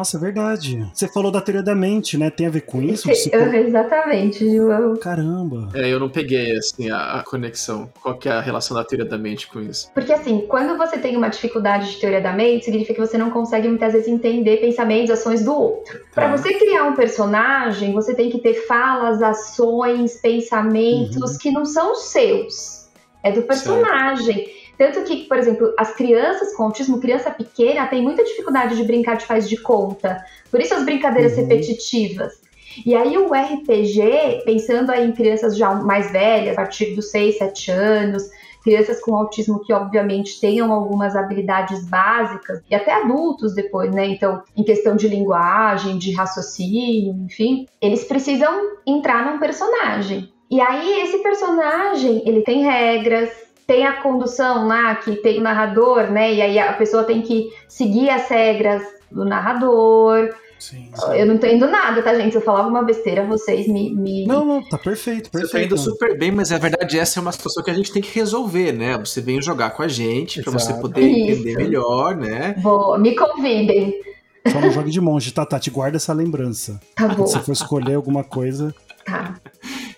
nossa, 0.00 0.16
é 0.16 0.20
verdade. 0.20 0.90
Você 0.94 1.06
falou 1.06 1.30
da 1.30 1.42
teoria 1.42 1.62
da 1.62 1.74
mente, 1.74 2.16
né? 2.16 2.30
Tem 2.30 2.46
a 2.46 2.50
ver 2.50 2.62
com 2.62 2.80
isso? 2.80 3.06
Você... 3.06 3.30
Exatamente, 3.34 4.50
João. 4.50 4.96
Caramba. 4.96 5.68
É, 5.74 5.92
eu 5.92 6.00
não 6.00 6.08
peguei, 6.08 6.56
assim, 6.56 6.90
a, 6.90 7.18
a, 7.18 7.22
conexão. 7.22 7.90
Qual 8.02 8.16
que 8.16 8.26
é 8.26 8.32
a 8.32 8.40
relação 8.40 8.74
da 8.74 8.82
teoria 8.82 9.06
da 9.06 9.18
mente 9.18 9.46
com 9.46 9.60
isso? 9.60 9.90
Porque, 9.92 10.10
assim, 10.10 10.46
quando 10.48 10.78
você 10.78 10.96
tem 10.96 11.16
uma 11.18 11.28
dificuldade 11.28 11.92
de 11.92 12.00
teoria 12.00 12.20
da 12.20 12.32
mente, 12.32 12.64
significa 12.64 12.94
que 12.94 13.00
você 13.06 13.18
não 13.18 13.30
consegue 13.30 13.68
muitas 13.68 13.92
vezes 13.92 14.08
entender 14.08 14.56
pensamentos, 14.56 15.10
ações 15.10 15.44
do 15.44 15.52
outro. 15.52 15.98
Tá. 15.98 16.04
Para 16.14 16.36
você 16.36 16.54
criar 16.54 16.84
um 16.84 16.94
personagem, 16.94 17.92
você 17.92 18.14
tem 18.14 18.30
que 18.30 18.38
ter 18.38 18.54
falas, 18.66 19.20
ações, 19.22 20.14
pensamentos 20.14 21.32
uhum. 21.32 21.38
que 21.38 21.50
não 21.50 21.66
são 21.66 21.94
seus. 21.94 22.88
É 23.22 23.30
do 23.30 23.42
personagem. 23.42 24.46
Certo. 24.46 24.59
Tanto 24.80 25.02
que, 25.02 25.24
por 25.24 25.36
exemplo, 25.36 25.74
as 25.78 25.94
crianças 25.94 26.54
com 26.54 26.62
autismo, 26.62 27.02
criança 27.02 27.30
pequena, 27.30 27.86
tem 27.86 28.00
muita 28.00 28.24
dificuldade 28.24 28.76
de 28.76 28.82
brincar 28.82 29.18
de 29.18 29.26
faz 29.26 29.46
de 29.46 29.58
conta. 29.58 30.24
Por 30.50 30.58
isso 30.58 30.72
as 30.72 30.86
brincadeiras 30.86 31.32
uhum. 31.32 31.42
repetitivas. 31.42 32.40
E 32.86 32.96
aí 32.96 33.18
o 33.18 33.26
RPG, 33.26 34.42
pensando 34.46 34.88
aí 34.88 35.06
em 35.06 35.12
crianças 35.12 35.54
já 35.54 35.74
mais 35.74 36.10
velhas, 36.10 36.54
a 36.54 36.62
partir 36.62 36.94
dos 36.94 37.10
6, 37.10 37.36
7 37.36 37.70
anos, 37.70 38.22
crianças 38.64 39.02
com 39.02 39.14
autismo 39.14 39.60
que 39.62 39.70
obviamente 39.70 40.40
tenham 40.40 40.72
algumas 40.72 41.14
habilidades 41.14 41.86
básicas 41.86 42.62
e 42.70 42.74
até 42.74 43.02
adultos 43.02 43.54
depois, 43.54 43.94
né? 43.94 44.06
Então, 44.06 44.42
em 44.56 44.64
questão 44.64 44.96
de 44.96 45.08
linguagem, 45.08 45.98
de 45.98 46.10
raciocínio, 46.12 47.26
enfim, 47.26 47.66
eles 47.82 48.04
precisam 48.04 48.78
entrar 48.86 49.30
num 49.30 49.38
personagem. 49.38 50.32
E 50.50 50.58
aí 50.58 51.02
esse 51.02 51.18
personagem, 51.18 52.22
ele 52.26 52.40
tem 52.40 52.62
regras, 52.62 53.49
tem 53.70 53.86
a 53.86 54.02
condução 54.02 54.66
lá, 54.66 54.96
que 54.96 55.14
tem 55.14 55.38
o 55.38 55.42
narrador, 55.42 56.10
né? 56.10 56.34
E 56.34 56.42
aí 56.42 56.58
a 56.58 56.72
pessoa 56.72 57.04
tem 57.04 57.22
que 57.22 57.52
seguir 57.68 58.10
as 58.10 58.28
regras 58.28 58.82
do 59.08 59.24
narrador. 59.24 60.34
Sim, 60.58 60.90
sim. 60.92 61.14
Eu 61.14 61.24
não 61.24 61.38
tô 61.38 61.46
indo 61.46 61.68
nada, 61.68 62.02
tá, 62.02 62.12
gente? 62.16 62.32
Se 62.32 62.38
eu 62.38 62.42
falar 62.42 62.62
alguma 62.62 62.82
besteira, 62.82 63.24
vocês 63.24 63.68
me. 63.68 63.94
me... 63.94 64.26
Não, 64.26 64.44
não, 64.44 64.68
tá 64.68 64.76
perfeito, 64.76 65.30
perfeito. 65.30 65.52
Você 65.52 65.58
tá 65.58 65.62
indo 65.62 65.78
super 65.78 66.18
bem, 66.18 66.32
mas 66.32 66.50
a 66.50 66.58
verdade 66.58 66.98
essa 66.98 67.20
é 67.20 67.22
uma 67.22 67.30
situação 67.30 67.62
que 67.62 67.70
a 67.70 67.74
gente 67.74 67.92
tem 67.92 68.02
que 68.02 68.12
resolver, 68.12 68.72
né? 68.72 68.98
Você 68.98 69.20
vem 69.20 69.40
jogar 69.40 69.70
com 69.70 69.84
a 69.84 69.88
gente 69.88 70.42
para 70.42 70.50
você 70.50 70.74
poder 70.74 71.02
Isso. 71.02 71.30
entender 71.30 71.56
melhor, 71.56 72.16
né? 72.16 72.56
Vou, 72.60 72.98
me 72.98 73.14
convidem. 73.14 73.94
Só 74.50 74.60
não 74.60 74.72
jogue 74.72 74.90
de 74.90 75.00
monge, 75.00 75.30
tá, 75.30 75.46
Tati? 75.46 75.70
Guarda 75.70 75.96
essa 75.96 76.12
lembrança. 76.12 76.80
Tá 76.96 77.06
bom. 77.06 77.24
Se 77.24 77.38
for 77.38 77.52
escolher 77.52 77.94
alguma 77.94 78.24
coisa. 78.24 78.74
Tá. 79.06 79.36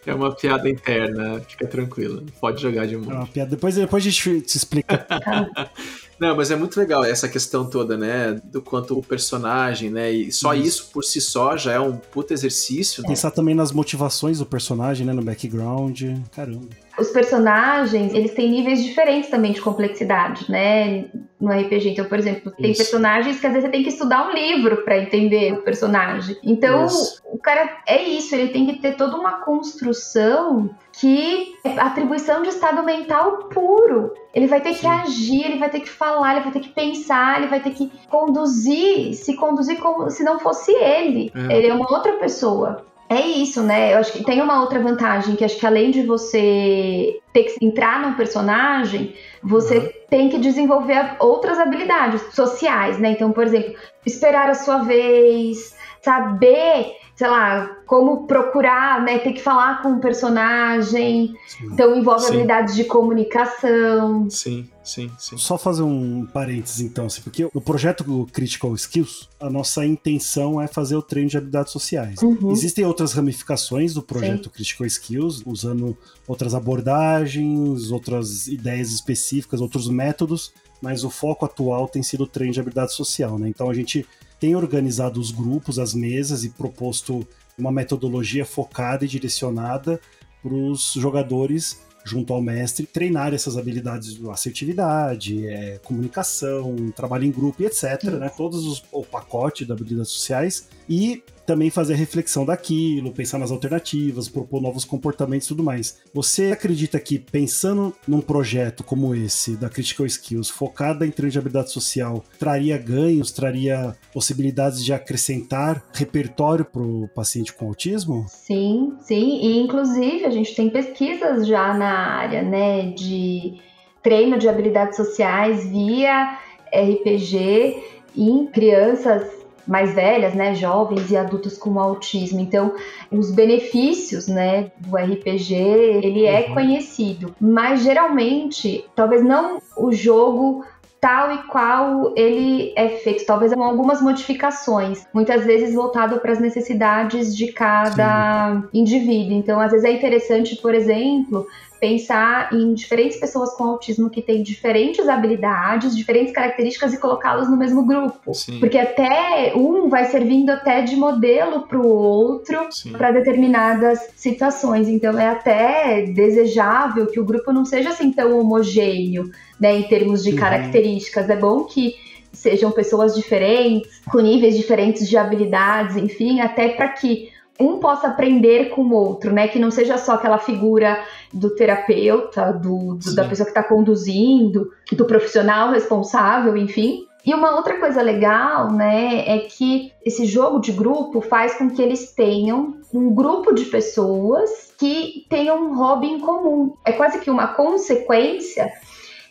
É 0.05 0.12
uma 0.12 0.34
piada 0.34 0.68
interna, 0.68 1.40
fica 1.48 1.66
tranquila. 1.66 2.22
Pode 2.40 2.61
jogar 2.61 2.86
de 2.86 2.96
monte. 2.96 3.11
É 3.11 3.14
uma 3.14 3.26
piada. 3.26 3.50
Depois, 3.50 3.76
depois 3.76 4.03
a 4.05 4.11
gente 4.11 4.40
te 4.40 4.57
explica. 4.57 5.07
Não, 6.18 6.36
mas 6.36 6.50
é 6.53 6.57
muito 6.57 6.78
legal 6.78 7.05
essa 7.05 7.28
questão 7.28 7.68
toda, 7.68 7.96
né? 7.96 8.40
Do 8.44 8.62
quanto 8.62 8.96
o 8.96 9.03
personagem, 9.03 9.90
né? 9.90 10.12
E 10.12 10.30
só 10.30 10.55
isso, 10.55 10.66
isso 10.66 10.90
por 10.92 11.03
si 11.03 11.20
só 11.20 11.57
já 11.57 11.72
é 11.72 11.80
um 11.80 11.96
puta 11.96 12.32
exercício. 12.32 13.03
Né? 13.03 13.09
Pensar 13.09 13.32
também 13.32 13.55
nas 13.55 13.72
motivações 13.72 14.38
do 14.38 14.46
personagem, 14.46 15.05
né? 15.05 15.12
No 15.12 15.22
background. 15.22 16.00
Caramba. 16.30 16.68
Os 16.99 17.11
personagens, 17.11 18.12
eles 18.12 18.34
têm 18.34 18.51
níveis 18.51 18.84
diferentes 18.84 19.30
também 19.30 19.53
de 19.53 19.61
complexidade, 19.61 20.51
né? 20.51 21.07
No 21.40 21.51
RPG. 21.51 21.90
Então, 21.90 22.05
por 22.05 22.18
exemplo, 22.18 22.53
tem 22.53 22.70
isso. 22.70 22.82
personagens 22.82 23.40
que 23.40 23.47
às 23.47 23.53
vezes 23.53 23.66
você 23.66 23.72
tem 23.72 23.82
que 23.82 23.88
estudar 23.88 24.28
um 24.28 24.32
livro 24.32 24.84
para 24.84 24.99
entender 24.99 25.53
o 25.55 25.62
personagem. 25.62 26.36
Então, 26.43 26.86
isso. 26.86 27.20
o 27.24 27.38
cara 27.38 27.78
é 27.86 28.03
isso, 28.03 28.34
ele 28.34 28.49
tem 28.49 28.66
que 28.66 28.80
ter 28.80 28.97
toda 28.97 29.16
uma 29.16 29.40
construção 29.40 30.70
que 30.93 31.55
é 31.64 31.80
atribuição 31.80 32.43
de 32.43 32.51
estado 32.51 32.82
mental 32.82 33.49
puro. 33.49 34.12
Ele 34.34 34.47
vai 34.47 34.61
ter 34.61 34.74
Sim. 34.74 34.80
que 34.80 34.86
agir, 34.86 35.45
ele 35.47 35.59
vai 35.59 35.70
ter 35.70 35.80
que 35.80 35.88
falar, 35.88 36.32
ele 36.32 36.45
vai 36.45 36.53
ter 36.53 36.61
que 36.61 36.68
pensar, 36.68 37.38
ele 37.38 37.49
vai 37.49 37.61
ter 37.61 37.70
que 37.70 37.90
conduzir, 38.09 39.14
se 39.14 39.34
conduzir 39.34 39.78
como 39.80 40.11
se 40.11 40.22
não 40.22 40.38
fosse 40.38 40.72
ele. 40.72 41.32
É. 41.34 41.57
Ele 41.57 41.68
é 41.68 41.74
uma 41.74 41.90
outra 41.90 42.12
pessoa. 42.14 42.84
É 43.12 43.20
isso, 43.20 43.62
né? 43.62 43.92
Eu 43.92 43.98
acho 43.98 44.10
que 44.10 44.24
tem 44.24 44.40
uma 44.40 44.62
outra 44.62 44.80
vantagem, 44.80 45.36
que 45.36 45.44
acho 45.44 45.58
que 45.58 45.66
além 45.66 45.90
de 45.90 46.02
você 46.02 47.20
ter 47.30 47.44
que 47.44 47.62
entrar 47.62 48.00
num 48.00 48.14
personagem, 48.14 49.14
você 49.42 49.78
uhum. 49.78 49.88
tem 50.08 50.28
que 50.30 50.38
desenvolver 50.38 51.16
outras 51.20 51.58
habilidades 51.58 52.22
sociais, 52.34 52.98
né? 52.98 53.10
Então, 53.10 53.30
por 53.30 53.44
exemplo, 53.44 53.74
esperar 54.06 54.48
a 54.48 54.54
sua 54.54 54.78
vez, 54.78 55.76
saber 56.03 56.96
sei 57.14 57.28
lá, 57.28 57.76
como 57.86 58.26
procurar, 58.26 59.03
né? 59.03 59.18
Ter 59.18 59.32
que 59.32 59.40
falar 59.40 59.82
com 59.82 59.90
o 59.90 59.92
um 59.92 60.00
personagem. 60.00 61.34
Sim. 61.46 61.66
Então 61.66 61.94
envolve 61.94 62.22
sim. 62.22 62.28
habilidades 62.28 62.74
de 62.74 62.84
comunicação. 62.84 64.28
Sim, 64.30 64.68
sim, 64.82 65.11
sim. 65.18 65.36
Só 65.36 65.59
fazer 65.59 65.82
um 65.82 66.26
parênteses 66.26 66.80
então, 66.80 67.07
assim, 67.07 67.22
porque 67.22 67.48
no 67.55 67.61
projeto 67.61 68.26
Critical 68.32 68.74
Skills, 68.74 69.28
a 69.38 69.50
nossa 69.50 69.84
intenção 69.84 70.61
é 70.61 70.66
fazer 70.66 70.96
o 70.96 71.03
treino 71.03 71.28
de 71.28 71.36
habilidades 71.36 71.72
sociais. 71.72 72.20
Uhum. 72.22 72.50
Existem 72.50 72.84
outras 72.84 73.12
ramificações 73.12 73.94
do 73.94 74.03
projeto 74.03 74.44
sim. 74.44 74.50
Critical 74.50 74.86
Skills, 74.86 75.42
usando 75.46 75.96
outras 76.26 76.55
abordagens, 76.55 77.92
outras 77.92 78.48
ideias 78.48 78.90
específicas, 78.90 79.61
outros 79.61 79.88
métodos, 79.88 80.53
mas 80.80 81.05
o 81.05 81.11
foco 81.11 81.44
atual 81.44 81.86
tem 81.86 82.03
sido 82.03 82.24
o 82.24 82.26
treino 82.26 82.55
de 82.55 82.59
habilidade 82.59 82.92
social, 82.94 83.38
né? 83.38 83.48
Então 83.48 83.70
a 83.70 83.74
gente 83.74 84.05
tem 84.43 84.57
organizado 84.57 85.20
os 85.20 85.30
grupos, 85.30 85.78
as 85.78 85.95
mesas 85.95 86.43
e 86.43 86.51
proposto 86.51 87.24
uma 87.57 87.70
metodologia 87.70 88.45
focada 88.45 89.05
e 89.05 89.09
direcionada 89.09 90.01
para 90.43 90.53
os 90.53 90.95
jogadores 90.95 91.80
junto 92.05 92.32
ao 92.32 92.43
mestre, 92.43 92.84
treinar 92.84 93.32
essas 93.32 93.57
habilidades 93.57 94.14
de 94.14 94.28
assertividade, 94.28 95.47
é, 95.47 95.78
comunicação, 95.84 96.90
trabalho 96.90 97.24
em 97.24 97.30
grupo 97.30 97.62
e 97.62 97.66
etc. 97.66 98.03
Né? 98.18 98.28
Todos 98.36 98.66
os, 98.66 98.82
o 98.90 99.05
pacote 99.05 99.64
de 99.64 99.70
habilidades 99.70 100.11
sociais 100.11 100.68
e 100.88 101.22
também 101.47 101.70
fazer 101.70 101.95
a 101.95 101.97
reflexão 101.97 102.45
daquilo, 102.45 103.12
pensar 103.12 103.38
nas 103.38 103.51
alternativas, 103.51 104.28
propor 104.28 104.61
novos 104.61 104.84
comportamentos 104.84 105.47
e 105.47 105.49
tudo 105.49 105.62
mais. 105.62 105.99
Você 106.14 106.53
acredita 106.53 106.99
que 106.99 107.18
pensando 107.18 107.95
num 108.07 108.20
projeto 108.20 108.84
como 108.84 109.14
esse, 109.14 109.57
da 109.57 109.68
Critical 109.68 110.07
Skills, 110.07 110.51
focada 110.51 111.07
em 111.07 111.11
treino 111.11 111.32
de 111.32 111.38
habilidade 111.38 111.70
social, 111.70 112.24
traria 112.38 112.78
ganhos, 112.78 113.30
traria 113.32 113.97
possibilidades 114.12 114.84
de 114.84 114.93
acrescentar 114.93 115.84
repertório 115.93 116.64
para 116.64 116.82
o 116.82 117.09
paciente 117.09 117.53
com 117.53 117.66
autismo? 117.66 118.26
Sim, 118.28 118.95
sim. 119.01 119.40
E 119.43 119.61
inclusive 119.61 120.24
a 120.24 120.30
gente 120.30 120.55
tem 120.55 120.70
pesquisas 120.70 121.47
já 121.47 121.74
na 121.74 121.93
área, 122.16 122.43
né, 122.43 122.90
de 122.90 123.61
treino 124.03 124.38
de 124.38 124.49
habilidades 124.49 124.97
sociais 124.97 125.68
via 125.68 126.38
RPG 126.74 127.76
em 128.16 128.47
crianças 128.47 129.41
mais 129.66 129.94
velhas, 129.94 130.34
né, 130.34 130.54
jovens 130.54 131.10
e 131.10 131.16
adultos 131.16 131.56
com 131.56 131.78
autismo. 131.78 132.40
Então, 132.40 132.74
os 133.10 133.30
benefícios, 133.30 134.28
né, 134.28 134.70
do 134.78 134.96
RPG, 134.96 135.54
ele 135.54 136.24
é 136.24 136.46
uhum. 136.48 136.54
conhecido, 136.54 137.34
mas 137.40 137.82
geralmente, 137.82 138.84
talvez 138.94 139.22
não 139.22 139.58
o 139.76 139.92
jogo 139.92 140.64
tal 141.02 141.32
e 141.32 141.38
qual 141.48 142.12
ele 142.16 142.72
é 142.76 142.88
feito, 142.88 143.26
talvez 143.26 143.52
com 143.52 143.62
algumas 143.64 144.00
modificações, 144.00 145.04
muitas 145.12 145.44
vezes 145.44 145.74
voltado 145.74 146.20
para 146.20 146.30
as 146.30 146.38
necessidades 146.38 147.36
de 147.36 147.50
cada 147.52 148.52
Sim. 148.52 148.68
indivíduo. 148.72 149.36
Então, 149.36 149.60
às 149.60 149.72
vezes 149.72 149.84
é 149.84 149.92
interessante, 149.92 150.54
por 150.54 150.72
exemplo, 150.72 151.44
pensar 151.83 152.55
em 152.55 152.74
diferentes 152.74 153.18
pessoas 153.18 153.57
com 153.57 153.64
autismo 153.64 154.09
que 154.09 154.22
têm 154.22 154.41
diferentes 154.41 155.09
habilidades, 155.09 155.97
diferentes 155.97 156.33
características 156.33 156.95
e 156.95 157.01
colocá-los 157.01 157.51
no 157.51 157.57
mesmo 157.57 157.85
grupo. 157.85 158.33
Sim. 158.33 158.61
Porque 158.61 158.78
até 158.78 159.53
um 159.57 159.89
vai 159.89 160.05
servindo 160.05 160.51
até 160.51 160.83
de 160.83 160.95
modelo 160.95 161.62
para 161.62 161.80
o 161.80 161.89
outro 161.89 162.68
para 162.97 163.11
determinadas 163.11 163.99
situações. 164.14 164.87
Então 164.87 165.18
é 165.18 165.26
até 165.26 166.03
desejável 166.03 167.09
que 167.09 167.18
o 167.18 167.24
grupo 167.24 167.53
não 167.53 167.64
seja 167.64 167.89
assim 167.89 168.12
tão 168.12 168.39
homogêneo, 168.39 169.33
né, 169.59 169.76
em 169.76 169.83
termos 169.83 170.22
de 170.22 170.30
uhum. 170.30 170.37
características. 170.37 171.28
É 171.28 171.35
bom 171.35 171.64
que 171.64 171.97
sejam 172.33 172.70
pessoas 172.70 173.16
diferentes, 173.16 174.01
com 174.09 174.20
níveis 174.20 174.57
diferentes 174.57 175.09
de 175.09 175.16
habilidades, 175.16 175.97
enfim, 175.97 176.41
até 176.41 176.68
para 176.68 176.91
que 176.91 177.32
um 177.62 177.78
possa 177.78 178.08
aprender 178.08 178.70
com 178.70 178.82
o 178.82 178.92
outro, 178.92 179.32
né? 179.32 179.48
Que 179.48 179.58
não 179.58 179.70
seja 179.70 179.96
só 179.96 180.12
aquela 180.14 180.38
figura 180.38 181.02
do 181.32 181.54
terapeuta, 181.54 182.52
do, 182.52 182.94
do 182.94 183.14
da 183.14 183.24
pessoa 183.24 183.46
que 183.46 183.50
está 183.50 183.62
conduzindo, 183.62 184.70
do 184.92 185.04
profissional 185.04 185.70
responsável, 185.70 186.56
enfim, 186.56 187.06
E 187.24 187.32
uma 187.32 187.54
outra 187.54 187.78
coisa 187.78 188.02
legal, 188.02 188.72
né, 188.72 189.24
é 189.28 189.38
que 189.38 189.92
esse 190.04 190.24
jogo 190.26 190.58
de 190.58 190.72
grupo 190.72 191.20
faz 191.20 191.54
com 191.54 191.70
que 191.70 191.80
eles 191.80 192.12
tenham 192.12 192.78
um 192.92 193.14
grupo 193.14 193.54
de 193.54 193.66
pessoas 193.66 194.74
que 194.76 195.24
tenham 195.30 195.62
um 195.62 195.76
hobby 195.76 196.08
em 196.08 196.18
comum. 196.18 196.74
É 196.84 196.90
quase 196.92 197.20
que 197.20 197.30
uma 197.30 197.46
consequência 197.46 198.68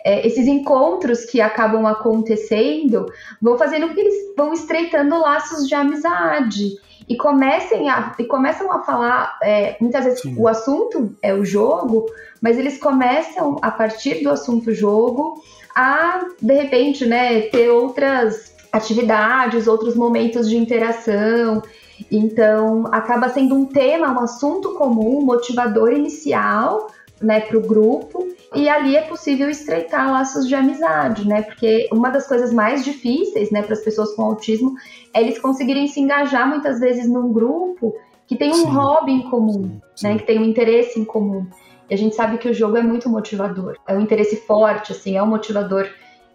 é, 0.04 0.26
esses 0.26 0.48
encontros 0.48 1.26
que 1.26 1.42
acabam 1.42 1.86
acontecendo 1.86 3.06
vão 3.42 3.58
fazendo 3.58 3.88
com 3.88 3.94
que 3.94 4.02
eles 4.02 4.34
vão 4.36 4.54
estreitando 4.54 5.20
laços 5.20 5.68
de 5.68 5.76
amizade 5.76 6.78
e 7.12 7.18
comecem 7.18 7.90
a, 7.90 8.16
e 8.18 8.24
começam 8.24 8.72
a 8.72 8.84
falar, 8.84 9.38
é, 9.44 9.76
muitas 9.82 10.06
vezes 10.06 10.22
Sim. 10.22 10.34
o 10.38 10.48
assunto 10.48 11.14
é 11.22 11.34
o 11.34 11.44
jogo, 11.44 12.06
mas 12.42 12.58
eles 12.58 12.78
começam 12.78 13.58
a 13.62 13.70
partir 13.70 14.24
do 14.24 14.30
assunto 14.30 14.74
jogo 14.74 15.44
a 15.76 16.22
de 16.42 16.54
repente, 16.54 17.06
né, 17.06 17.42
ter 17.42 17.70
outras 17.70 18.56
atividades, 18.72 19.68
outros 19.68 19.94
momentos 19.94 20.48
de 20.48 20.56
interação. 20.56 21.62
Então, 22.10 22.88
acaba 22.94 23.28
sendo 23.28 23.56
um 23.56 23.66
tema, 23.66 24.10
um 24.14 24.20
assunto 24.22 24.74
comum, 24.76 25.22
motivador 25.22 25.92
inicial, 25.92 26.90
né, 27.22 27.42
para 27.42 27.58
o 27.58 27.62
grupo, 27.62 28.28
e 28.54 28.68
ali 28.68 28.98
é 28.98 29.02
possível 29.02 29.50
estreitar 29.50 30.12
laços 30.12 30.48
de 30.48 30.56
amizade, 30.56 31.28
né? 31.28 31.42
Porque 31.44 31.88
uma 31.92 32.10
das 32.10 32.28
coisas 32.28 32.52
mais 32.52 32.84
difíceis, 32.84 33.50
né, 33.50 33.62
para 33.62 33.74
as 33.74 33.82
pessoas 33.82 34.14
com 34.14 34.24
autismo 34.24 34.74
é 35.14 35.22
eles 35.22 35.40
conseguirem 35.40 35.88
se 35.88 36.00
engajar 36.00 36.48
muitas 36.48 36.80
vezes 36.80 37.08
num 37.08 37.32
grupo 37.32 37.96
que 38.28 38.36
tem 38.36 38.52
um 38.52 38.56
sim, 38.56 38.66
hobby 38.66 39.12
em 39.12 39.30
comum, 39.30 39.64
sim, 39.64 39.82
sim. 39.96 40.08
né, 40.08 40.18
que 40.18 40.26
tem 40.26 40.40
um 40.40 40.46
interesse 40.46 41.00
em 41.00 41.06
comum. 41.06 41.46
E 41.90 41.94
a 41.94 41.98
gente 41.98 42.16
sabe 42.16 42.38
que 42.38 42.50
o 42.50 42.54
jogo 42.54 42.78
é 42.78 42.82
muito 42.82 43.10
motivador, 43.10 43.78
é 43.88 43.96
um 43.96 44.02
interesse 44.02 44.38
forte, 44.48 44.92
assim, 44.92 45.18
é 45.18 45.24
um 45.24 45.28
motivador 45.28 45.88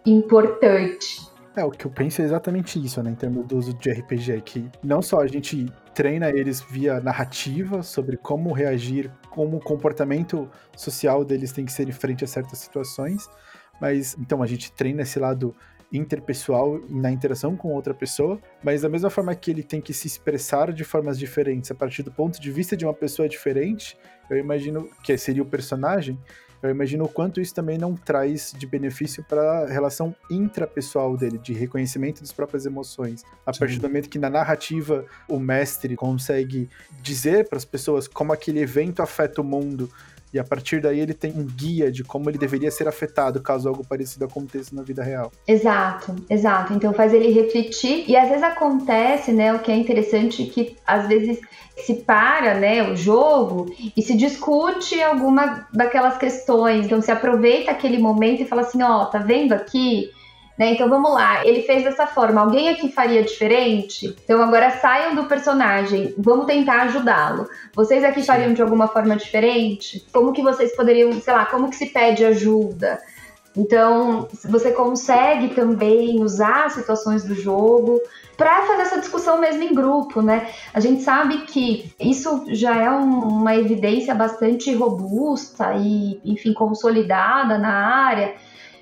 importante. 0.05 1.27
É, 1.55 1.65
o 1.65 1.71
que 1.71 1.85
eu 1.85 1.91
penso 1.91 2.21
é 2.21 2.25
exatamente 2.25 2.83
isso, 2.83 3.01
né, 3.01 3.09
em 3.09 3.15
termos 3.15 3.45
do 3.47 3.57
uso 3.57 3.73
de 3.73 3.89
RPG, 3.89 4.41
que 4.41 4.69
não 4.83 5.01
só 5.01 5.21
a 5.21 5.27
gente 5.27 5.65
treina 5.95 6.29
eles 6.29 6.61
via 6.61 6.99
narrativa 6.99 7.81
sobre 7.81 8.15
como 8.15 8.53
reagir, 8.53 9.11
como 9.37 9.57
o 9.57 9.59
comportamento 9.59 10.49
social 10.75 11.23
deles 11.23 11.51
tem 11.51 11.63
que 11.63 11.71
ser 11.71 11.87
em 11.87 11.91
frente 11.91 12.23
a 12.23 12.27
certas 12.27 12.57
situações, 12.57 13.29
mas 13.79 14.17
então 14.19 14.41
a 14.41 14.47
gente 14.47 14.71
treina 14.71 15.03
esse 15.03 15.19
lado 15.19 15.55
interpessoal 15.93 16.81
na 16.89 17.11
interação 17.11 17.55
com 17.55 17.71
outra 17.71 17.93
pessoa, 17.93 18.41
mas 18.63 18.81
da 18.81 18.89
mesma 18.89 19.11
forma 19.11 19.35
que 19.35 19.51
ele 19.51 19.61
tem 19.61 19.79
que 19.79 19.93
se 19.93 20.07
expressar 20.07 20.73
de 20.73 20.83
formas 20.83 21.19
diferentes 21.19 21.69
a 21.69 21.75
partir 21.75 22.01
do 22.01 22.11
ponto 22.11 22.41
de 22.41 22.51
vista 22.51 22.75
de 22.75 22.83
uma 22.83 22.95
pessoa 22.95 23.29
diferente, 23.29 23.95
eu 24.27 24.37
imagino 24.37 24.89
que 25.03 25.15
seria 25.19 25.43
o 25.43 25.45
personagem, 25.45 26.19
eu 26.61 26.69
imagino 26.69 27.05
o 27.05 27.09
quanto 27.09 27.39
isso 27.39 27.53
também 27.53 27.77
não 27.77 27.95
traz 27.95 28.53
de 28.57 28.65
benefício 28.65 29.23
para 29.23 29.63
a 29.63 29.67
relação 29.67 30.15
intrapessoal 30.29 31.15
dele, 31.15 31.37
de 31.37 31.53
reconhecimento 31.53 32.21
das 32.21 32.31
próprias 32.31 32.65
emoções. 32.65 33.23
A 33.45 33.53
Sim. 33.53 33.59
partir 33.59 33.79
do 33.79 33.87
momento 33.87 34.09
que 34.09 34.19
na 34.19 34.29
narrativa 34.29 35.05
o 35.27 35.39
mestre 35.39 35.95
consegue 35.95 36.69
dizer 37.01 37.47
para 37.47 37.57
as 37.57 37.65
pessoas 37.65 38.07
como 38.07 38.33
aquele 38.33 38.59
evento 38.59 39.01
afeta 39.01 39.41
o 39.41 39.43
mundo 39.43 39.89
e 40.33 40.39
a 40.39 40.43
partir 40.43 40.81
daí 40.81 40.99
ele 40.99 41.13
tem 41.13 41.31
um 41.31 41.45
guia 41.45 41.91
de 41.91 42.03
como 42.03 42.29
ele 42.29 42.37
deveria 42.37 42.71
ser 42.71 42.87
afetado 42.87 43.41
caso 43.41 43.67
algo 43.67 43.85
parecido 43.85 44.25
aconteça 44.25 44.75
na 44.75 44.81
vida 44.81 45.03
real. 45.03 45.31
Exato, 45.47 46.15
exato. 46.29 46.73
Então 46.73 46.93
faz 46.93 47.13
ele 47.13 47.29
refletir 47.31 48.05
e 48.07 48.15
às 48.15 48.27
vezes 48.27 48.43
acontece, 48.43 49.31
né, 49.31 49.53
o 49.53 49.59
que 49.59 49.71
é 49.71 49.75
interessante 49.75 50.43
que 50.45 50.75
às 50.85 51.07
vezes 51.07 51.39
se 51.77 51.95
para, 51.95 52.55
né, 52.55 52.89
o 52.89 52.95
jogo 52.95 53.73
e 53.95 54.01
se 54.01 54.15
discute 54.15 55.01
alguma 55.01 55.67
daquelas 55.71 56.17
questões. 56.17 56.85
Então 56.85 57.01
se 57.01 57.11
aproveita 57.11 57.71
aquele 57.71 57.97
momento 57.97 58.41
e 58.41 58.45
fala 58.45 58.61
assim, 58.61 58.81
ó, 58.81 59.03
oh, 59.03 59.05
tá 59.05 59.19
vendo 59.19 59.53
aqui? 59.53 60.11
Né? 60.57 60.71
Então 60.71 60.89
vamos 60.89 61.13
lá, 61.13 61.45
ele 61.45 61.61
fez 61.61 61.83
dessa 61.83 62.07
forma, 62.07 62.41
alguém 62.41 62.69
aqui 62.69 62.91
faria 62.91 63.21
diferente? 63.21 64.15
Então 64.23 64.41
agora 64.41 64.71
saiam 64.71 65.13
do 65.13 65.25
personagem, 65.25 66.15
vamos 66.17 66.47
tentar 66.47 66.83
ajudá-lo. 66.83 67.47
Vocês 67.75 68.03
aqui 68.03 68.23
fariam 68.23 68.53
de 68.53 68.61
alguma 68.61 68.87
forma 68.87 69.15
diferente? 69.15 70.05
Como 70.11 70.33
que 70.33 70.41
vocês 70.41 70.75
poderiam, 70.75 71.13
sei 71.13 71.33
lá, 71.33 71.45
como 71.45 71.69
que 71.69 71.75
se 71.75 71.87
pede 71.87 72.25
ajuda? 72.25 72.99
Então, 73.55 74.27
você 74.45 74.71
consegue 74.71 75.55
também 75.55 76.21
usar 76.21 76.69
situações 76.69 77.23
do 77.23 77.33
jogo 77.33 77.99
para 78.37 78.61
fazer 78.67 78.83
essa 78.83 78.99
discussão 78.99 79.41
mesmo 79.41 79.63
em 79.63 79.73
grupo, 79.73 80.21
né? 80.21 80.47
A 80.71 80.79
gente 80.79 81.01
sabe 81.01 81.39
que 81.39 81.91
isso 81.99 82.45
já 82.49 82.77
é 82.77 82.89
um, 82.91 83.19
uma 83.19 83.55
evidência 83.55 84.13
bastante 84.13 84.71
robusta 84.75 85.73
e, 85.75 86.21
enfim, 86.23 86.53
consolidada 86.53 87.57
na 87.57 87.73
área 87.73 88.35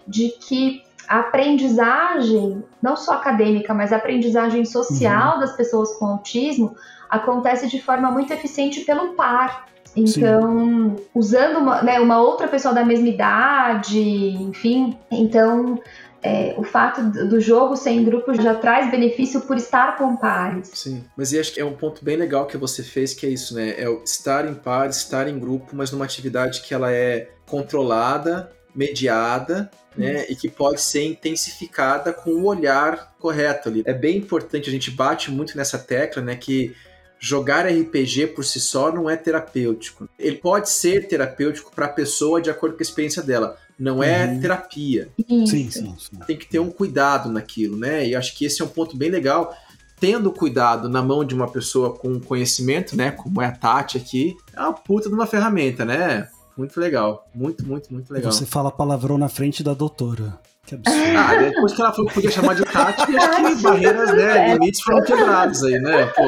de 0.06 0.28
que 0.42 0.85
a 1.08 1.20
aprendizagem, 1.20 2.64
não 2.82 2.96
só 2.96 3.14
acadêmica, 3.14 3.74
mas 3.74 3.94
a 3.94 3.98
aprendizagem 3.98 4.66
social 4.66 5.36
uhum. 5.36 5.40
das 5.40 5.56
pessoas 5.56 5.94
com 5.96 6.06
autismo 6.06 6.76
acontece 7.10 7.68
de 7.68 7.82
forma 7.82 8.12
muito 8.12 8.34
eficiente 8.34 8.82
pelo 8.82 9.14
par. 9.14 9.68
Então, 9.96 10.96
Sim. 10.98 11.06
usando 11.14 11.60
uma, 11.60 11.82
né, 11.82 12.00
uma, 12.00 12.20
outra 12.20 12.48
pessoa 12.48 12.74
da 12.74 12.84
mesma 12.84 13.08
idade, 13.08 14.00
enfim. 14.00 14.98
Então, 15.10 15.80
é, 16.22 16.54
o 16.58 16.64
fato 16.64 17.02
do 17.02 17.40
jogo 17.40 17.78
ser 17.78 17.92
em 17.92 18.04
grupo 18.04 18.34
já 18.34 18.56
traz 18.56 18.92
benefício 18.92 19.42
por 19.42 19.56
estar 19.56 19.96
com 19.98 20.18
pares. 20.18 20.72
Sim, 20.74 21.04
mas 21.16 21.32
e 21.32 21.40
acho 21.40 21.54
que 21.54 21.62
é 21.62 21.66
um 21.66 21.74
ponto 21.74 22.04
bem 22.04 22.18
legal 22.18 22.46
que 22.46 22.58
você 22.58 22.84
fez, 22.84 23.14
que 23.14 23.26
é 23.26 23.30
isso, 23.30 23.56
né? 23.56 23.76
É 23.78 23.88
o 23.88 24.04
estar 24.04 24.46
em 24.46 24.54
pares, 24.54 24.98
estar 24.98 25.30
em 25.30 25.40
grupo, 25.40 25.76
mas 25.76 25.92
numa 25.92 26.04
atividade 26.04 26.62
que 26.62 26.74
ela 26.74 26.92
é 26.92 27.30
controlada, 27.46 28.52
mediada 28.76 29.70
né, 29.98 30.26
e 30.30 30.36
que 30.36 30.50
pode 30.50 30.82
ser 30.82 31.04
intensificada 31.04 32.12
com 32.12 32.32
o 32.32 32.46
olhar 32.46 33.16
correto 33.20 33.70
ali. 33.70 33.82
É 33.86 33.94
bem 33.94 34.18
importante, 34.18 34.70
a 34.70 34.72
gente 34.72 34.92
bate 34.92 35.32
muito 35.32 35.58
nessa 35.58 35.80
tecla, 35.80 36.22
né, 36.22 36.36
que 36.36 36.76
jogar 37.18 37.66
RPG 37.66 38.28
por 38.28 38.44
si 38.44 38.60
só 38.60 38.92
não 38.92 39.10
é 39.10 39.16
terapêutico. 39.16 40.08
Ele 40.20 40.36
pode 40.36 40.70
ser 40.70 41.08
terapêutico 41.08 41.72
para 41.74 41.86
a 41.86 41.90
pessoa 41.90 42.42
de 42.42 42.50
acordo 42.50 42.76
com 42.76 42.82
a 42.82 42.84
experiência 42.84 43.24
dela, 43.24 43.58
não 43.80 44.04
é 44.04 44.26
uhum. 44.26 44.40
terapia. 44.40 45.10
Sim, 45.28 45.46
sim, 45.48 45.72
sim. 45.72 46.20
Tem 46.28 46.38
que 46.38 46.48
ter 46.48 46.60
um 46.60 46.70
cuidado 46.70 47.32
naquilo, 47.32 47.78
né? 47.78 48.08
E 48.08 48.16
acho 48.16 48.36
que 48.36 48.46
esse 48.46 48.62
é 48.62 48.66
um 48.66 48.70
ponto 48.70 48.96
bem 48.96 49.10
legal. 49.10 49.56
Tendo 50.00 50.32
cuidado 50.32 50.90
na 50.90 51.02
mão 51.02 51.26
de 51.26 51.34
uma 51.34 51.50
pessoa 51.50 51.96
com 51.96 52.20
conhecimento, 52.20 52.96
né? 52.96 53.12
Como 53.12 53.42
é 53.42 53.48
a 53.48 53.52
Tati 53.52 53.98
aqui, 53.98 54.36
é 54.54 54.60
uma 54.60 54.74
puta 54.74 55.10
de 55.10 55.16
uma 55.16 55.26
ferramenta, 55.26 55.84
né? 55.84 56.30
Muito 56.58 56.80
legal. 56.80 57.28
Muito, 57.34 57.66
muito, 57.66 57.94
muito 57.94 58.12
legal. 58.12 58.32
Você 58.32 58.46
fala 58.46 58.72
palavrão 58.72 59.18
na 59.18 59.30
frente 59.30 59.64
da 59.64 59.74
doutora. 59.74 60.40
Que 60.66 60.76
absurdo. 60.76 61.18
Ah, 61.18 61.36
depois 61.36 61.74
que 61.74 61.82
ela 61.82 61.92
falou 61.92 62.08
que 62.08 62.14
podia 62.14 62.32
chamar 62.32 62.56
de 62.56 62.64
Tati, 62.64 63.02
acho 63.18 63.56
que 63.56 63.62
barreiras, 63.62 64.14
né? 64.14 64.54
Limites 64.54 64.82
foram 64.82 65.04
quebrados 65.04 65.64
aí, 65.64 65.80
né? 65.80 66.06
Pô. 66.08 66.24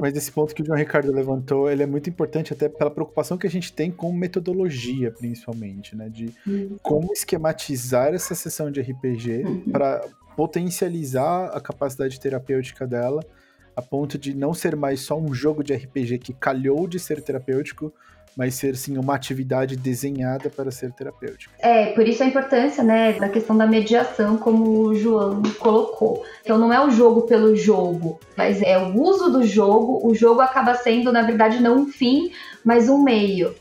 Mas 0.00 0.16
esse 0.16 0.30
ponto 0.30 0.54
que 0.54 0.62
o 0.62 0.66
João 0.66 0.78
Ricardo 0.78 1.12
levantou, 1.12 1.70
ele 1.70 1.82
é 1.82 1.86
muito 1.86 2.10
importante 2.10 2.52
até 2.52 2.68
pela 2.68 2.90
preocupação 2.90 3.38
que 3.38 3.46
a 3.46 3.50
gente 3.50 3.72
tem 3.72 3.90
com 3.90 4.12
metodologia, 4.12 5.10
principalmente, 5.10 5.94
né? 5.94 6.08
De 6.08 6.34
uhum. 6.46 6.76
como 6.82 7.12
esquematizar 7.12 8.12
essa 8.14 8.34
sessão 8.34 8.70
de 8.70 8.80
RPG 8.80 9.44
uhum. 9.44 9.60
para 9.70 10.04
potencializar 10.36 11.46
a 11.54 11.60
capacidade 11.60 12.18
terapêutica 12.18 12.86
dela, 12.86 13.24
a 13.76 13.82
ponto 13.82 14.18
de 14.18 14.34
não 14.34 14.52
ser 14.52 14.74
mais 14.74 15.00
só 15.00 15.18
um 15.18 15.32
jogo 15.32 15.62
de 15.62 15.74
RPG 15.74 16.18
que 16.18 16.32
calhou 16.32 16.86
de 16.86 16.98
ser 16.98 17.22
terapêutico, 17.22 17.92
mas 18.36 18.54
ser 18.54 18.76
sim 18.76 18.98
uma 18.98 19.14
atividade 19.14 19.76
desenhada 19.76 20.50
para 20.50 20.70
ser 20.70 20.92
terapêutica. 20.92 21.52
É, 21.58 21.86
por 21.92 22.06
isso 22.06 22.22
a 22.22 22.26
importância, 22.26 22.82
né, 22.82 23.12
da 23.12 23.28
questão 23.28 23.56
da 23.56 23.66
mediação, 23.66 24.36
como 24.36 24.88
o 24.88 24.94
João 24.94 25.42
colocou. 25.58 26.24
Então 26.42 26.58
não 26.58 26.72
é 26.72 26.84
o 26.84 26.90
jogo 26.90 27.22
pelo 27.22 27.56
jogo, 27.56 28.18
mas 28.36 28.60
é 28.62 28.78
o 28.78 29.00
uso 29.00 29.30
do 29.30 29.44
jogo. 29.44 30.06
O 30.06 30.14
jogo 30.14 30.40
acaba 30.40 30.74
sendo, 30.74 31.12
na 31.12 31.22
verdade, 31.22 31.60
não 31.60 31.78
um 31.78 31.86
fim, 31.86 32.32
mas 32.64 32.88
um 32.88 33.02
meio. 33.02 33.54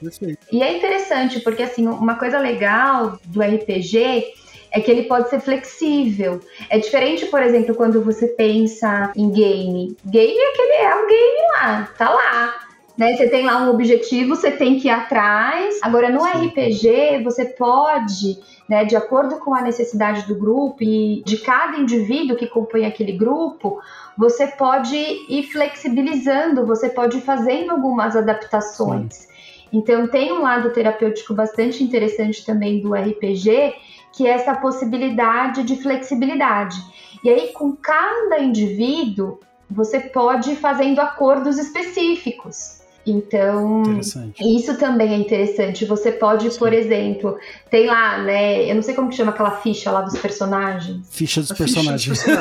E 0.51 0.61
é 0.63 0.77
interessante 0.77 1.39
porque 1.39 1.63
assim, 1.63 1.87
uma 1.87 2.15
coisa 2.15 2.39
legal 2.39 3.19
do 3.25 3.41
RPG 3.41 4.33
é 4.73 4.81
que 4.81 4.89
ele 4.89 5.03
pode 5.03 5.29
ser 5.29 5.39
flexível. 5.39 6.39
É 6.67 6.79
diferente, 6.79 7.27
por 7.27 7.41
exemplo, 7.43 7.75
quando 7.75 8.03
você 8.03 8.27
pensa 8.27 9.13
em 9.15 9.29
game. 9.29 9.95
Game 10.03 10.35
é 10.35 10.49
aquele 10.49 10.73
é 10.73 10.95
o 10.95 11.07
game 11.07 11.47
lá, 11.53 11.89
tá 11.95 12.09
lá. 12.09 12.62
Né? 12.97 13.15
Você 13.15 13.27
tem 13.27 13.45
lá 13.45 13.63
um 13.63 13.69
objetivo, 13.71 14.35
você 14.35 14.51
tem 14.51 14.79
que 14.79 14.87
ir 14.87 14.91
atrás. 14.91 15.79
Agora, 15.81 16.09
no 16.09 16.21
Sim. 16.21 16.47
RPG, 16.47 17.23
você 17.23 17.45
pode, 17.45 18.39
né, 18.69 18.85
de 18.85 18.95
acordo 18.95 19.37
com 19.37 19.53
a 19.53 19.61
necessidade 19.61 20.27
do 20.27 20.35
grupo 20.35 20.83
e 20.83 21.23
de 21.25 21.37
cada 21.37 21.77
indivíduo 21.77 22.37
que 22.37 22.47
compõe 22.47 22.85
aquele 22.85 23.13
grupo, 23.13 23.81
você 24.15 24.45
pode 24.47 24.95
ir 24.95 25.43
flexibilizando, 25.51 26.65
você 26.65 26.87
pode 26.89 27.17
ir 27.17 27.21
fazendo 27.21 27.71
algumas 27.71 28.15
adaptações. 28.15 29.13
Sim. 29.13 29.33
Então, 29.73 30.05
tem 30.05 30.31
um 30.31 30.43
lado 30.43 30.69
terapêutico 30.69 31.33
bastante 31.33 31.83
interessante 31.83 32.45
também 32.45 32.79
do 32.79 32.93
RPG, 32.93 33.73
que 34.11 34.27
é 34.27 34.29
essa 34.29 34.53
possibilidade 34.53 35.63
de 35.63 35.77
flexibilidade. 35.77 36.77
E 37.23 37.29
aí, 37.29 37.51
com 37.53 37.75
cada 37.75 38.37
indivíduo, 38.37 39.39
você 39.67 39.99
pode 39.99 40.51
ir 40.51 40.55
fazendo 40.57 40.99
acordos 40.99 41.57
específicos. 41.57 42.82
Então, 43.05 43.99
isso 44.39 44.77
também 44.77 45.13
é 45.13 45.17
interessante. 45.17 45.85
Você 45.85 46.11
pode, 46.11 46.49
Sim. 46.51 46.59
por 46.59 46.71
exemplo, 46.71 47.37
tem 47.69 47.85
lá, 47.85 48.19
né? 48.19 48.69
Eu 48.69 48.75
não 48.75 48.81
sei 48.81 48.93
como 48.93 49.09
que 49.09 49.15
chama 49.15 49.31
aquela 49.31 49.51
ficha 49.57 49.91
lá 49.91 50.01
dos 50.01 50.17
personagens. 50.17 51.05
Ficha 51.09 51.41
dos 51.41 51.51
A 51.51 51.55
personagens. 51.55 52.21
Ficha 52.21 52.37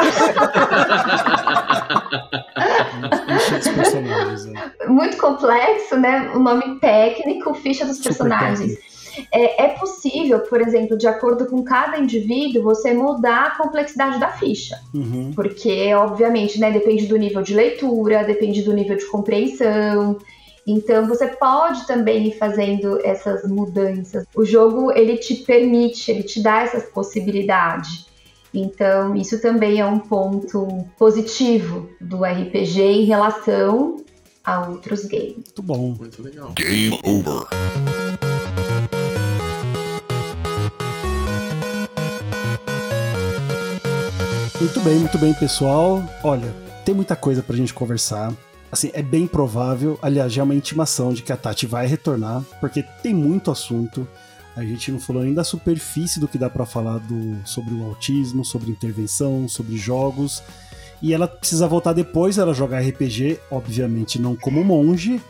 dos 3.58 3.68
personagens. 3.68 4.46
É. 4.82 4.86
Muito 4.86 5.16
complexo, 5.16 5.96
né? 5.96 6.30
O 6.34 6.38
nome 6.38 6.78
técnico, 6.80 7.54
ficha 7.54 7.84
dos 7.84 7.96
Super 7.96 8.08
personagens. 8.08 8.78
É, 9.30 9.64
é, 9.64 9.68
possível, 9.68 10.40
por 10.40 10.60
exemplo, 10.60 10.96
de 10.96 11.06
acordo 11.06 11.46
com 11.46 11.62
cada 11.62 11.98
indivíduo, 11.98 12.62
você 12.62 12.94
mudar 12.94 13.46
a 13.46 13.50
complexidade 13.62 14.18
da 14.18 14.28
ficha. 14.28 14.78
Uhum. 14.94 15.32
Porque, 15.34 15.92
obviamente, 15.94 16.58
né, 16.58 16.70
depende 16.70 17.06
do 17.06 17.16
nível 17.16 17.42
de 17.42 17.54
leitura, 17.54 18.24
depende 18.24 18.62
do 18.62 18.72
nível 18.72 18.96
de 18.96 19.06
compreensão. 19.06 20.18
Então 20.66 21.06
você 21.06 21.26
pode 21.26 21.86
também 21.86 22.28
ir 22.28 22.38
fazendo 22.38 23.04
essas 23.04 23.48
mudanças. 23.48 24.24
O 24.34 24.44
jogo 24.44 24.92
ele 24.92 25.16
te 25.16 25.34
permite, 25.36 26.10
ele 26.10 26.22
te 26.22 26.40
dá 26.40 26.62
essas 26.62 26.84
possibilidades. 26.84 28.06
Então 28.54 29.16
isso 29.16 29.40
também 29.40 29.80
é 29.80 29.86
um 29.86 29.98
ponto 29.98 30.86
positivo 30.98 31.88
do 32.00 32.24
RPG 32.24 32.80
em 32.80 33.04
relação 33.04 33.96
a 34.44 34.68
outros 34.68 35.04
games. 35.04 35.34
Muito 35.34 35.62
bom. 35.62 35.94
Muito 35.98 36.22
legal. 36.22 36.52
Game 36.52 36.98
over. 37.02 37.46
Muito 44.60 44.80
bem, 44.80 44.94
muito 45.00 45.18
bem, 45.18 45.34
pessoal. 45.34 46.04
Olha, 46.22 46.54
tem 46.84 46.94
muita 46.94 47.16
coisa 47.16 47.42
pra 47.42 47.56
gente 47.56 47.74
conversar. 47.74 48.32
Assim, 48.72 48.90
é 48.94 49.02
bem 49.02 49.26
provável, 49.26 49.98
aliás, 50.00 50.32
já 50.32 50.40
é 50.40 50.44
uma 50.44 50.54
intimação 50.54 51.12
de 51.12 51.22
que 51.22 51.30
a 51.30 51.36
Tati 51.36 51.66
vai 51.66 51.86
retornar, 51.86 52.42
porque 52.58 52.82
tem 53.02 53.12
muito 53.12 53.50
assunto. 53.50 54.08
A 54.56 54.64
gente 54.64 54.90
não 54.90 54.98
falou 54.98 55.22
nem 55.22 55.34
da 55.34 55.44
superfície 55.44 56.18
do 56.18 56.26
que 56.26 56.38
dá 56.38 56.48
para 56.48 56.64
falar 56.64 56.98
do, 57.00 57.36
sobre 57.44 57.74
o 57.74 57.84
autismo, 57.84 58.46
sobre 58.46 58.70
intervenção, 58.70 59.46
sobre 59.46 59.76
jogos. 59.76 60.42
E 61.02 61.12
ela 61.12 61.28
precisa 61.28 61.68
voltar 61.68 61.92
depois, 61.92 62.38
ela 62.38 62.54
jogar 62.54 62.80
RPG, 62.80 63.40
obviamente 63.50 64.18
não 64.18 64.34
como 64.34 64.64
monge. 64.64 65.20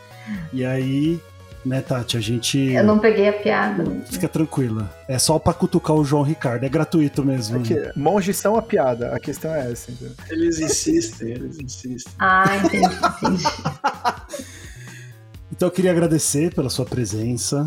E 0.52 0.64
aí 0.64 1.20
né, 1.64 1.80
Tati? 1.80 2.16
A 2.16 2.20
gente. 2.20 2.58
Eu 2.58 2.84
não 2.84 2.98
peguei 2.98 3.28
a 3.28 3.32
piada. 3.32 3.84
Fica 4.06 4.28
tranquila. 4.28 4.90
É 5.08 5.18
só 5.18 5.38
pra 5.38 5.52
cutucar 5.52 5.96
o 5.96 6.04
João 6.04 6.22
Ricardo. 6.22 6.64
É 6.64 6.68
gratuito 6.68 7.24
mesmo. 7.24 7.58
É 7.58 7.60
que 7.60 7.98
monges 7.98 8.36
são 8.36 8.56
a 8.56 8.62
piada. 8.62 9.14
A 9.14 9.20
questão 9.20 9.54
é 9.54 9.70
essa. 9.70 9.90
Entendeu? 9.90 10.14
Eles 10.30 10.58
insistem, 10.60 11.30
eles 11.30 11.58
insistem. 11.58 12.12
Ah, 12.18 12.44
entendi. 12.56 12.86
então 15.52 15.68
eu 15.68 15.72
queria 15.72 15.90
agradecer 15.90 16.54
pela 16.54 16.68
sua 16.68 16.84
presença. 16.84 17.66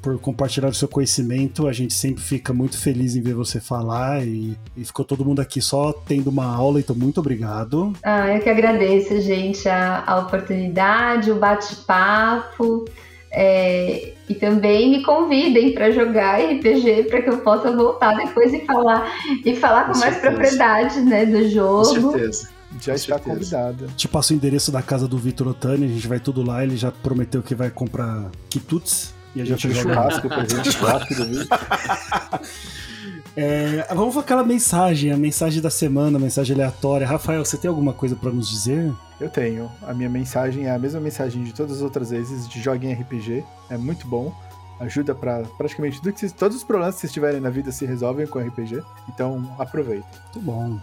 Por 0.00 0.18
compartilhar 0.18 0.68
o 0.68 0.74
seu 0.74 0.86
conhecimento, 0.86 1.66
a 1.66 1.72
gente 1.72 1.94
sempre 1.94 2.22
fica 2.22 2.52
muito 2.52 2.76
feliz 2.76 3.16
em 3.16 3.22
ver 3.22 3.32
você 3.32 3.58
falar 3.58 4.22
e, 4.22 4.54
e 4.76 4.84
ficou 4.84 5.02
todo 5.02 5.24
mundo 5.24 5.40
aqui 5.40 5.62
só 5.62 5.94
tendo 5.94 6.28
uma 6.28 6.44
aula, 6.44 6.78
então 6.78 6.94
muito 6.94 7.20
obrigado. 7.20 7.90
Ah, 8.02 8.28
eu 8.28 8.42
que 8.42 8.50
agradeço, 8.50 9.18
gente, 9.22 9.66
a, 9.66 10.04
a 10.06 10.18
oportunidade, 10.18 11.30
o 11.30 11.36
bate-papo. 11.36 12.84
É, 13.36 14.12
e 14.28 14.34
também 14.34 14.90
me 14.90 15.02
convidem 15.02 15.74
para 15.74 15.90
jogar 15.90 16.40
RPG 16.40 17.04
para 17.10 17.20
que 17.20 17.28
eu 17.28 17.38
possa 17.38 17.74
voltar 17.74 18.14
depois 18.16 18.54
e 18.54 18.64
falar 18.64 19.12
e 19.44 19.56
falar 19.56 19.86
com, 19.86 19.92
com 19.92 19.98
mais 19.98 20.16
propriedade 20.18 21.00
né, 21.00 21.26
do 21.26 21.48
jogo. 21.50 21.78
Com 21.78 22.12
certeza. 22.12 22.48
Já 22.80 22.92
com 22.92 22.96
está 22.96 23.18
convidada. 23.18 23.86
Te 23.96 24.08
passo 24.08 24.32
o 24.32 24.36
endereço 24.36 24.70
da 24.70 24.82
casa 24.82 25.08
do 25.08 25.18
Vitor 25.18 25.48
Otani, 25.48 25.84
a 25.84 25.88
gente 25.88 26.06
vai 26.06 26.20
tudo 26.20 26.42
lá, 26.42 26.62
ele 26.62 26.76
já 26.76 26.90
prometeu 26.90 27.42
que 27.42 27.54
vai 27.54 27.70
comprar 27.70 28.30
quitutes 28.48 29.12
e 29.34 29.40
a 29.40 29.44
gente, 29.44 29.66
vai 29.66 29.76
jogar. 29.76 29.94
churrasco 29.94 30.28
pra 30.28 30.44
gente, 30.44 30.72
churrasco 30.72 31.14
do 31.14 31.24
Vitor. 31.26 31.58
É, 33.36 33.88
vamos 33.92 34.14
para 34.14 34.22
aquela 34.22 34.44
mensagem, 34.44 35.10
a 35.10 35.16
mensagem 35.16 35.60
da 35.60 35.70
semana, 35.70 36.18
a 36.18 36.20
mensagem 36.20 36.54
aleatória. 36.54 37.04
Rafael, 37.04 37.44
você 37.44 37.56
tem 37.56 37.68
alguma 37.68 37.92
coisa 37.92 38.14
para 38.14 38.30
nos 38.30 38.48
dizer? 38.48 38.92
Eu 39.24 39.30
tenho. 39.30 39.72
A 39.80 39.94
minha 39.94 40.10
mensagem 40.10 40.66
é 40.66 40.70
a 40.70 40.78
mesma 40.78 41.00
mensagem 41.00 41.42
de 41.42 41.54
todas 41.54 41.78
as 41.78 41.82
outras 41.82 42.10
vezes 42.10 42.46
de 42.46 42.60
joguem 42.60 42.92
RPG. 42.92 43.42
É 43.70 43.78
muito 43.78 44.06
bom. 44.06 44.34
Ajuda 44.78 45.14
para 45.14 45.44
praticamente 45.56 45.98
tudo 45.98 46.12
que 46.12 46.28
todos 46.28 46.58
os 46.58 46.62
problemas 46.62 46.96
que 46.96 47.00
vocês 47.00 47.12
tiverem 47.12 47.40
na 47.40 47.48
vida 47.48 47.72
se 47.72 47.86
resolvem 47.86 48.26
com 48.26 48.38
RPG. 48.38 48.82
Então, 49.08 49.56
aproveita. 49.58 50.06
Muito 50.24 50.40
bom. 50.40 50.78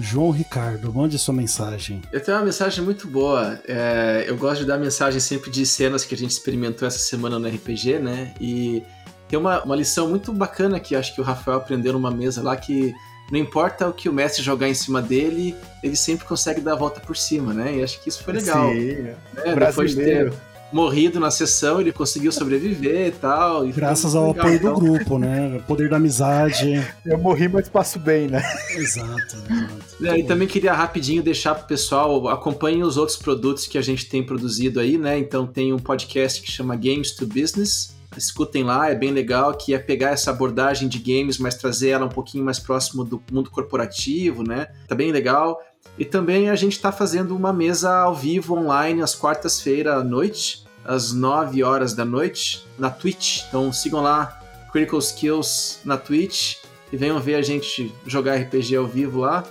João 0.00 0.30
Ricardo, 0.30 0.92
mande 0.92 1.16
sua 1.16 1.32
mensagem. 1.32 2.02
Eu 2.12 2.20
tenho 2.20 2.36
uma 2.36 2.44
mensagem 2.44 2.84
muito 2.84 3.06
boa. 3.06 3.56
É, 3.68 4.24
eu 4.26 4.36
gosto 4.36 4.62
de 4.62 4.66
dar 4.66 4.78
mensagem 4.78 5.20
sempre 5.20 5.48
de 5.48 5.64
cenas 5.64 6.04
que 6.04 6.12
a 6.12 6.18
gente 6.18 6.32
experimentou 6.32 6.88
essa 6.88 6.98
semana 6.98 7.38
no 7.38 7.46
RPG, 7.46 8.00
né? 8.00 8.34
E 8.40 8.82
tem 9.28 9.38
uma, 9.38 9.62
uma 9.62 9.76
lição 9.76 10.08
muito 10.08 10.32
bacana 10.32 10.80
que 10.80 10.96
acho 10.96 11.14
que 11.14 11.20
o 11.20 11.24
Rafael 11.24 11.58
aprendeu 11.58 11.92
numa 11.92 12.10
mesa 12.10 12.42
lá 12.42 12.56
que 12.56 12.92
não 13.30 13.38
importa 13.38 13.88
o 13.88 13.92
que 13.92 14.08
o 14.08 14.12
mestre 14.12 14.42
jogar 14.42 14.68
em 14.68 14.74
cima 14.74 15.02
dele, 15.02 15.54
ele 15.82 15.96
sempre 15.96 16.26
consegue 16.26 16.60
dar 16.60 16.72
a 16.72 16.76
volta 16.76 17.00
por 17.00 17.16
cima, 17.16 17.52
né? 17.52 17.76
E 17.76 17.82
acho 17.82 18.00
que 18.00 18.08
isso 18.08 18.22
foi 18.22 18.34
legal. 18.34 18.70
Sim, 18.70 18.92
né? 19.02 19.16
Depois 19.58 19.90
de 19.90 19.96
ter 19.96 20.32
morrido 20.72 21.18
na 21.18 21.30
sessão, 21.30 21.80
ele 21.80 21.92
conseguiu 21.92 22.30
sobreviver 22.30 23.08
e 23.08 23.10
tal. 23.12 23.66
E 23.66 23.72
Graças 23.72 24.14
ao 24.14 24.28
legal, 24.28 24.40
apoio 24.40 24.56
então. 24.56 24.74
do 24.74 24.80
grupo, 24.80 25.18
né? 25.18 25.56
O 25.56 25.62
poder 25.62 25.88
da 25.88 25.96
amizade. 25.96 26.84
Eu 27.04 27.18
morri, 27.18 27.48
mas 27.48 27.68
passo 27.68 27.98
bem, 27.98 28.28
né? 28.28 28.42
Exato. 28.70 29.12
exato. 29.16 30.04
É, 30.04 30.18
e 30.18 30.24
também 30.24 30.46
queria 30.46 30.72
rapidinho 30.72 31.22
deixar 31.22 31.54
pro 31.54 31.66
pessoal, 31.66 32.28
acompanhem 32.28 32.82
os 32.82 32.96
outros 32.96 33.16
produtos 33.16 33.66
que 33.66 33.78
a 33.78 33.82
gente 33.82 34.06
tem 34.06 34.22
produzido 34.22 34.80
aí, 34.80 34.98
né? 34.98 35.18
Então 35.18 35.46
tem 35.46 35.72
um 35.72 35.78
podcast 35.78 36.42
que 36.42 36.50
chama 36.50 36.76
Games 36.76 37.12
to 37.12 37.26
Business, 37.26 37.95
escutem 38.18 38.64
lá, 38.64 38.90
é 38.90 38.94
bem 38.94 39.10
legal, 39.10 39.54
que 39.54 39.74
é 39.74 39.78
pegar 39.78 40.10
essa 40.10 40.30
abordagem 40.30 40.88
de 40.88 40.98
games, 40.98 41.38
mas 41.38 41.54
trazer 41.54 41.90
ela 41.90 42.06
um 42.06 42.10
pouquinho 42.10 42.44
mais 42.44 42.58
próximo 42.58 43.04
do 43.04 43.22
mundo 43.30 43.50
corporativo, 43.50 44.42
né? 44.42 44.68
Tá 44.88 44.94
bem 44.94 45.12
legal. 45.12 45.60
E 45.98 46.04
também 46.04 46.50
a 46.50 46.56
gente 46.56 46.72
está 46.72 46.92
fazendo 46.92 47.34
uma 47.34 47.52
mesa 47.52 47.94
ao 47.94 48.14
vivo 48.14 48.56
online 48.56 49.02
às 49.02 49.14
quartas-feiras 49.14 49.94
à 49.94 50.04
noite, 50.04 50.64
às 50.84 51.12
9 51.12 51.62
horas 51.62 51.94
da 51.94 52.04
noite, 52.04 52.66
na 52.78 52.90
Twitch. 52.90 53.44
Então 53.48 53.72
sigam 53.72 54.02
lá 54.02 54.40
Critical 54.72 54.98
Skills 54.98 55.80
na 55.84 55.96
Twitch 55.96 56.56
e 56.92 56.96
venham 56.96 57.20
ver 57.20 57.36
a 57.36 57.42
gente 57.42 57.94
jogar 58.06 58.36
RPG 58.36 58.76
ao 58.76 58.86
vivo 58.86 59.20
lá. 59.20 59.44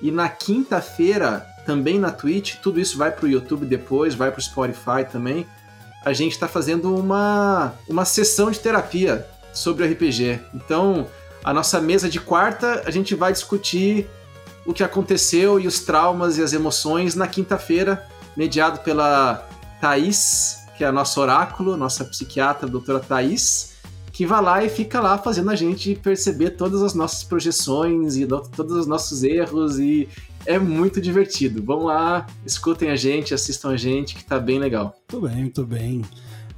E 0.00 0.10
na 0.10 0.28
quinta-feira, 0.28 1.44
também 1.66 1.98
na 1.98 2.10
Twitch, 2.10 2.56
tudo 2.62 2.80
isso 2.80 2.96
vai 2.96 3.10
para 3.10 3.26
o 3.26 3.28
YouTube 3.28 3.66
depois, 3.66 4.14
vai 4.14 4.30
para 4.30 4.38
o 4.38 4.42
Spotify 4.42 5.04
também 5.10 5.46
a 6.08 6.12
gente 6.12 6.32
está 6.32 6.48
fazendo 6.48 6.94
uma, 6.94 7.74
uma 7.86 8.04
sessão 8.04 8.50
de 8.50 8.58
terapia 8.58 9.26
sobre 9.52 9.86
RPG. 9.86 10.40
Então, 10.54 11.06
a 11.44 11.52
nossa 11.52 11.80
mesa 11.80 12.08
de 12.08 12.18
quarta, 12.18 12.82
a 12.86 12.90
gente 12.90 13.14
vai 13.14 13.32
discutir 13.32 14.08
o 14.64 14.72
que 14.72 14.82
aconteceu 14.82 15.60
e 15.60 15.66
os 15.66 15.80
traumas 15.80 16.38
e 16.38 16.42
as 16.42 16.52
emoções 16.52 17.14
na 17.14 17.26
quinta-feira, 17.26 18.06
mediado 18.36 18.80
pela 18.80 19.46
Thaís, 19.80 20.58
que 20.76 20.84
é 20.84 20.86
a 20.86 20.92
nossa 20.92 21.20
oráculo, 21.20 21.76
nossa 21.76 22.04
psiquiatra, 22.04 22.66
a 22.66 22.70
doutora 22.70 23.00
Thaís, 23.00 23.74
que 24.12 24.24
vai 24.26 24.42
lá 24.42 24.64
e 24.64 24.68
fica 24.68 25.00
lá 25.00 25.18
fazendo 25.18 25.50
a 25.50 25.54
gente 25.54 25.94
perceber 25.94 26.50
todas 26.50 26.82
as 26.82 26.94
nossas 26.94 27.22
projeções 27.22 28.16
e 28.16 28.26
todos 28.26 28.76
os 28.76 28.86
nossos 28.86 29.22
erros 29.22 29.78
e 29.78 30.08
é 30.46 30.58
muito 30.58 31.00
divertido. 31.00 31.62
Vão 31.62 31.84
lá, 31.84 32.26
escutem 32.44 32.90
a 32.90 32.96
gente, 32.96 33.34
assistam 33.34 33.70
a 33.70 33.76
gente, 33.76 34.14
que 34.14 34.24
tá 34.24 34.38
bem 34.38 34.58
legal. 34.58 34.96
Muito 35.12 35.28
bem, 35.28 35.36
muito 35.42 35.66
bem. 35.66 36.02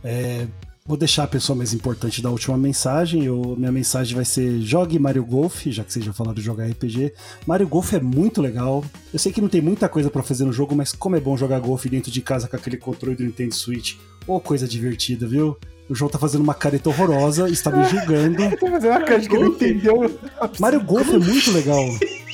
É, 0.02 0.46
vou 0.86 0.96
deixar 0.96 1.24
a 1.24 1.26
pessoa 1.28 1.56
mais 1.56 1.72
importante 1.72 2.22
da 2.22 2.30
última 2.30 2.56
mensagem. 2.56 3.24
Eu, 3.24 3.54
minha 3.56 3.72
mensagem 3.72 4.14
vai 4.14 4.24
ser: 4.24 4.60
jogue 4.60 4.98
Mario 4.98 5.24
Golf, 5.24 5.66
já 5.66 5.84
que 5.84 5.92
vocês 5.92 6.04
já 6.04 6.12
falaram 6.12 6.34
de 6.34 6.42
jogar 6.42 6.66
RPG. 6.66 7.12
Mario 7.46 7.68
Golf 7.68 7.92
é 7.92 8.00
muito 8.00 8.40
legal. 8.42 8.84
Eu 9.12 9.18
sei 9.18 9.32
que 9.32 9.40
não 9.40 9.48
tem 9.48 9.60
muita 9.60 9.88
coisa 9.88 10.10
para 10.10 10.22
fazer 10.22 10.44
no 10.44 10.52
jogo, 10.52 10.74
mas 10.74 10.92
como 10.92 11.16
é 11.16 11.20
bom 11.20 11.36
jogar 11.36 11.60
golfe 11.60 11.88
dentro 11.88 12.10
de 12.10 12.20
casa 12.20 12.48
com 12.48 12.56
aquele 12.56 12.76
controle 12.76 13.16
do 13.16 13.24
Nintendo 13.24 13.54
Switch. 13.54 13.96
Ô, 14.26 14.36
oh, 14.36 14.40
coisa 14.40 14.66
divertida, 14.66 15.26
viu? 15.26 15.56
O 15.88 15.94
João 15.94 16.08
tá 16.08 16.20
fazendo 16.20 16.42
uma 16.42 16.54
careta 16.54 16.88
horrorosa, 16.88 17.50
está 17.50 17.68
me 17.70 17.84
julgando. 17.84 18.36
tá 18.56 18.70
fazendo 18.70 18.90
uma 18.92 19.02
cara 19.02 19.18
de 19.18 19.28
que 19.28 19.36
não 19.36 19.48
entendeu. 19.48 20.20
Mario 20.60 20.84
Golf 20.84 21.08
é 21.12 21.18
muito 21.18 21.50
legal. 21.50 21.84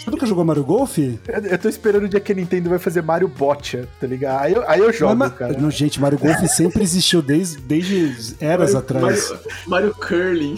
Você 0.07 0.11
nunca 0.13 0.25
jogou 0.25 0.45
Mario 0.45 0.63
Golf? 0.63 0.99
Eu, 0.99 1.17
eu 1.27 1.59
tô 1.59 1.69
esperando 1.69 2.05
o 2.05 2.09
dia 2.09 2.21
que 2.21 2.31
a 2.31 2.35
Nintendo 2.35 2.71
vai 2.71 2.79
fazer 2.79 3.03
Mario 3.03 3.27
Botcha, 3.27 3.89
tá 4.01 4.07
ligado? 4.07 4.41
Aí 4.41 4.53
eu, 4.53 4.71
aí 4.71 4.79
eu 4.79 4.93
jogo, 4.93 5.17
mas, 5.17 5.33
cara. 5.33 5.59
Não, 5.59 5.69
gente, 5.69 6.01
Mario 6.01 6.17
Golf 6.17 6.39
sempre 6.47 6.85
existiu 6.85 7.21
desde, 7.21 7.59
desde 7.59 8.37
eras 8.39 8.73
Mario, 8.73 8.79
atrás. 8.79 9.31
Mario, 9.31 9.45
Mario 9.67 9.95
Curling. 9.97 10.57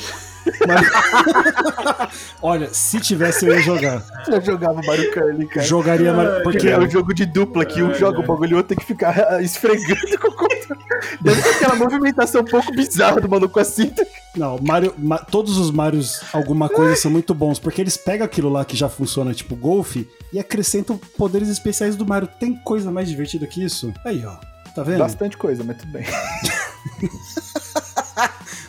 Olha, 2.43 2.69
se 2.73 3.01
tivesse 3.01 3.47
eu 3.47 3.55
ia 3.55 3.63
jogar. 3.63 4.03
Eu 4.27 4.41
jogava 4.41 4.81
Mario 4.83 5.13
Curling, 5.13 5.47
cara. 5.47 5.67
Jogaria 5.67 6.13
Mario... 6.13 6.43
Porque 6.43 6.69
é 6.69 6.79
um 6.79 6.89
jogo 6.89 7.15
de 7.15 7.27
dupla 7.27 7.65
que 7.65 7.83
um 7.83 7.95
joga 7.95 8.21
o 8.21 8.27
bagulho 8.27 8.51
e 8.51 8.55
o 8.55 8.57
outro 8.59 8.75
tem 8.75 8.79
que 8.79 8.85
ficar 8.85 9.43
esfregando 9.43 10.19
com 10.21 10.29
o 10.29 10.37
controle. 10.37 10.85
Deve 11.21 11.43
ter 11.43 11.49
aquela 11.51 11.77
movimentação 11.77 12.43
um 12.43 12.45
pouco 12.45 12.73
bizarra 12.73 13.21
do 13.21 13.29
maluco 13.29 13.59
assim. 13.59 13.93
Não, 14.37 14.59
Mario, 14.59 14.95
ma, 14.97 15.19
todos 15.19 15.59
os 15.59 15.71
Marios 15.71 16.21
alguma 16.33 16.69
coisa 16.69 16.97
são 16.97 17.11
muito 17.11 17.35
bons, 17.35 17.59
porque 17.59 17.81
eles 17.81 17.97
pegam 17.97 18.25
aquilo 18.25 18.49
lá 18.49 18.65
que 18.65 18.77
já 18.77 18.89
funciona, 18.89 19.35
tipo 19.35 19.57
golfe, 19.57 20.09
e 20.33 20.39
acrescentam 20.39 20.97
poderes 21.17 21.49
especiais 21.49 21.97
do 21.97 22.07
Mario. 22.07 22.29
Tem 22.39 22.55
coisa 22.55 22.91
mais 22.91 23.09
divertida 23.09 23.47
que 23.47 23.65
isso? 23.65 23.93
Aí, 24.05 24.25
ó. 24.25 24.37
Tá 24.75 24.83
vendo? 24.83 24.99
Bastante 24.99 25.37
coisa, 25.37 25.65
mas 25.65 25.79
tudo 25.79 25.91
bem. 25.91 26.05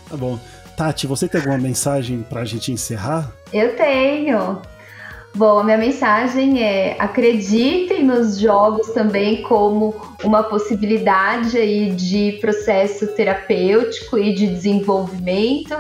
tá 0.10 0.18
bom. 0.18 0.40
Tati, 0.80 1.06
você 1.06 1.28
tem 1.28 1.42
alguma 1.42 1.58
mensagem 1.58 2.24
pra 2.30 2.46
gente 2.46 2.72
encerrar? 2.72 3.34
Eu 3.52 3.76
tenho. 3.76 4.62
Bom, 5.36 5.60
a 5.60 5.64
minha 5.66 5.78
mensagem 5.78 6.64
é 6.64 6.96
acreditem 6.98 8.06
nos 8.06 8.40
jogos 8.40 8.88
também 8.92 9.42
como 9.42 9.94
uma 10.24 10.42
possibilidade 10.42 11.58
aí 11.58 11.92
de 11.92 12.38
processo 12.40 13.08
terapêutico 13.08 14.18
e 14.18 14.34
de 14.34 14.48
desenvolvimento 14.48 15.76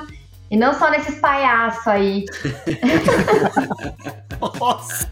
e 0.51 0.57
não 0.57 0.77
só 0.77 0.91
nesses 0.91 1.17
palhaços 1.21 1.87
aí. 1.87 2.25
Nossa! 4.59 5.09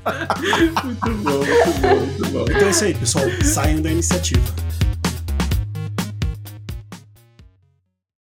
muito 0.83 1.11
bom, 1.23 1.31
muito 1.31 1.79
bom, 1.79 1.95
muito 1.95 2.29
bom. 2.31 2.45
Então 2.53 2.67
é 2.67 2.71
isso 2.71 2.83
aí, 2.83 2.93
pessoal. 2.93 3.25
Saiam 3.41 3.81
da 3.81 3.89
iniciativa. 3.89 4.43